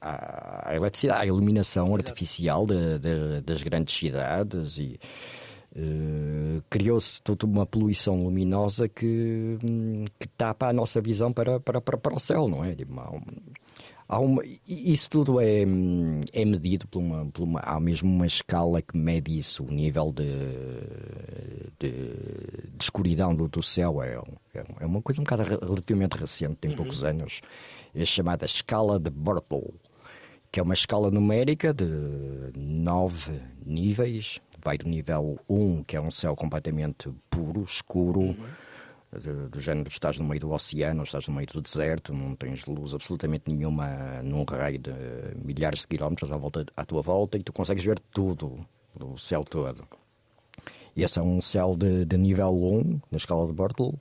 à, 0.00 0.70
à 0.70 0.76
eletricidade, 0.76 1.22
à 1.22 1.26
iluminação 1.26 1.94
artificial 1.94 2.66
de- 2.66 2.98
de- 2.98 3.40
das 3.42 3.62
grandes 3.62 3.96
cidades 3.96 4.78
e. 4.78 4.98
eh, 5.76 6.60
criou-se 6.70 7.20
toda 7.22 7.46
uma 7.46 7.66
poluição 7.66 8.22
luminosa 8.22 8.88
que, 8.88 9.58
hum, 9.64 10.04
que 10.18 10.26
tapa 10.28 10.68
a 10.68 10.72
nossa 10.72 11.00
visão 11.00 11.32
para, 11.32 11.60
para, 11.60 11.80
para, 11.80 11.96
para 11.98 12.14
o 12.14 12.20
céu, 12.20 12.48
não 12.48 12.64
é? 12.64 12.74
Tipo, 12.74 12.98
há 13.00 13.10
um- 14.20 14.24
uma- 14.24 14.42
isso 14.66 15.10
tudo 15.10 15.38
é, 15.40 15.64
hum, 15.66 16.22
é 16.32 16.44
medido 16.44 16.86
por 16.88 16.98
uma, 17.00 17.26
por 17.26 17.42
uma- 17.42 17.60
há 17.60 17.78
mesmo 17.78 18.08
uma 18.10 18.26
escala 18.26 18.80
que 18.80 18.96
mede 18.96 19.38
isso, 19.38 19.62
o 19.64 19.70
nível 19.70 20.12
de, 20.12 20.24
de, 21.78 21.90
de 22.76 22.82
escuridão 22.82 23.34
do, 23.34 23.48
do 23.48 23.62
céu 23.62 24.02
é, 24.02 24.14
é, 24.54 24.64
é 24.80 24.86
uma 24.86 25.02
coisa 25.02 25.20
um 25.20 25.24
bocado 25.24 25.42
re- 25.44 25.58
relativamente 25.60 26.16
recente, 26.16 26.56
tem 26.56 26.74
poucos 26.74 27.04
anos, 27.04 27.40
é 27.94 28.04
chamada 28.04 28.44
escala 28.44 28.98
de 28.98 29.10
Bortle 29.10 29.74
que 30.50 30.58
é 30.58 30.62
uma 30.62 30.72
escala 30.72 31.10
numérica 31.10 31.74
de 31.74 31.84
nove 32.56 33.38
níveis. 33.66 34.40
Vai 34.62 34.76
do 34.78 34.88
nível 34.88 35.38
1, 35.48 35.84
que 35.84 35.96
é 35.96 36.00
um 36.00 36.10
céu 36.10 36.34
completamente 36.34 37.08
puro, 37.30 37.62
escuro, 37.62 38.36
de- 39.12 39.48
do 39.48 39.60
género 39.60 39.88
estás 39.88 40.18
no 40.18 40.24
meio 40.24 40.40
do 40.40 40.50
oceano, 40.50 41.02
estás 41.02 41.26
no 41.28 41.34
meio 41.34 41.46
do 41.46 41.62
deserto, 41.62 42.12
não 42.12 42.34
tens 42.34 42.64
luz 42.66 42.92
absolutamente 42.92 43.50
nenhuma 43.50 44.20
num 44.22 44.44
raio 44.44 44.78
de 44.78 44.92
milhares 45.44 45.80
de 45.80 45.86
quilómetros 45.88 46.32
à, 46.32 46.36
volta, 46.36 46.66
à 46.76 46.84
tua 46.84 47.00
volta 47.02 47.38
e 47.38 47.42
tu 47.42 47.52
consegues 47.52 47.84
ver 47.84 48.00
tudo, 48.12 48.66
o 49.00 49.16
céu 49.16 49.44
todo. 49.44 49.86
E 50.96 51.04
esse 51.04 51.18
é 51.18 51.22
um 51.22 51.40
céu 51.40 51.76
de, 51.76 52.04
de 52.04 52.16
nível 52.16 52.50
1, 52.52 53.00
na 53.12 53.18
escala 53.18 53.46
de 53.46 53.52
Bortle, 53.52 53.94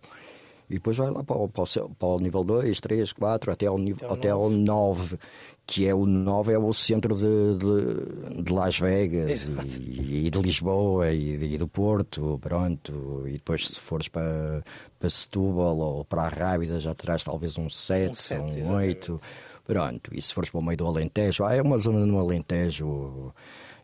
e 0.69 0.75
depois 0.75 0.97
vai 0.97 1.09
lá 1.09 1.23
para 1.23 1.37
o, 1.37 1.47
para 1.47 1.63
o, 1.63 1.89
para 1.89 2.07
o 2.07 2.19
nível 2.19 2.43
2, 2.43 2.79
3, 2.81 3.13
4, 3.13 3.51
até 3.51 3.67
ao, 3.67 3.77
nível, 3.77 4.11
Até 4.11 4.29
ao 4.29 4.43
ao 4.43 4.49
9, 4.49 5.17
que 5.65 5.87
é 5.87 5.95
o 5.95 6.05
9 6.05 6.53
é 6.53 6.57
o 6.57 6.73
centro 6.73 7.15
de, 7.15 7.57
de, 7.57 8.43
de 8.43 8.53
Las 8.53 8.79
Vegas 8.79 9.47
e, 9.79 10.27
e 10.27 10.29
de 10.29 10.39
Lisboa 10.39 11.11
e, 11.11 11.53
e 11.53 11.57
do 11.57 11.67
Porto, 11.67 12.37
pronto. 12.41 13.23
E 13.27 13.33
depois 13.33 13.67
se 13.67 13.79
fores 13.79 14.07
para, 14.07 14.63
para 14.99 15.09
Setúbal 15.09 15.77
ou 15.77 16.05
para 16.05 16.23
a 16.23 16.29
Rábida 16.29 16.79
já 16.79 16.93
terás 16.93 17.23
talvez 17.23 17.57
um 17.57 17.69
7, 17.69 18.11
Um 18.11 18.13
sete, 18.13 18.41
um 18.41 18.47
exatamente. 18.47 19.11
8. 19.11 19.21
Pronto, 19.65 20.11
e 20.13 20.21
se 20.21 20.33
fores 20.33 20.49
para 20.49 20.59
o 20.59 20.63
meio 20.63 20.77
do 20.77 20.87
Alentejo, 20.87 21.43
ah, 21.43 21.53
é 21.53 21.61
uma 21.61 21.77
zona 21.77 22.05
no 22.05 22.17
Alentejo, 22.17 23.33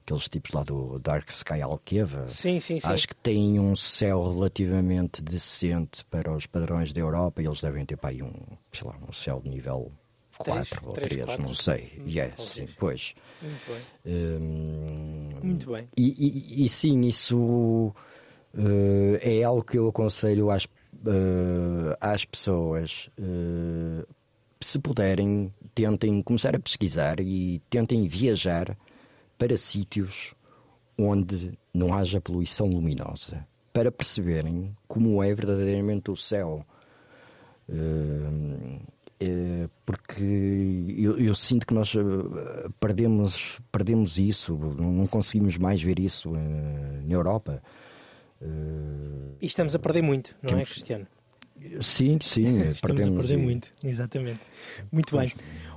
aqueles 0.06 0.28
tipos 0.30 0.52
lá 0.52 0.64
do 0.64 1.00
Dark 1.00 1.30
Sky 1.30 1.62
Alqueva. 1.62 2.28
Sim, 2.28 2.60
sim, 2.60 2.80
sim. 2.80 2.88
Acho 2.88 3.08
que 3.08 3.16
têm 3.16 3.60
um 3.60 3.76
céu 3.76 4.32
relativamente 4.34 5.22
decente 5.24 6.04
para 6.06 6.32
os 6.36 6.46
padrões 6.46 6.92
da 6.94 7.00
Europa 7.02 7.42
e 7.42 7.46
eles 7.46 7.62
devem 7.62 7.86
ter 7.86 7.98
para 7.98 8.10
aí 8.10 8.22
um, 8.22 8.34
sei 8.72 8.88
lá, 8.88 8.96
um 9.08 9.12
céu 9.14 9.42
de 9.44 9.50
nível 9.50 9.92
4 10.38 10.82
ou 10.88 10.94
três, 10.94 11.10
3, 11.14 11.26
quatro. 11.26 11.44
não 11.44 11.54
sei. 11.54 11.92
Hum, 11.98 12.04
Yes, 12.08 12.36
talvez. 12.36 12.50
sim, 12.50 12.68
pois. 12.78 13.14
Muito 13.42 13.72
bem. 13.72 13.82
Hum, 14.06 15.30
Muito 15.42 15.72
bem. 15.72 15.88
e, 15.98 16.62
e- 16.62 16.66
e 16.66 16.70
sim, 16.70 17.02
isso 17.02 17.94
eh, 18.56 19.40
é 19.40 19.44
algo 19.44 19.64
que 19.64 19.78
eu 19.78 19.88
aconselho 19.88 20.50
às, 20.52 20.66
eh, 21.06 21.98
às 22.02 22.26
pessoas. 22.26 23.10
eh, 23.18 24.06
se 24.62 24.80
puderem, 24.80 25.54
tentem 25.76 26.22
começar 26.22 26.56
a 26.56 26.60
pesquisar 26.60 27.20
e 27.20 27.62
tentem 27.70 28.08
viajar 28.08 28.78
para 29.44 29.58
sítios 29.58 30.34
onde 30.98 31.58
não 31.74 31.94
haja 31.94 32.22
poluição 32.22 32.66
luminosa 32.68 33.46
para 33.74 33.92
perceberem 33.92 34.74
como 34.88 35.22
é 35.22 35.34
verdadeiramente 35.34 36.10
o 36.10 36.16
céu. 36.16 36.66
Eh, 37.68 38.80
eh, 39.20 39.70
porque 39.86 40.24
eu, 40.98 41.18
eu 41.18 41.36
sinto 41.36 41.68
que 41.68 41.74
nós 41.74 41.94
eh, 41.94 42.70
perdemos, 42.80 43.60
perdemos 43.70 44.18
isso, 44.18 44.56
não 44.56 45.06
conseguimos 45.08 45.58
mais 45.58 45.82
ver 45.84 46.00
isso 46.00 46.34
eh, 46.38 47.02
na 47.06 47.14
Europa. 47.14 47.62
E 49.42 49.46
estamos 49.46 49.76
a 49.76 49.80
perder 49.80 50.04
muito, 50.04 50.38
não 50.42 50.52
é, 50.52 50.54
Temos- 50.54 50.70
Cristiano? 50.70 51.08
sim, 51.82 52.18
sim, 52.22 52.62
Estamos 52.72 52.80
perdemos. 52.82 53.16
a 53.16 53.28
perder 53.28 53.38
muito, 53.38 53.74
exatamente. 53.84 54.40
Muito 54.92 55.18
bem. 55.18 55.32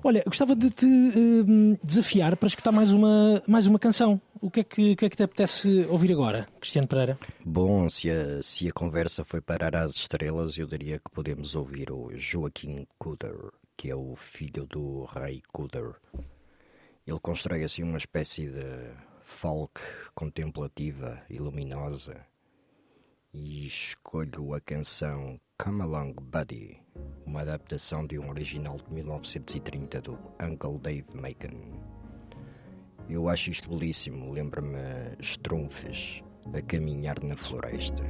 Olha, 0.06 0.22
gostava 0.24 0.54
de 0.54 0.70
te 0.70 0.86
hum, 0.86 1.76
desafiar 1.82 2.36
para 2.36 2.46
escutar 2.46 2.70
mais 2.70 2.92
uma, 2.92 3.42
mais 3.44 3.66
uma 3.66 3.76
canção. 3.76 4.20
O 4.40 4.48
que, 4.48 4.60
é 4.60 4.62
que, 4.62 4.92
o 4.92 4.96
que 4.96 5.04
é 5.04 5.10
que 5.10 5.16
te 5.16 5.24
apetece 5.24 5.84
ouvir 5.90 6.12
agora, 6.12 6.46
Cristiano 6.60 6.86
Pereira? 6.86 7.18
Bom, 7.44 7.90
se 7.90 8.08
a, 8.08 8.40
se 8.40 8.68
a 8.68 8.72
conversa 8.72 9.24
foi 9.24 9.40
parar 9.40 9.74
às 9.74 9.96
estrelas, 9.96 10.56
eu 10.58 10.68
diria 10.68 11.00
que 11.00 11.10
podemos 11.10 11.56
ouvir 11.56 11.90
o 11.90 12.16
Joaquim 12.16 12.86
Kuder, 13.00 13.50
que 13.76 13.90
é 13.90 13.96
o 13.96 14.14
filho 14.14 14.64
do 14.64 15.06
rei 15.06 15.42
Kuder. 15.52 15.96
Ele 17.04 17.18
constrói 17.18 17.64
assim 17.64 17.82
uma 17.82 17.98
espécie 17.98 18.46
de 18.46 18.92
folk 19.22 19.80
contemplativa 20.14 21.20
e 21.28 21.36
luminosa. 21.36 22.24
E 23.34 23.66
escolho 23.66 24.54
a 24.54 24.60
canção 24.60 25.40
Come 25.58 25.82
Along 25.84 26.12
Buddy, 26.20 26.78
uma 27.26 27.40
adaptação 27.40 28.06
de 28.06 28.18
um 28.18 28.28
original 28.28 28.76
de 28.76 28.92
1930 28.92 30.02
do 30.02 30.18
Uncle 30.38 30.78
Dave 30.78 31.06
Macon. 31.14 31.80
Eu 33.08 33.26
acho 33.26 33.50
isto 33.50 33.70
belíssimo, 33.70 34.30
lembra-me 34.30 34.76
estrunfes 35.18 36.22
a 36.54 36.60
caminhar 36.60 37.22
na 37.24 37.34
floresta. 37.34 38.04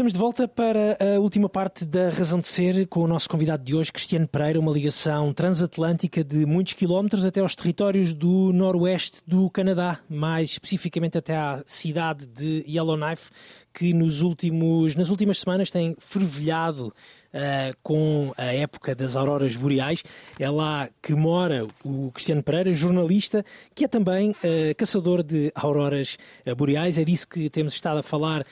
Estamos 0.00 0.14
de 0.14 0.18
volta 0.18 0.48
para 0.48 0.96
a 0.98 1.20
última 1.20 1.46
parte 1.46 1.84
da 1.84 2.08
Razão 2.08 2.40
de 2.40 2.46
Ser 2.46 2.86
com 2.86 3.00
o 3.00 3.06
nosso 3.06 3.28
convidado 3.28 3.62
de 3.62 3.74
hoje, 3.74 3.92
Cristiano 3.92 4.26
Pereira, 4.26 4.58
uma 4.58 4.72
ligação 4.72 5.30
transatlântica 5.30 6.24
de 6.24 6.46
muitos 6.46 6.72
quilómetros 6.72 7.22
até 7.22 7.40
aos 7.40 7.54
territórios 7.54 8.14
do 8.14 8.50
noroeste 8.50 9.20
do 9.26 9.50
Canadá, 9.50 10.00
mais 10.08 10.52
especificamente 10.52 11.18
até 11.18 11.36
à 11.36 11.62
cidade 11.66 12.24
de 12.24 12.64
Yellowknife, 12.66 13.30
que 13.74 13.92
nos 13.92 14.22
últimos, 14.22 14.94
nas 14.94 15.10
últimas 15.10 15.38
semanas 15.38 15.70
tem 15.70 15.94
fervilhado 15.98 16.94
uh, 17.34 17.76
com 17.82 18.32
a 18.36 18.46
época 18.46 18.94
das 18.94 19.16
auroras 19.16 19.56
boreais. 19.56 20.02
É 20.38 20.48
lá 20.50 20.88
que 21.02 21.14
mora 21.14 21.66
o 21.84 22.10
Cristiano 22.12 22.42
Pereira, 22.42 22.72
jornalista, 22.74 23.44
que 23.74 23.84
é 23.84 23.88
também 23.88 24.30
uh, 24.30 24.74
caçador 24.76 25.22
de 25.22 25.52
auroras 25.54 26.18
uh, 26.46 26.54
boreais. 26.54 26.98
É 26.98 27.04
disso 27.04 27.26
que 27.28 27.48
temos 27.48 27.74
estado 27.74 27.98
a 27.98 28.02
falar 28.02 28.44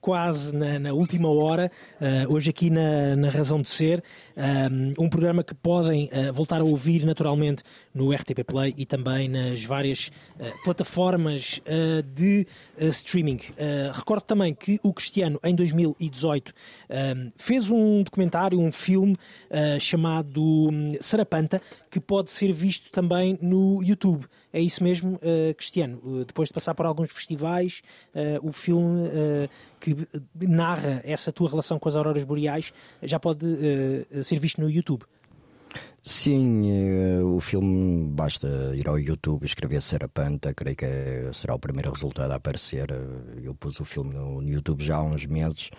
quase 0.00 0.54
na, 0.54 0.78
na, 0.78 0.92
última 0.92 1.28
hora, 1.28 1.70
hoje 2.28 2.50
aqui 2.50 2.70
na, 2.70 3.16
na 3.16 3.28
Razão 3.28 3.60
de 3.60 3.68
Ser. 3.68 4.02
um 4.98 5.08
programa 5.08 5.42
que 5.42 5.54
podem 5.54 6.08
voltar 6.32 6.60
a 6.60 6.64
ouvir 6.64 7.04
naturalmente 7.04 7.62
no 7.94 8.12
RTP 8.12 8.44
Play 8.46 8.74
e 8.76 8.86
também 8.86 9.28
nas 9.28 9.64
várias 9.64 10.10
plataformas 10.64 11.60
de 12.14 12.46
streaming. 12.78 13.40
recordo 13.92 14.22
também 14.22 14.54
que 14.54 14.78
o 14.82 14.92
Cristiano, 14.92 15.38
em 15.42 15.54
2018, 15.54 16.52
fez 17.36 17.70
um 17.70 18.04
documentário, 18.06 18.58
um 18.58 18.72
filme 18.72 19.14
uh, 19.50 19.78
chamado 19.78 20.42
hum, 20.42 20.90
Sarapanta, 21.00 21.60
que 21.90 22.00
pode 22.00 22.30
ser 22.30 22.52
visto 22.52 22.90
também 22.90 23.38
no 23.40 23.82
YouTube. 23.82 24.26
É 24.52 24.60
isso 24.60 24.82
mesmo, 24.82 25.16
uh, 25.16 25.54
Cristiano? 25.56 26.00
Uh, 26.02 26.24
depois 26.24 26.48
de 26.48 26.54
passar 26.54 26.74
por 26.74 26.86
alguns 26.86 27.12
festivais, 27.12 27.82
o 28.42 28.52
filme 28.52 29.08
que 29.80 29.94
narra 30.46 31.00
essa 31.04 31.30
tua 31.30 31.48
relação 31.48 31.78
com 31.78 31.88
as 31.88 31.96
auroras 31.96 32.24
boreais 32.24 32.72
já 33.02 33.18
pode 33.18 33.46
ser 34.22 34.38
visto 34.38 34.60
no 34.60 34.70
YouTube. 34.70 35.04
Sim, 36.02 37.22
o 37.22 37.40
filme 37.40 38.08
basta 38.08 38.48
ir 38.74 38.88
ao 38.88 38.98
YouTube 38.98 39.44
escrever 39.44 39.82
Sarapanta, 39.82 40.54
creio 40.54 40.76
que 40.76 40.86
será 41.32 41.54
o 41.54 41.58
primeiro 41.58 41.92
resultado 41.92 42.30
a 42.30 42.36
aparecer. 42.36 42.88
Eu 43.42 43.54
pus 43.54 43.80
o 43.80 43.84
filme 43.84 44.14
no 44.14 44.42
YouTube 44.42 44.84
já 44.84 44.96
há 44.96 45.02
uns 45.02 45.26
meses. 45.26 45.70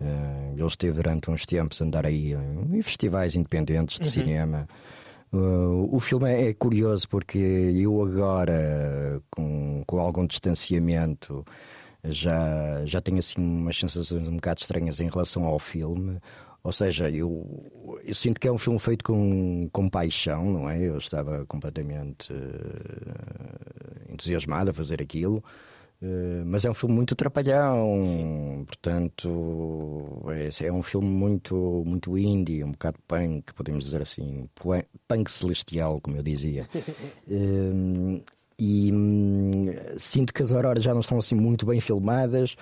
Uh, 0.00 0.54
ele 0.56 0.66
esteve 0.66 0.94
durante 0.94 1.30
uns 1.30 1.44
tempos 1.44 1.80
a 1.80 1.84
andar 1.84 2.06
aí 2.06 2.32
em 2.32 2.82
festivais 2.82 3.36
independentes 3.36 3.98
de 3.98 4.06
uhum. 4.06 4.12
cinema. 4.12 4.68
Uh, 5.32 5.88
o 5.94 6.00
filme 6.00 6.28
é, 6.28 6.48
é, 6.48 6.54
curioso 6.54 7.08
porque 7.08 7.38
eu 7.38 8.02
agora, 8.02 9.22
com, 9.30 9.82
com 9.86 10.00
algum 10.00 10.26
distanciamento, 10.26 11.44
já, 12.04 12.84
já 12.84 13.00
tenho 13.00 13.18
assim 13.18 13.40
umas 13.40 13.78
sensações 13.78 14.26
um 14.26 14.36
bocado 14.36 14.60
estranhas 14.60 15.00
em 15.00 15.08
relação 15.08 15.44
ao 15.44 15.58
filme. 15.58 16.18
Ou 16.62 16.72
seja, 16.72 17.08
eu, 17.08 18.00
eu 18.04 18.14
sinto 18.14 18.38
que 18.38 18.46
é 18.46 18.52
um 18.52 18.58
filme 18.58 18.78
feito 18.78 19.04
com, 19.04 19.68
com 19.72 19.88
paixão, 19.88 20.44
não 20.44 20.68
é? 20.68 20.78
Eu 20.78 20.98
estava 20.98 21.46
completamente 21.46 22.32
uh, 22.32 24.12
entusiasmado 24.12 24.70
a 24.70 24.74
fazer 24.74 25.00
aquilo. 25.00 25.42
Uh, 26.02 26.42
mas 26.46 26.64
é 26.64 26.70
um 26.70 26.74
filme 26.74 26.94
muito 26.94 27.14
trapalhão, 27.14 28.00
Sim. 28.00 28.64
portanto 28.66 30.22
é, 30.30 30.66
é, 30.66 30.72
um 30.72 30.82
filme 30.82 31.06
muito, 31.06 31.82
muito 31.84 32.16
indie, 32.16 32.64
um 32.64 32.72
bocado 32.72 32.98
punk, 33.06 33.52
podemos 33.52 33.84
dizer 33.84 34.00
assim, 34.00 34.48
punk 35.06 35.30
celestial, 35.30 36.00
como 36.00 36.16
eu 36.16 36.22
dizia. 36.22 36.66
uh, 36.74 38.22
e 38.58 38.90
hum, 38.90 39.66
sinto 39.98 40.32
que 40.32 40.42
as 40.42 40.52
auroras 40.52 40.82
já 40.82 40.94
não 40.94 41.02
estão 41.02 41.18
assim 41.18 41.34
muito 41.34 41.66
bem 41.66 41.80
filmadas, 41.80 42.56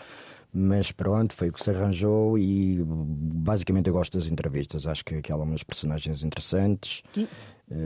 mas 0.53 0.91
pronto, 0.91 1.33
foi 1.33 1.51
o 1.51 1.53
que 1.53 1.63
se 1.63 1.71
arranjou 1.71 2.37
e 2.39 2.83
basicamente 2.85 3.87
eu 3.87 3.93
gosto 3.93 4.19
das 4.19 4.27
entrevistas, 4.27 4.85
acho 4.85 5.05
que, 5.05 5.23
que 5.23 5.31
há 5.31 5.35
algumas 5.37 5.63
personagens 5.63 6.25
interessantes. 6.25 7.03
Tu 7.13 7.29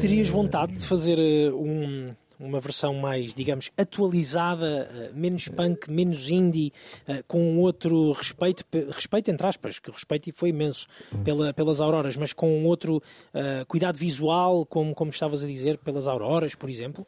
terias 0.01 0.31
uh, 0.31 0.33
vontade 0.33 0.73
de 0.73 0.81
fazer 0.81 1.19
um 1.53 2.11
uma 2.43 2.61
versão 2.61 2.95
mais, 2.95 3.33
digamos, 3.35 3.71
atualizada, 3.77 4.91
eh, 4.93 5.11
menos 5.15 5.49
punk, 5.49 5.91
menos 5.91 6.29
indie, 6.29 6.73
eh, 7.07 7.23
com 7.27 7.59
outro 7.59 8.13
respeito, 8.13 8.65
respeito 8.91 9.31
entre 9.31 9.47
aspas, 9.47 9.79
que 9.79 9.91
o 9.91 9.93
respeito 9.93 10.33
foi 10.35 10.49
imenso 10.51 10.87
pela, 11.25 11.55
pelas 11.55 11.81
auroras, 11.81 12.17
mas 12.17 12.33
com 12.33 12.65
outro 12.65 12.97
uh, 12.97 13.67
cuidado 13.67 13.97
visual, 13.97 14.67
como, 14.67 14.95
como 14.95 15.11
estavas 15.11 15.43
a 15.43 15.47
dizer, 15.47 15.79
pelas 15.79 16.07
auroras, 16.07 16.55
por 16.55 16.69
exemplo? 16.69 17.07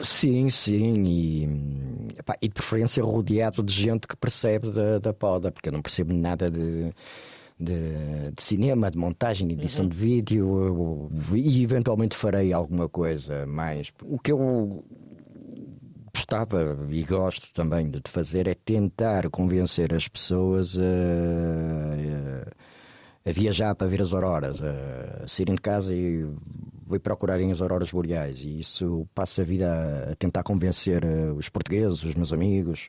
Sim, 0.00 0.48
sim, 0.50 1.04
e, 1.04 1.44
epá, 2.18 2.36
e 2.40 2.48
de 2.48 2.54
preferência 2.54 3.02
rodeado 3.02 3.62
de 3.62 3.72
gente 3.72 4.08
que 4.08 4.16
percebe 4.16 4.70
da, 4.70 4.98
da 4.98 5.12
poda, 5.12 5.52
porque 5.52 5.68
eu 5.68 5.72
não 5.72 5.82
percebo 5.82 6.12
nada 6.12 6.50
de 6.50 6.90
de, 7.58 8.32
de 8.34 8.42
cinema, 8.42 8.90
de 8.90 8.98
montagem, 8.98 9.46
de 9.46 9.54
edição 9.54 9.84
uhum. 9.84 9.90
de 9.90 9.96
vídeo 9.96 11.10
e 11.34 11.62
eventualmente 11.62 12.16
farei 12.16 12.52
alguma 12.52 12.88
coisa 12.88 13.46
mais. 13.46 13.92
O 14.02 14.18
que 14.18 14.32
eu 14.32 14.84
gostava 16.14 16.78
e 16.90 17.02
gosto 17.02 17.52
também 17.52 17.90
de 17.90 18.00
fazer 18.06 18.46
é 18.46 18.54
tentar 18.54 19.28
convencer 19.30 19.92
as 19.94 20.08
pessoas 20.08 20.78
a, 20.78 20.82
a, 23.26 23.30
a 23.30 23.32
viajar 23.32 23.74
para 23.74 23.86
ver 23.86 24.02
as 24.02 24.12
auroras, 24.12 24.62
a, 24.62 25.24
a 25.24 25.28
saírem 25.28 25.54
de 25.54 25.60
casa 25.60 25.94
e 25.94 26.24
vou 26.86 27.00
procurarem 27.00 27.50
as 27.50 27.60
auroras 27.60 27.90
boreais. 27.90 28.40
E 28.40 28.60
isso 28.60 29.06
passa 29.14 29.42
a 29.42 29.44
vida 29.44 30.08
a 30.10 30.14
tentar 30.16 30.42
convencer 30.42 31.04
eh, 31.04 31.30
os 31.32 31.48
portugueses, 31.48 32.04
os 32.04 32.14
meus 32.14 32.32
amigos, 32.32 32.88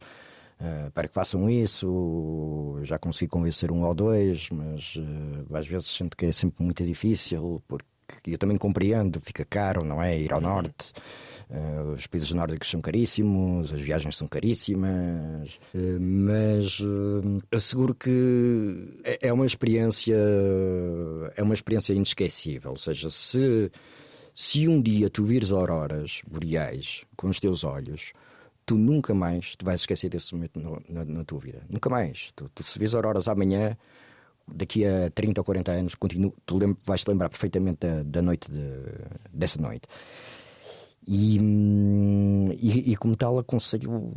Uh, 0.60 0.90
para 0.92 1.06
que 1.06 1.14
façam 1.14 1.50
isso, 1.50 2.80
já 2.84 2.98
consigo 2.98 3.32
convencer 3.32 3.72
um 3.72 3.84
ou 3.84 3.94
dois, 3.94 4.50
mas 4.50 4.96
uh, 4.96 5.54
às 5.54 5.68
vezes 5.68 5.90
sinto 5.90 6.16
que 6.16 6.26
é 6.26 6.32
sempre 6.32 6.64
muito 6.64 6.82
difícil, 6.82 7.62
porque 7.68 7.86
eu 8.26 8.38
também 8.38 8.58
compreendo, 8.58 9.20
fica 9.20 9.44
caro, 9.44 9.84
não 9.84 10.02
é? 10.02 10.18
Ir 10.18 10.32
ao 10.32 10.40
uhum. 10.40 10.48
norte. 10.48 10.94
Uh, 11.50 11.92
os 11.92 12.08
países 12.08 12.32
nórdicos 12.32 12.70
são 12.70 12.80
caríssimos, 12.80 13.74
as 13.74 13.82
viagens 13.82 14.16
são 14.16 14.30
caríssimas, 14.30 15.60
mas 16.00 16.82
asseguro 17.52 17.94
que 17.94 18.98
é, 19.04 19.28
é 19.28 19.34
uma 19.34 19.46
experiência 19.46 20.16
é 21.36 21.44
uma 21.44 21.54
experiência 21.54 21.94
inesquecível. 21.94 22.72
Ou 22.72 22.78
seja, 22.78 23.10
se, 23.10 23.70
se 24.34 24.70
um 24.70 24.82
dia 24.82 25.10
tu 25.10 25.26
vires 25.26 25.52
auroras 25.52 26.22
boreais 26.26 27.04
com 27.18 27.28
os 27.28 27.42
teus 27.42 27.66
olhos, 27.66 28.14
tu 28.66 28.78
nunca 28.78 29.14
mais 29.14 29.56
te 29.56 29.64
vais 29.64 29.80
esquecer 29.82 30.10
desse 30.10 30.34
momento 30.34 30.60
no, 30.60 30.82
na, 30.90 31.06
na, 31.06 31.24
tua 31.24 31.40
vida. 31.40 31.64
Nunca 31.70 31.90
mais. 31.90 32.32
Tu, 32.36 32.50
tu 32.54 32.64
se 32.64 32.80
vês 32.80 32.96
auroras 32.96 33.28
amanhã, 33.28 33.78
daqui 34.48 34.86
a 34.86 35.10
30 35.12 35.42
ou 35.42 35.46
40 35.46 35.72
anos, 35.72 35.96
continu, 35.96 36.34
tu 36.46 36.58
lem 36.58 36.76
vais-te 36.86 37.08
lembrar 37.10 37.30
perfeitamente 37.30 37.80
da, 37.80 38.04
da 38.04 38.22
noite 38.22 38.52
de, 38.52 38.84
dessa 39.32 39.62
noite. 39.62 39.88
E, 41.08 41.38
e, 41.38 42.92
e, 42.92 42.96
como 42.96 43.16
tal, 43.16 43.38
aconselho, 43.38 44.12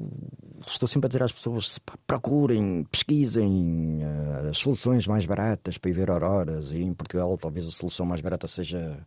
estou 0.66 0.88
sempre 0.88 1.06
a 1.06 1.08
dizer 1.08 1.22
às 1.22 1.32
pessoas: 1.32 1.78
procurem, 2.06 2.84
pesquisem 2.90 4.00
uh, 4.02 4.48
as 4.48 4.56
soluções 4.56 5.06
mais 5.06 5.26
baratas 5.26 5.76
para 5.76 5.90
ir 5.90 5.92
ver 5.92 6.10
auroras. 6.10 6.72
E 6.72 6.78
em 6.78 6.94
Portugal, 6.94 7.36
talvez 7.36 7.68
a 7.68 7.70
solução 7.70 8.06
mais 8.06 8.22
barata 8.22 8.46
seja 8.46 8.98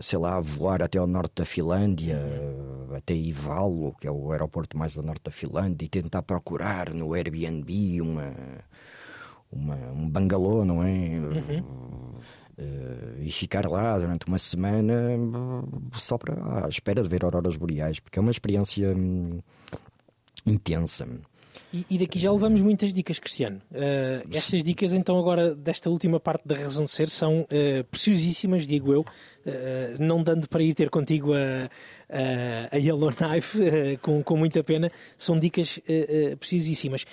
sei 0.00 0.18
lá, 0.18 0.40
voar 0.40 0.82
até 0.82 0.98
ao 0.98 1.06
norte 1.06 1.32
da 1.36 1.44
Finlândia, 1.44 2.16
uh, 2.18 2.94
até 2.94 3.14
Ivalo, 3.14 3.94
que 4.00 4.06
é 4.06 4.10
o 4.10 4.30
aeroporto 4.30 4.76
mais 4.76 4.96
ao 4.96 5.02
norte 5.02 5.22
da 5.24 5.30
Finlândia, 5.30 5.84
e 5.84 5.88
tentar 5.88 6.22
procurar 6.22 6.92
no 6.92 7.14
Airbnb 7.14 8.00
uma, 8.00 8.32
uma 9.50 9.76
um 9.92 10.08
bangalô, 10.08 10.64
não 10.64 10.82
é? 10.82 10.88
Uhum. 10.88 11.64
Uh, 12.58 13.22
e 13.22 13.30
ficar 13.30 13.66
lá 13.68 13.98
durante 13.98 14.26
uma 14.26 14.38
semana 14.38 14.94
só 15.94 16.18
para 16.18 16.66
à 16.66 16.68
espera 16.68 17.02
de 17.02 17.08
ver 17.08 17.24
auroras 17.24 17.56
boreais, 17.56 18.00
porque 18.00 18.18
é 18.18 18.22
uma 18.22 18.32
experiência 18.32 18.94
hum, 18.96 19.40
intensa. 20.44 21.06
E, 21.72 21.84
e, 21.90 21.98
daqui 21.98 22.18
já 22.18 22.32
levamos 22.32 22.60
muitas 22.62 22.94
dicas, 22.94 23.18
Cristiano. 23.18 23.60
Uh, 23.70 24.26
estas 24.32 24.64
dicas, 24.64 24.94
então, 24.94 25.18
agora 25.18 25.54
desta 25.54 25.90
última 25.90 26.18
parte 26.18 26.48
da 26.48 26.56
razão 26.56 26.86
de 26.86 26.90
ser, 26.90 27.10
são 27.10 27.42
uh, 27.42 27.84
preciosíssimas, 27.90 28.66
digo 28.66 28.92
eu, 28.92 29.00
uh, 29.00 29.06
não 29.98 30.22
dando 30.22 30.48
para 30.48 30.62
ir 30.62 30.74
ter 30.74 30.88
contigo 30.88 31.34
a, 31.34 31.68
a, 32.08 32.74
a 32.74 32.76
Yellowknife, 32.78 33.98
com, 34.00 34.22
com 34.22 34.36
muita 34.36 34.64
pena, 34.64 34.90
são 35.18 35.38
dicas 35.38 35.78
preciosíssimas. 36.40 37.04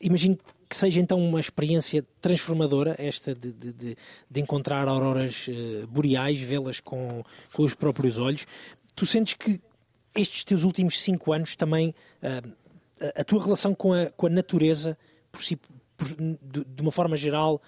imagino 0.00 0.36
que 0.68 0.76
seja 0.76 1.00
então 1.00 1.18
uma 1.18 1.40
experiência 1.40 2.04
transformadora 2.20 2.94
esta 2.98 3.34
de, 3.34 3.52
de, 3.52 3.72
de, 3.72 3.96
de 4.28 4.40
encontrar 4.40 4.86
auroras 4.88 5.48
boreais, 5.88 6.40
vê-las 6.40 6.80
com, 6.80 7.24
com 7.52 7.62
os 7.62 7.74
próprios 7.74 8.18
olhos. 8.18 8.46
Tu 8.94 9.06
sentes 9.06 9.34
que 9.34 9.60
estes 10.14 10.42
teus 10.42 10.64
últimos 10.64 11.00
cinco 11.00 11.32
anos 11.32 11.54
também 11.54 11.94
a, 13.16 13.24
tua 13.24 13.42
relação 13.42 13.74
com 13.74 13.92
a, 13.92 14.06
com 14.10 14.26
a 14.26 14.30
natureza, 14.30 14.96
por 15.30 15.42
si, 15.42 15.56
por, 15.96 16.08
de, 16.08 16.64
de, 16.64 16.82
uma 16.82 16.92
forma 16.92 17.16
geral, 17.16 17.60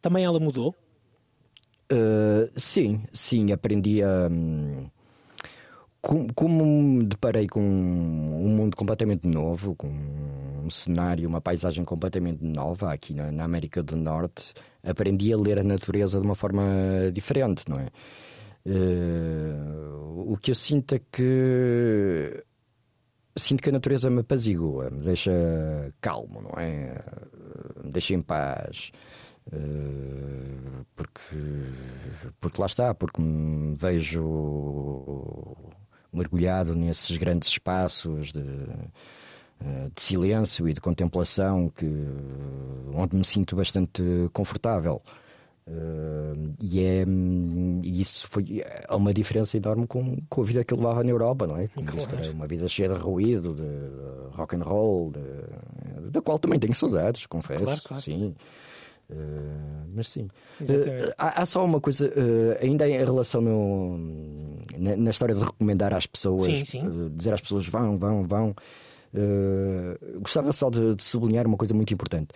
também 0.00 0.24
ela 0.24 0.40
mudou? 0.40 0.74
Uh, 1.92 2.50
sim, 2.56 3.04
sim, 3.12 3.52
aprendi 3.52 4.02
a. 4.02 4.28
Um, 4.30 4.88
como, 6.00 6.32
como 6.34 6.64
me 6.64 7.04
deparei 7.04 7.48
com 7.48 7.60
um 7.60 8.48
mundo 8.48 8.76
completamente 8.76 9.26
novo, 9.26 9.74
com 9.74 9.88
um 9.88 10.70
cenário, 10.70 11.28
uma 11.28 11.40
paisagem 11.40 11.84
completamente 11.84 12.44
nova 12.44 12.92
aqui 12.92 13.12
na, 13.12 13.32
na, 13.32 13.44
América 13.44 13.82
do 13.82 13.96
Norte, 13.96 14.52
aprendi 14.84 15.32
a 15.32 15.36
ler 15.36 15.58
a 15.58 15.64
natureza 15.64 16.20
de 16.20 16.26
uma 16.26 16.36
forma 16.36 16.62
diferente, 17.12 17.64
não 17.68 17.80
é? 17.80 17.88
Uh, 18.66 20.32
o 20.32 20.36
que 20.36 20.50
eu 20.50 20.54
sinto 20.54 20.94
é 20.94 21.00
que 21.10 22.44
sinto 23.36 23.62
que 23.62 23.70
a 23.70 23.72
natureza 23.72 24.10
me 24.10 24.20
apazigua, 24.20 24.90
me 24.90 25.00
deixa 25.00 25.32
calmo, 26.00 26.42
não 26.42 26.60
é? 26.60 26.98
Me 27.84 27.92
deixa 27.92 28.14
em 28.14 28.22
paz. 28.22 28.90
Uh, 29.52 30.84
porque, 30.96 31.36
porque 32.40 32.60
lá 32.60 32.66
está, 32.66 32.94
porque 32.94 33.20
me 33.20 33.76
vejo 33.76 35.54
mergulhado 36.12 36.74
nesses 36.74 37.16
grandes 37.16 37.50
espaços 37.50 38.32
de, 38.32 38.40
eh, 39.60 39.90
de 39.94 40.02
silêncio 40.02 40.68
e 40.68 40.72
de 40.72 40.80
contemplação 40.80 41.68
que, 41.68 41.86
onde 42.94 43.16
me 43.16 43.24
sinto 43.24 43.54
bastante 43.54 44.02
confortável. 44.32 45.02
Uh, 45.68 46.54
e, 46.60 46.80
é, 46.80 47.04
e 47.82 48.00
isso 48.00 48.28
foi 48.28 48.62
é 48.62 48.94
uma 48.94 49.12
diferença 49.12 49.56
enorme 49.56 49.84
com, 49.86 50.16
com 50.28 50.42
a 50.42 50.44
vida 50.44 50.62
que 50.62 50.72
levava 50.72 51.02
na 51.02 51.10
Europa, 51.10 51.46
não 51.46 51.56
é? 51.56 51.66
Claro. 51.66 52.32
uma 52.32 52.46
vida 52.46 52.68
cheia 52.68 52.88
de 52.88 52.94
ruído, 52.94 53.52
de, 53.52 53.62
de 53.62 54.36
rock 54.36 54.54
and 54.54 54.62
roll, 54.62 55.10
de, 55.10 56.10
da 56.10 56.22
qual 56.22 56.38
também 56.38 56.60
tenho 56.60 56.74
saudades, 56.74 57.26
confesso. 57.26 57.64
Claro, 57.64 57.80
claro. 57.84 58.02
Sim. 58.02 58.34
Uh, 59.08 59.86
mas 59.94 60.08
sim. 60.08 60.28
Uh, 60.60 61.12
há, 61.16 61.42
há, 61.42 61.46
só 61.46 61.64
uma 61.64 61.80
coisa, 61.80 62.08
uh, 62.08 62.64
ainda 62.64 62.88
em 62.88 62.98
relação 62.98 63.40
no, 63.40 63.98
na, 64.76 64.96
na, 64.96 65.10
história 65.10 65.34
de 65.34 65.44
recomendar 65.44 65.94
às 65.94 66.06
pessoas, 66.06 66.44
sim, 66.44 66.64
sim. 66.64 67.12
dizer 67.14 67.32
às 67.32 67.40
pessoas 67.40 67.68
vão, 67.68 67.96
vão, 67.96 68.26
vão. 68.26 68.54
gostava 70.20 70.52
só 70.52 70.68
de, 70.70 70.96
de, 70.96 71.02
sublinhar 71.04 71.46
uma 71.46 71.56
coisa 71.56 71.72
muito 71.72 71.94
importante. 71.94 72.30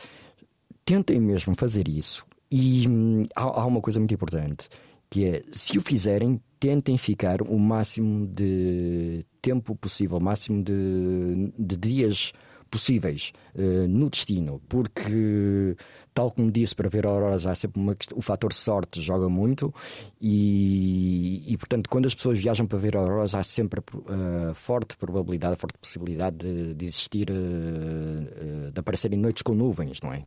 Tentem 0.85 1.19
mesmo 1.19 1.57
fazer 1.57 1.89
isso. 1.89 2.25
E 2.51 2.89
hum, 2.89 3.25
há, 3.35 3.43
há 3.43 3.67
uma 3.67 3.81
coisa 3.81 3.99
muito 3.99 4.15
importante 4.15 4.69
que 5.11 5.25
é 5.25 5.43
se 5.51 5.77
o 5.77 5.81
fizerem, 5.81 6.41
tentem 6.61 6.97
ficar 6.97 7.43
o 7.43 7.59
máximo 7.59 8.27
de 8.29 9.27
tempo 9.43 9.75
possível, 9.75 10.19
o 10.19 10.23
máximo 10.23 10.63
de, 10.63 11.53
de 11.59 11.77
dias 11.77 12.33
possíveis 12.71 13.33
uh, 13.57 13.89
no 13.89 14.09
destino, 14.09 14.63
porque, 14.69 15.77
tal 16.15 16.31
como 16.31 16.53
disse, 16.53 16.73
para 16.75 16.89
ver 16.89 17.05
auroras 17.05 17.45
há 17.45 17.55
sempre 17.57 17.81
uma, 17.81 17.97
o 18.15 18.23
fator 18.23 18.53
sorte 18.53 19.01
joga 19.01 19.29
muito 19.29 19.75
e, 20.21 21.43
e, 21.49 21.57
portanto, 21.57 21.91
quando 21.91 22.07
as 22.07 22.15
pessoas 22.15 22.39
viajam 22.39 22.67
para 22.67 22.79
ver 22.79 22.97
auroras, 22.97 23.35
há 23.35 23.43
sempre 23.43 23.81
uh, 23.81 24.55
forte 24.55 24.97
probabilidade, 24.97 25.57
forte 25.57 25.77
possibilidade 25.77 26.37
de, 26.37 26.75
de 26.75 26.85
existir, 26.85 27.29
uh, 27.31 28.71
de 28.71 28.79
aparecerem 28.79 29.19
noites 29.19 29.43
com 29.43 29.55
nuvens, 29.55 30.01
não 30.01 30.13
é? 30.13 30.25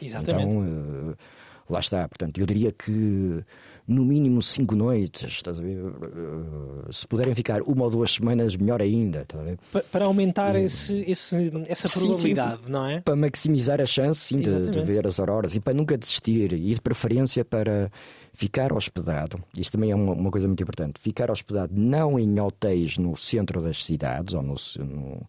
Exatamente. 0.00 0.54
Então, 0.54 1.14
lá 1.68 1.80
está, 1.80 2.08
portanto, 2.08 2.38
eu 2.38 2.46
diria 2.46 2.72
que 2.72 3.44
no 3.86 4.04
mínimo 4.04 4.42
cinco 4.42 4.74
noites, 4.74 5.42
se 6.90 7.06
puderem 7.06 7.34
ficar 7.34 7.62
uma 7.62 7.84
ou 7.84 7.90
duas 7.90 8.12
semanas, 8.12 8.56
melhor 8.56 8.82
ainda. 8.82 9.24
Para 9.92 10.06
aumentar 10.06 10.56
esse, 10.56 11.04
esse, 11.06 11.52
essa 11.68 11.88
probabilidade, 11.88 12.58
sim, 12.58 12.66
sim, 12.66 12.72
não 12.72 12.86
é? 12.86 13.00
Para 13.00 13.14
maximizar 13.14 13.80
a 13.80 13.86
chance 13.86 14.20
sim, 14.20 14.40
de, 14.40 14.70
de, 14.70 14.80
ver 14.82 15.06
as 15.06 15.20
auroras 15.20 15.54
e 15.54 15.60
para 15.60 15.72
nunca 15.72 15.96
desistir, 15.96 16.52
e 16.52 16.74
de 16.74 16.80
preferência 16.80 17.44
para 17.44 17.90
ficar 18.32 18.72
hospedado. 18.72 19.42
Isto 19.56 19.72
também 19.72 19.92
é 19.92 19.94
uma, 19.94 20.12
uma 20.12 20.30
coisa 20.30 20.48
muito 20.48 20.62
importante. 20.62 21.00
Ficar 21.00 21.30
hospedado 21.30 21.72
não 21.74 22.18
em 22.18 22.40
hotéis 22.40 22.98
no 22.98 23.16
centro 23.16 23.62
das 23.62 23.84
cidades 23.84 24.34
ou 24.34 24.42
no, 24.42 24.56
no 24.78 25.26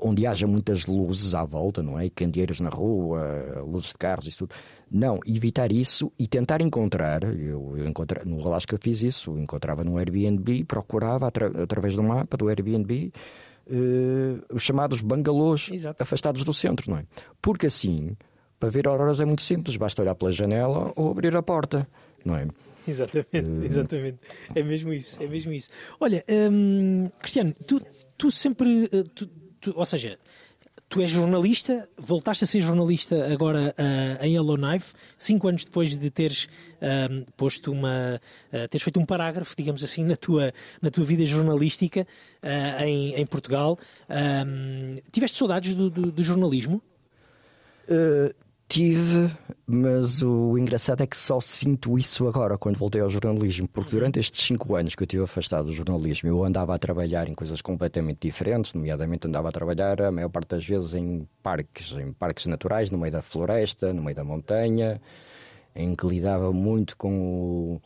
onde 0.00 0.26
haja 0.26 0.46
muitas 0.46 0.86
luzes 0.86 1.34
à 1.34 1.44
volta, 1.44 1.82
não 1.82 1.98
é? 1.98 2.08
Candeeiros 2.08 2.60
na 2.60 2.70
rua, 2.70 3.62
luzes 3.66 3.90
de 3.90 3.98
carros, 3.98 4.26
isso 4.26 4.46
tudo. 4.46 4.54
Não, 4.90 5.18
evitar 5.26 5.70
isso 5.70 6.10
e 6.18 6.26
tentar 6.26 6.62
encontrar. 6.62 7.22
Eu, 7.24 7.74
eu 7.76 7.86
encontrei, 7.86 8.22
no 8.24 8.40
Alasca 8.46 8.74
eu 8.74 8.78
fiz 8.82 9.02
isso, 9.02 9.38
encontrava 9.38 9.84
no 9.84 9.98
Airbnb, 9.98 10.64
procurava 10.64 11.28
atra, 11.28 11.62
através 11.62 11.94
do 11.94 12.02
mapa 12.02 12.36
do 12.36 12.48
Airbnb 12.48 13.12
uh, 13.68 14.54
os 14.54 14.62
chamados 14.62 15.00
bangalôs 15.00 15.70
Exato. 15.70 16.02
afastados 16.02 16.44
do 16.44 16.52
centro, 16.52 16.90
não 16.90 16.98
é? 16.98 17.04
Porque 17.40 17.66
assim, 17.66 18.16
para 18.58 18.68
ver 18.68 18.88
auroras 18.88 19.20
é 19.20 19.24
muito 19.24 19.42
simples, 19.42 19.76
basta 19.76 20.02
olhar 20.02 20.14
pela 20.14 20.32
janela 20.32 20.92
ou 20.96 21.10
abrir 21.10 21.34
a 21.36 21.42
porta, 21.42 21.86
não 22.24 22.36
é? 22.36 22.48
Exatamente, 22.86 23.50
uh... 23.50 23.64
exatamente. 23.64 24.18
É 24.54 24.62
mesmo 24.62 24.92
isso, 24.92 25.22
é 25.22 25.26
mesmo 25.26 25.52
isso. 25.52 25.68
Olha, 26.00 26.24
hum, 26.50 27.10
Cristiano, 27.18 27.54
tu, 27.66 27.80
tu 28.16 28.30
sempre. 28.30 28.88
Eh, 28.90 29.04
tu, 29.14 29.28
tu, 29.60 29.72
ou 29.76 29.86
seja, 29.86 30.18
tu 30.88 31.00
és 31.00 31.10
jornalista, 31.10 31.88
voltaste 31.96 32.44
a 32.44 32.46
ser 32.46 32.60
jornalista 32.60 33.30
agora 33.32 33.74
uh, 33.76 34.24
em 34.24 34.34
Yellowknife, 34.34 34.94
cinco 35.18 35.48
anos 35.48 35.64
depois 35.64 35.96
de 35.96 36.10
teres 36.10 36.48
uh, 36.80 37.30
posto 37.36 37.72
uma, 37.72 38.20
uh, 38.52 38.68
teres 38.68 38.82
feito 38.82 38.98
um 38.98 39.04
parágrafo, 39.04 39.54
digamos 39.56 39.84
assim, 39.84 40.04
na 40.04 40.16
tua, 40.16 40.52
na 40.80 40.90
tua 40.90 41.04
vida 41.04 41.24
jornalística 41.26 42.06
em, 42.80 43.14
em 43.14 43.26
Portugal. 43.26 43.78
tiveste 45.10 45.36
saudades 45.36 45.74
do, 45.74 45.90
do, 45.90 46.12
do 46.12 46.22
jornalismo? 46.22 46.80
Tive, 48.68 49.34
mas 49.66 50.22
o 50.22 50.58
engraçado 50.58 51.02
é 51.02 51.06
que 51.06 51.16
só 51.16 51.40
sinto 51.40 51.98
isso 51.98 52.28
agora, 52.28 52.58
quando 52.58 52.76
voltei 52.76 53.00
ao 53.00 53.08
jornalismo, 53.08 53.66
porque 53.66 53.92
durante 53.92 54.20
estes 54.20 54.44
cinco 54.44 54.76
anos 54.76 54.94
que 54.94 55.02
eu 55.02 55.06
estive 55.06 55.22
afastado 55.24 55.64
do 55.68 55.72
jornalismo, 55.72 56.28
eu 56.28 56.44
andava 56.44 56.74
a 56.74 56.78
trabalhar 56.78 57.30
em 57.30 57.34
coisas 57.34 57.62
completamente 57.62 58.18
diferentes, 58.20 58.74
nomeadamente 58.74 59.26
andava 59.26 59.48
a 59.48 59.52
trabalhar 59.52 60.02
a 60.02 60.12
maior 60.12 60.28
parte 60.28 60.50
das 60.50 60.66
vezes 60.66 60.92
em 60.92 61.26
parques, 61.42 61.92
em 61.92 62.12
parques 62.12 62.44
naturais, 62.44 62.90
no 62.90 62.98
meio 62.98 63.10
da 63.10 63.22
floresta, 63.22 63.90
no 63.94 64.02
meio 64.02 64.14
da 64.16 64.22
montanha, 64.22 65.00
em 65.74 65.94
que 65.94 66.06
lidava 66.06 66.52
muito 66.52 66.94
com 66.94 67.80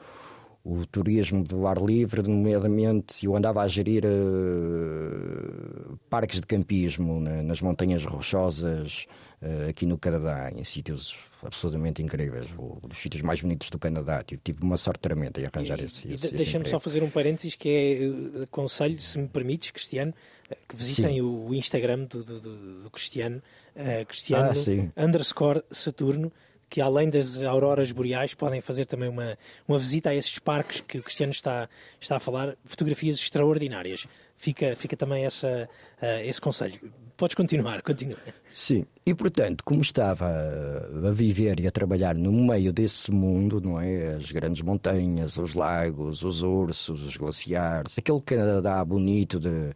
o, 0.65 0.75
o 0.81 0.85
turismo 0.87 1.45
do 1.45 1.65
ar 1.69 1.79
livre, 1.79 2.23
nomeadamente 2.23 3.25
eu 3.25 3.37
andava 3.37 3.63
a 3.63 3.69
gerir 3.69 4.05
uh, 4.05 5.92
parques 6.13 6.43
de 6.43 6.47
campismo 6.47 7.19
né, 7.19 7.41
nas 7.41 7.63
montanhas 7.63 8.05
rochosas 8.05 9.07
uh, 9.41 9.71
aqui 9.71 9.87
no 9.87 9.97
Canadá, 9.97 10.53
em 10.55 10.63
sítios 10.63 11.17
absolutamente 11.43 12.03
incríveis, 12.03 12.45
um 12.53 12.87
dos 12.87 12.99
sítios 12.99 13.23
mais 13.23 13.41
bonitos 13.41 13.71
do 13.71 13.79
Canadá. 13.79 14.23
Tive, 14.23 14.43
tive 14.45 14.63
uma 14.63 14.77
sorte 14.77 15.01
tremenda 15.01 15.41
em 15.41 15.47
arranjar 15.47 15.81
e, 15.81 15.85
esse. 15.85 16.13
esse 16.13 16.35
Deixa-me 16.37 16.69
só 16.69 16.79
fazer 16.79 17.03
um 17.03 17.09
parênteses 17.09 17.55
que 17.55 17.69
é 17.71 18.39
uh, 18.39 18.43
aconselho, 18.43 19.01
se 19.01 19.19
me 19.19 19.27
permites, 19.27 19.71
Cristiano, 19.71 20.13
uh, 20.51 20.57
que 20.69 20.77
visitem 20.77 21.23
o, 21.23 21.47
o, 21.49 21.55
Instagram 21.55 22.05
do, 22.05 22.23
do, 22.23 22.39
do, 22.39 22.83
do 22.83 22.91
Cristiano, 22.91 23.43
uh, 23.75 24.05
Cristiano 24.05 24.51
ah, 24.53 25.03
underscore 25.03 25.63
Saturno 25.71 26.31
que 26.69 26.81
além 26.81 27.11
das 27.11 27.43
auroras 27.43 27.93
boreais 27.93 28.33
podem 28.33 28.63
fazer 28.63 28.87
também 28.87 29.07
uma, 29.07 29.37
uma 29.69 29.79
visita 29.79 30.09
a 30.09 30.15
esses 30.15 30.39
parques 30.39 30.81
que 30.81 30.97
o 30.97 31.03
Cristiano 31.03 31.31
está, 31.31 31.69
está 32.01 32.17
a 32.17 32.19
falar, 32.19 32.57
fotografias 32.65 33.17
extraordinárias. 33.17 34.07
Fica, 34.43 34.75
fica 34.75 34.97
também 34.97 35.25
essa, 35.25 35.69
uh, 36.03 36.21
esse 36.25 36.41
conselho. 36.41 36.75
Podes 37.17 37.37
continuar, 37.37 37.81
continua. 37.81 38.19
Sim, 38.53 38.85
e 39.07 39.15
portanto, 39.15 39.63
como 39.63 39.83
estava 39.83 40.27
a 40.27 41.13
viver 41.13 41.61
e 41.61 41.69
a 41.69 41.71
trabalhar 41.71 42.17
no 42.17 42.33
meio 42.33 42.73
desse 42.73 43.13
mundo, 43.13 43.61
não 43.61 43.81
é? 43.81 44.15
As 44.15 44.33
grandes 44.33 44.61
montanhas, 44.61 45.37
os 45.37 45.55
lagos, 45.55 46.25
os 46.25 46.43
ursos, 46.43 47.05
os 47.05 47.17
glaciares, 47.17 47.97
aquele 47.97 48.21
Canadá 48.21 48.85
bonito 48.85 49.39
de 49.39 49.71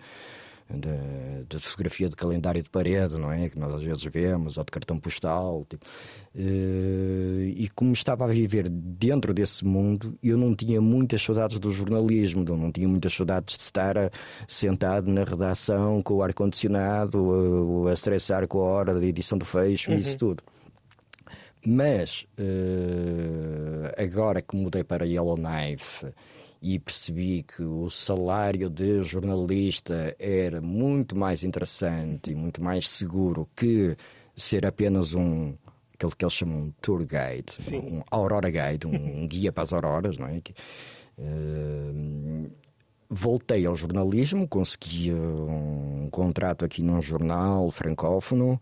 de, 0.68 1.44
de, 1.48 1.58
fotografia 1.60 2.08
de 2.08 2.16
calendário 2.16 2.62
de 2.62 2.68
parede, 2.68 3.16
não 3.16 3.30
é? 3.30 3.48
Que 3.48 3.58
nós 3.58 3.74
às 3.74 3.82
vezes 3.82 4.02
vemos, 4.04 4.58
ou 4.58 4.64
de 4.64 4.70
cartão 4.70 4.98
postal. 4.98 5.64
Tipo. 5.68 5.86
Uh, 6.34 7.44
e 7.44 7.70
como 7.74 7.92
estava 7.92 8.24
a 8.24 8.28
viver 8.28 8.68
dentro 8.68 9.32
desse 9.32 9.64
mundo, 9.64 10.18
eu 10.22 10.36
não 10.36 10.54
tinha 10.54 10.80
muitas 10.80 11.22
saudades 11.22 11.58
do 11.58 11.72
jornalismo, 11.72 12.44
não 12.44 12.72
tinha 12.72 12.88
muitas 12.88 13.14
saudades 13.14 13.56
de 13.56 13.62
estar 13.62 13.96
a, 13.96 14.10
sentado 14.48 15.10
na 15.10 15.24
redação 15.24 16.02
com 16.02 16.14
o 16.14 16.22
ar-condicionado, 16.22 17.86
a, 17.86 17.90
a 17.90 17.94
estressar 17.94 18.46
com 18.48 18.58
a 18.58 18.62
hora 18.62 18.98
de 18.98 19.06
edição 19.06 19.38
do 19.38 19.44
fecho 19.44 19.90
uhum. 19.90 19.96
e 19.96 20.00
isso 20.00 20.16
tudo. 20.16 20.42
Mas 21.64 22.26
uh, 22.38 24.02
agora 24.02 24.40
que 24.42 24.56
mudei 24.56 24.84
para 24.84 25.04
Yellowknife 25.04 26.06
e 26.74 26.80
percebi 26.80 27.44
que 27.44 27.62
o 27.62 27.88
salário 27.88 28.68
de 28.68 29.00
jornalista 29.04 30.16
era 30.18 30.60
muito 30.60 31.14
mais 31.14 31.44
interessante 31.44 32.32
e 32.32 32.34
muito 32.34 32.60
mais 32.60 32.88
seguro 32.88 33.48
que 33.54 33.96
ser 34.34 34.66
apenas 34.66 35.14
um 35.14 35.54
aquele 35.94 36.12
que 36.16 36.24
eles 36.24 36.34
chamam 36.34 36.58
um 36.58 36.72
tour 36.82 36.98
guide, 36.98 37.52
Sim. 37.52 37.78
um 37.78 38.02
aurora 38.10 38.50
guide, 38.50 38.84
um 38.84 39.28
guia 39.28 39.52
para 39.52 39.62
as 39.62 39.72
auroras, 39.72 40.18
não 40.18 40.26
é? 40.26 40.42
Uh, 41.16 42.50
voltei 43.08 43.64
ao 43.64 43.76
jornalismo, 43.76 44.48
consegui 44.48 45.12
um 45.12 46.08
contrato 46.10 46.64
aqui 46.64 46.82
num 46.82 47.00
jornal 47.00 47.70
francófono 47.70 48.60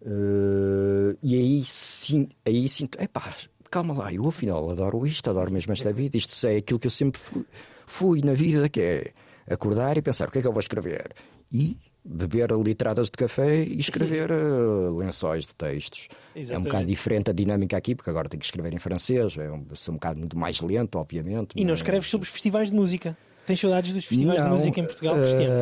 uh, 0.00 1.18
e 1.22 1.34
aí 1.34 1.64
sim, 1.64 2.30
aí 2.44 2.66
sinto, 2.70 2.98
epá, 3.00 3.34
calma 3.74 3.92
lá, 3.92 4.12
eu 4.12 4.24
afinal 4.28 4.70
adoro 4.70 5.04
isto, 5.04 5.28
adoro 5.28 5.50
mesmo 5.52 5.72
esta 5.72 5.92
vida, 5.92 6.16
isto 6.16 6.46
é 6.46 6.58
aquilo 6.58 6.78
que 6.78 6.86
eu 6.86 6.90
sempre 6.90 7.20
fui, 7.20 7.44
fui 7.84 8.20
na 8.22 8.32
vida, 8.32 8.68
que 8.68 8.80
é 8.80 9.12
acordar 9.50 9.96
e 9.96 10.02
pensar 10.02 10.28
o 10.28 10.30
que 10.30 10.38
é 10.38 10.42
que 10.42 10.46
eu 10.46 10.52
vou 10.52 10.60
escrever. 10.60 11.12
E 11.52 11.76
beber 12.04 12.52
litradas 12.52 13.06
de 13.06 13.12
café 13.12 13.64
e 13.64 13.80
escrever 13.80 14.30
uh, 14.30 14.94
lençóis 14.98 15.44
de 15.44 15.54
textos. 15.56 16.06
É 16.10 16.38
um 16.38 16.40
Exatamente. 16.40 16.68
bocado 16.68 16.86
diferente 16.86 17.30
a 17.30 17.32
dinâmica 17.34 17.76
aqui, 17.76 17.96
porque 17.96 18.10
agora 18.10 18.28
tenho 18.28 18.38
que 18.38 18.46
escrever 18.46 18.72
em 18.72 18.78
francês, 18.78 19.36
é 19.36 19.50
um, 19.50 19.66
sou 19.74 19.92
um 19.94 19.96
bocado 19.96 20.20
muito 20.20 20.38
mais 20.38 20.60
lento, 20.60 20.96
obviamente. 20.96 21.54
E 21.56 21.64
não 21.64 21.70
mas- 21.72 21.80
escreves 21.80 22.08
sobre 22.08 22.26
os 22.26 22.32
festivais 22.32 22.70
de 22.70 22.76
música? 22.76 23.16
Tens 23.44 23.58
saudades 23.58 23.92
dos 23.92 24.04
festivais 24.04 24.40
Não, 24.42 24.50
de 24.52 24.56
música 24.56 24.80
em 24.80 24.84
Portugal, 24.84 25.16
Cristiano? 25.16 25.52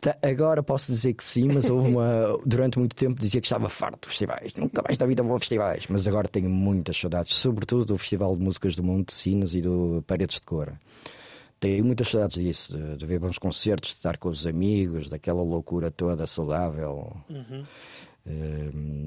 Tá- 0.00 0.16
agora 0.22 0.62
posso 0.62 0.90
dizer 0.90 1.14
que 1.14 1.24
sim, 1.24 1.44
mas 1.52 1.68
houve 1.68 1.88
uma. 1.90 2.38
Durante 2.46 2.78
muito 2.78 2.94
tempo 2.96 3.20
dizia 3.20 3.40
que 3.40 3.46
estava 3.46 3.68
farto 3.68 4.02
de 4.02 4.08
festivais. 4.08 4.52
Nunca 4.56 4.82
mais 4.82 4.98
na 4.98 5.06
vida 5.06 5.22
vou 5.22 5.36
a 5.36 5.40
festivais. 5.40 5.86
Mas 5.88 6.06
agora 6.06 6.28
tenho 6.28 6.48
muitas 6.48 6.96
saudades, 6.98 7.34
sobretudo 7.34 7.84
do 7.84 7.98
Festival 7.98 8.36
de 8.36 8.42
Músicas 8.42 8.74
do 8.74 8.82
Mundo 8.82 9.06
de 9.06 9.12
Sinos 9.12 9.54
e 9.54 9.60
do 9.60 10.02
Paredes 10.06 10.40
de 10.40 10.46
Cora. 10.46 10.78
Tenho 11.60 11.84
muitas 11.84 12.08
saudades 12.08 12.40
disso, 12.40 12.78
de, 12.78 12.96
de 12.96 13.06
ver 13.06 13.18
bons 13.18 13.36
concertos, 13.36 13.90
de 13.90 13.96
estar 13.96 14.16
com 14.16 14.28
os 14.28 14.46
amigos, 14.46 15.08
daquela 15.08 15.42
loucura 15.42 15.90
toda 15.90 16.24
saudável. 16.26 17.16
Uhum. 17.28 17.64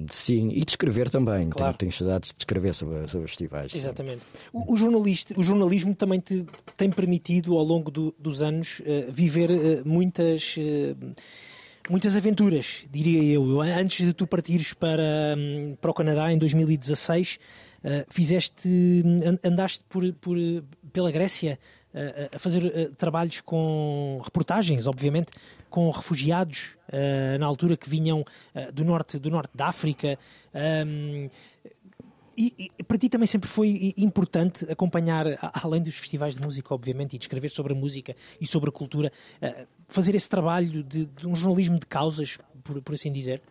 Sim, 0.09 0.49
e 0.49 0.63
de 0.65 0.71
escrever 0.71 1.09
também. 1.09 1.49
Claro. 1.49 1.77
Tenho, 1.77 1.91
tenho 1.91 1.91
saudades 1.91 2.31
de 2.31 2.39
escrever 2.39 2.73
sobre, 2.73 3.07
sobre 3.07 3.27
festivais. 3.27 3.73
Exatamente. 3.75 4.21
O, 4.51 4.73
o 4.73 4.77
jornalista, 4.77 5.33
o 5.39 5.43
jornalismo 5.43 5.93
também 5.95 6.19
te 6.19 6.45
tem 6.75 6.89
permitido, 6.89 7.57
ao 7.57 7.63
longo 7.63 7.89
do- 7.91 8.13
dos 8.19 8.41
anos, 8.41 8.81
eh, 8.85 9.07
viver 9.11 9.51
eh, 9.51 9.81
muitas. 9.85 10.55
eh, 10.57 10.95
Muitas 11.89 12.15
aventuras, 12.15 12.85
diria 12.91 13.21
eu. 13.33 13.59
Antes 13.59 14.05
de 14.05 14.13
tu 14.13 14.27
partires 14.27 14.71
para, 14.71 15.35
hum, 15.35 15.75
para 15.81 15.89
o 15.89 15.93
Canadá 15.93 16.31
em 16.31 16.37
2016, 16.37 17.39
eh, 17.83 18.05
fizeste, 18.07 18.69
an- 19.25 19.39
andaste 19.43 19.83
por, 19.89 20.13
por, 20.13 20.37
pela 20.93 21.11
Grécia 21.11 21.57
a 22.33 22.39
fazer 22.39 22.91
trabalhos 22.95 23.41
com 23.41 24.21
reportagens, 24.23 24.87
obviamente, 24.87 25.33
com 25.71 25.89
refugiados 25.89 26.77
eh, 26.91 27.37
na 27.39 27.45
altura 27.47 27.75
que 27.75 27.89
vinham 27.89 28.23
eh, 28.53 28.71
do 28.71 28.85
norte 28.85 29.17
do 29.17 29.31
norte 29.31 29.51
da 29.55 29.67
África. 29.67 30.19
Hum, 30.85 31.29
e, 32.37 32.71
e 32.79 32.83
para 32.83 32.97
ti 32.97 33.09
também 33.09 33.27
sempre 33.27 33.49
foi 33.49 33.93
importante 33.97 34.65
acompanhar, 34.71 35.25
além 35.63 35.81
dos 35.81 35.95
festivais 35.95 36.35
de 36.35 36.41
música, 36.41 36.73
obviamente, 36.73 37.15
e 37.15 37.19
de 37.19 37.25
escrever 37.25 37.49
sobre 37.49 37.73
a 37.73 37.75
música 37.75 38.15
e 38.39 38.47
sobre 38.47 38.69
a 38.69 38.71
cultura, 38.73 39.11
eh, 39.41 39.65
fazer 39.87 40.15
esse 40.15 40.29
trabalho 40.29 40.83
de, 40.83 41.05
de 41.05 41.27
um 41.27 41.35
jornalismo 41.35 41.79
de 41.79 41.85
causas, 41.85 42.37
por, 42.63 42.81
por 42.81 42.93
assim 42.93 43.11
dizer? 43.11 43.41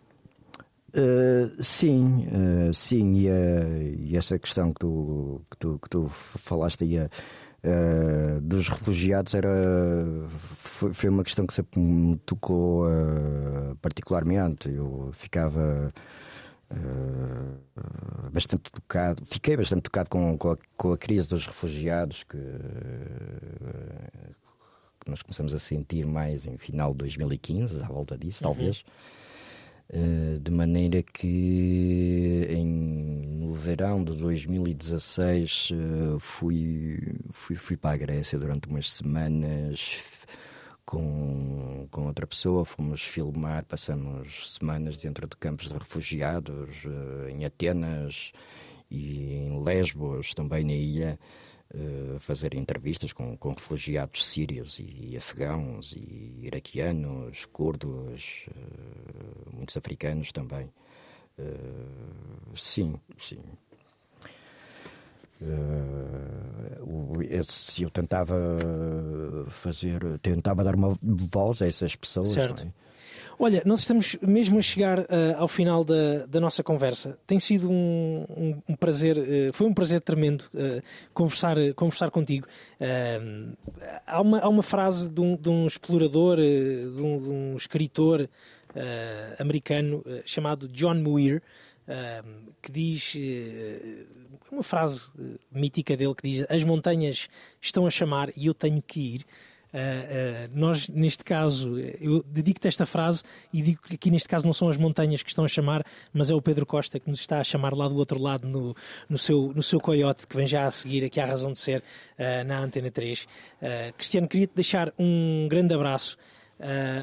Uh, 0.90 1.62
sim, 1.62 2.26
uh, 2.26 2.74
sim, 2.74 3.14
e, 3.14 3.30
uh, 3.30 4.00
e 4.00 4.16
essa 4.16 4.36
questão 4.38 4.72
que 4.72 4.80
tu, 4.80 5.40
que 5.48 5.56
tu, 5.56 5.78
que 5.78 5.88
tu 5.88 6.08
falaste 6.08 6.82
aí 6.82 7.08
uh, 7.64 8.40
dos 8.40 8.68
refugiados 8.68 9.34
era, 9.34 9.48
foi, 10.56 10.92
foi 10.92 11.11
uma 11.11 11.24
questão 11.24 11.46
que 11.46 11.54
sempre 11.54 11.80
me 11.80 12.16
tocou 12.18 12.86
uh, 12.86 13.76
particularmente. 13.80 14.68
Eu 14.68 15.11
ficava 15.12 15.92
uh, 16.70 18.30
bastante 18.30 18.70
tocado, 18.70 19.24
fiquei 19.26 19.56
bastante 19.56 19.82
tocado 19.82 20.11
com, 20.11 20.36
com, 20.36 20.52
a, 20.52 20.56
com 20.76 20.92
a 20.92 20.98
crise 20.98 21.28
dos 21.28 21.46
refugiados 21.46 22.22
que, 22.24 22.38
que 25.00 25.11
nós 25.11 25.22
começamos 25.22 25.54
a 25.54 25.58
sentir 25.58 26.04
mais 26.06 26.46
em 26.46 26.56
final 26.58 26.92
de 26.92 26.98
2015, 26.98 27.82
à 27.82 27.88
volta 27.88 28.16
disso, 28.16 28.42
talvez. 28.42 28.84
Uh, 29.93 30.38
de 30.38 30.53
maneira 30.53 31.03
que 31.03 32.47
em, 32.49 32.64
no 32.64 33.53
verão 33.53 34.05
de 34.05 34.12
2016 34.12 35.70
uh, 35.72 36.20
fui, 36.20 37.18
fui, 37.30 37.57
fui 37.57 37.76
para 37.76 37.95
a 37.95 37.97
Grécia 37.97 38.38
durante 38.38 38.68
umas 38.68 38.88
semanas 38.95 39.99
com, 40.84 41.88
com 41.91 42.07
outra 42.07 42.24
pessoa, 42.24 42.64
fomos 42.64 43.03
filmar, 43.03 43.64
passamos 43.64 44.55
semanas 44.55 44.97
dentro 44.97 45.26
de 45.26 45.36
campos 45.36 45.68
de 45.68 45.74
refugiados 45.74 46.84
uh, 46.84 47.28
em 47.28 47.45
Atenas 47.45 48.32
e 48.88 49.34
em 49.34 49.62
Lesbos, 49.62 50.34
também 50.34 50.64
na 50.64 50.72
ilha, 50.72 51.18
uh, 51.74 52.18
fazer 52.18 52.54
entrevistas 52.54 53.12
com, 53.12 53.36
com 53.36 53.50
refugiados 53.50 54.26
sírios 54.26 54.78
e, 54.78 55.16
afegãos 55.16 55.92
e 55.92 56.40
iraquianos, 56.42 57.44
curdos, 57.46 58.46
uh, 58.48 59.56
muitos 59.56 59.76
africanos 59.76 60.32
também. 60.32 60.72
Uh, 61.38 62.56
sim, 62.56 63.00
sim. 63.18 63.42
Uh, 65.40 67.22
esse, 67.22 67.82
eu 67.82 67.90
tentava 67.90 68.36
fazer, 69.48 70.18
tentava 70.18 70.62
dar 70.62 70.74
uma 70.74 70.98
voz 71.02 71.62
a 71.62 71.66
essas 71.66 71.96
pessoas. 71.96 72.28
Certo. 72.30 72.64
não 72.64 72.70
é? 72.70 72.89
Olha, 73.43 73.62
nós 73.64 73.80
estamos 73.80 74.18
mesmo 74.20 74.59
a 74.59 74.62
chegar 74.62 74.99
uh, 74.99 75.07
ao 75.38 75.49
final 75.49 75.82
da, 75.82 76.26
da 76.26 76.38
nossa 76.38 76.62
conversa. 76.62 77.18
Tem 77.26 77.38
sido 77.38 77.70
um, 77.70 78.26
um, 78.28 78.62
um 78.68 78.76
prazer, 78.76 79.16
uh, 79.16 79.53
foi 79.55 79.66
um 79.66 79.72
prazer 79.72 80.03
tremendo 80.03 80.43
uh, 80.53 80.82
conversar, 81.14 81.57
conversar 81.74 82.11
contigo. 82.11 82.47
há, 84.07 84.20
uma, 84.20 84.41
há 84.41 84.47
uma 84.47 84.62
frase 84.62 85.09
de 85.09 85.22
um, 85.22 85.36
de 85.36 85.49
um 85.49 85.66
explorador, 85.66 86.36
de 86.36 87.03
um, 87.03 87.16
de 87.16 87.30
um 87.30 87.57
escritor 87.57 88.28
americano 89.38 90.05
chamado 90.26 90.68
John 90.68 90.97
Muir, 90.97 91.43
que 92.61 92.70
diz 92.70 93.16
uma 94.53 94.62
frase 94.62 95.11
mítica 95.51 95.97
dele 95.97 96.14
que 96.14 96.28
diz: 96.30 96.47
As 96.51 96.62
montanhas 96.62 97.30
estão 97.59 97.86
a 97.86 97.91
chamar 97.91 98.28
e 98.36 98.47
eu 98.47 98.55
tenho 98.55 98.82
que 98.82 99.14
ir. 99.14 99.26
Uh, 99.72 99.76
uh, 99.76 100.50
nós, 100.52 100.88
neste 100.88 101.22
caso, 101.22 101.78
eu 101.78 102.22
dedico-te 102.24 102.66
esta 102.66 102.84
frase 102.84 103.22
e 103.52 103.62
digo 103.62 103.82
que 103.82 103.94
aqui 103.94 104.10
neste 104.10 104.28
caso 104.28 104.44
não 104.44 104.52
são 104.52 104.68
as 104.68 104.76
montanhas 104.76 105.22
que 105.22 105.30
estão 105.30 105.44
a 105.44 105.48
chamar, 105.48 105.84
mas 106.12 106.30
é 106.30 106.34
o 106.34 106.42
Pedro 106.42 106.66
Costa 106.66 106.98
que 106.98 107.08
nos 107.08 107.20
está 107.20 107.38
a 107.38 107.44
chamar 107.44 107.72
lá 107.74 107.88
do 107.88 107.96
outro 107.96 108.20
lado 108.20 108.48
no, 108.48 108.74
no, 109.08 109.16
seu, 109.16 109.52
no 109.54 109.62
seu 109.62 109.80
coiote, 109.80 110.26
que 110.26 110.36
vem 110.36 110.46
já 110.46 110.64
a 110.64 110.70
seguir 110.70 111.04
aqui 111.04 111.20
à 111.20 111.24
razão 111.24 111.52
de 111.52 111.58
ser 111.58 111.80
uh, 112.18 112.44
na 112.44 112.58
Antena 112.58 112.90
3. 112.90 113.26
Cristiano, 113.96 114.26
queria-te 114.26 114.54
deixar 114.54 114.92
um 114.98 115.46
grande 115.48 115.74
abraço, 115.74 116.16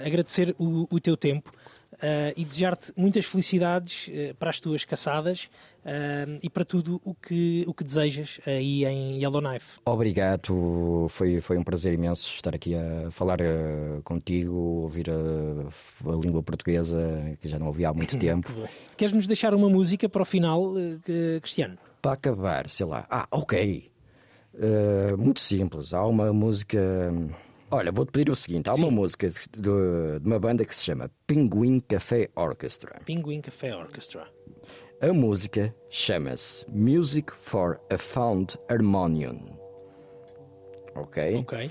agradecer 0.06 0.56
o, 0.58 0.88
o 0.90 1.00
teu 1.00 1.16
tempo. 1.16 1.52
Uh, 1.98 2.30
e 2.38 2.46
desejar-te 2.46 2.94
muitas 2.96 3.26
felicidades 3.26 4.08
uh, 4.10 4.36
para 4.36 4.52
as 4.52 4.60
tuas 4.60 4.86
caçadas 4.86 5.50
uh, 5.84 6.38
e 6.44 6.48
para 6.48 6.64
tudo 6.64 7.02
o 7.04 7.16
que, 7.16 7.64
o 7.66 7.74
que 7.74 7.84
desejas 7.84 8.40
aí 8.46 8.86
em 8.86 9.20
Yellowknife. 9.20 9.80
Obrigado, 9.84 11.08
foi, 11.10 11.42
foi 11.42 11.58
um 11.58 11.64
prazer 11.64 11.96
imenso 11.96 12.32
estar 12.36 12.54
aqui 12.54 12.76
a 12.76 13.10
falar 13.10 13.40
contigo, 14.04 14.54
ouvir 14.54 15.10
a, 15.10 15.14
a, 15.14 16.16
língua 16.16 16.44
portuguesa 16.44 17.36
que 17.42 17.50
já 17.50 17.58
não 17.58 17.66
ouvi 17.66 17.84
há 17.84 17.92
muito 17.92 18.18
tempo. 18.20 18.54
Queres-nos 18.96 19.26
deixar 19.26 19.56
uma 19.56 19.68
música 19.68 20.08
para 20.08 20.22
o 20.22 20.26
final, 20.26 20.76
Cristiano? 21.42 21.80
Para 22.00 22.14
acabar, 22.14 22.70
sei 22.70 22.86
lá. 22.86 23.08
Ah, 23.10 23.28
ok. 23.32 23.90
muito 25.18 25.40
simples. 25.40 25.96
Há 25.96 26.06
uma 26.06 26.32
música. 26.32 27.12
Olha, 27.70 27.92
vou-te 27.92 28.12
pedir 28.12 28.32
o 28.32 28.36
seguinte: 28.36 28.70
há 28.70 28.74
uma 28.74 28.88
Sim. 28.88 28.94
música 28.94 29.30
de, 29.30 29.60
de, 29.60 30.26
uma 30.26 30.40
banda 30.40 30.64
que 30.64 30.76
se 30.76 30.84
chama 30.84 31.10
Penguin 31.26 31.80
Café 31.82 32.30
Orchestra. 32.36 33.00
Penguin 33.06 33.42
Café 33.42 33.76
Orchestra. 33.76 34.28
A 35.02 35.14
música 35.14 35.76
chama-se 35.90 36.66
Music 36.70 37.32
for 37.32 37.80
a 37.92 37.98
Found 37.98 38.58
Harmonium. 38.70 39.40
Ok? 40.96 41.36
Ok. 41.42 41.70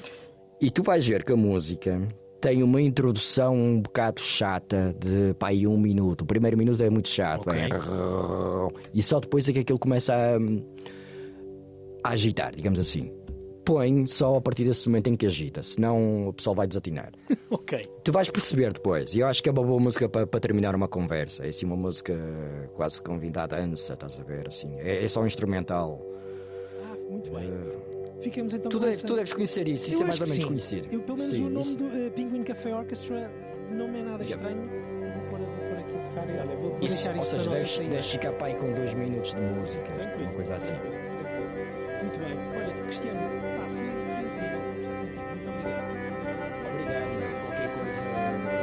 E 0.60 0.70
tu 0.70 0.82
vais 0.82 1.04
ver 1.06 1.24
que 1.24 1.32
a 1.32 1.36
música 1.36 2.00
tem 2.40 2.62
uma 2.62 2.80
introdução 2.80 3.54
um 3.56 3.80
bocado 3.80 4.20
chata 4.20 4.94
de 5.00 5.34
pá, 5.34 5.48
aí 5.48 5.66
um 5.66 5.76
minuto. 5.76 6.22
O 6.22 6.26
primeiro 6.26 6.56
minuto 6.56 6.80
é 6.82 6.90
muito 6.90 7.08
chato. 7.08 7.48
Ok. 7.48 7.58
é- 7.58 7.68
E 8.94 9.02
só 9.02 9.18
depois 9.18 9.48
é 9.48 9.52
que 9.52 9.58
aquilo 9.60 9.78
começa 9.78 10.14
a, 10.14 10.36
a 12.08 12.12
agitar, 12.12 12.54
digamos 12.54 12.78
assim. 12.78 13.12
Põe 13.66 14.06
só 14.06 14.36
a 14.36 14.40
partir 14.40 14.64
desse 14.64 14.88
momento 14.88 15.08
em 15.08 15.16
que 15.16 15.26
agita, 15.26 15.60
senão 15.62 16.28
o 16.28 16.32
pessoal 16.32 16.54
vai 16.54 16.66
desatinar. 16.66 17.12
Ok. 17.50 17.84
Tu 18.04 18.12
vais 18.12 18.30
perceber 18.30 18.72
depois. 18.72 19.12
E 19.14 19.18
eu 19.20 19.26
acho 19.26 19.42
que 19.42 19.48
é 19.48 19.52
uma 19.52 19.62
boa 19.62 19.78
música 19.80 20.08
para, 20.08 20.26
para 20.26 20.38
terminar 20.40 20.74
uma 20.76 20.86
conversa. 20.88 21.44
É 21.44 21.48
assim 21.48 21.66
uma 21.66 21.76
música 21.76 22.14
quase 22.74 23.02
convidada 23.02 23.56
a 23.56 23.60
dança, 23.60 23.92
estás 23.94 24.18
a 24.18 24.22
ver? 24.22 24.46
Assim. 24.48 24.72
É, 24.78 25.04
é 25.04 25.08
só 25.08 25.20
um 25.20 25.26
instrumental. 25.26 26.00
Ah, 26.84 26.96
muito 27.10 27.30
bem. 27.30 27.50
Ficamos 28.20 28.54
então 28.54 28.70
Tu, 28.70 28.78
com 28.78 28.84
deve- 28.84 28.92
essa- 28.94 29.06
tu 29.06 29.14
deves 29.16 29.32
conhecer 29.32 29.66
isso, 29.68 29.88
isso 29.88 29.98
Eu 29.98 30.02
é 30.02 30.04
mais 30.08 30.20
ou 30.20 30.26
menos 30.26 30.42
sim. 30.42 30.48
conhecido. 30.48 30.88
Eu, 30.94 31.00
pelo 31.02 31.18
menos 31.18 31.34
Sim, 31.36 31.44
o 31.46 31.50
nome 31.50 31.66
isso- 31.66 31.76
do 31.76 31.86
eh, 31.88 32.10
Penguin 32.10 32.42
Café 32.44 32.74
Orchestra 32.74 33.30
não 33.72 33.86
é 33.88 34.02
nada 34.02 34.24
estranho. 34.24 34.62
Vou 34.62 35.22
pôr, 35.30 35.38
vou 35.40 35.48
pôr 35.48 35.78
aqui 35.78 35.96
a 35.96 36.02
tocar 36.02 36.28
e 36.28 36.38
olha, 36.38 36.56
vou, 36.56 36.70
vou 36.70 36.78
Isso, 36.80 36.96
deixar 36.96 37.10
ou 37.10 37.16
isso 37.16 37.30
seja, 37.30 37.44
na 37.44 37.50
nossa 37.50 37.78
deves, 37.78 37.90
deves 37.90 38.10
ficar 38.10 38.44
aí 38.44 38.54
com 38.54 38.72
dois 38.74 38.94
minutos 38.94 39.34
de 39.34 39.40
música, 39.40 39.92
Tranquilo. 39.92 40.22
uma 40.24 40.32
coisa 40.32 40.54
assim. 40.56 40.74
Muito 40.74 42.18
bem. 42.18 42.38
Olha, 42.56 42.82
Cristiano, 42.84 43.35
Qualquer 47.96 48.55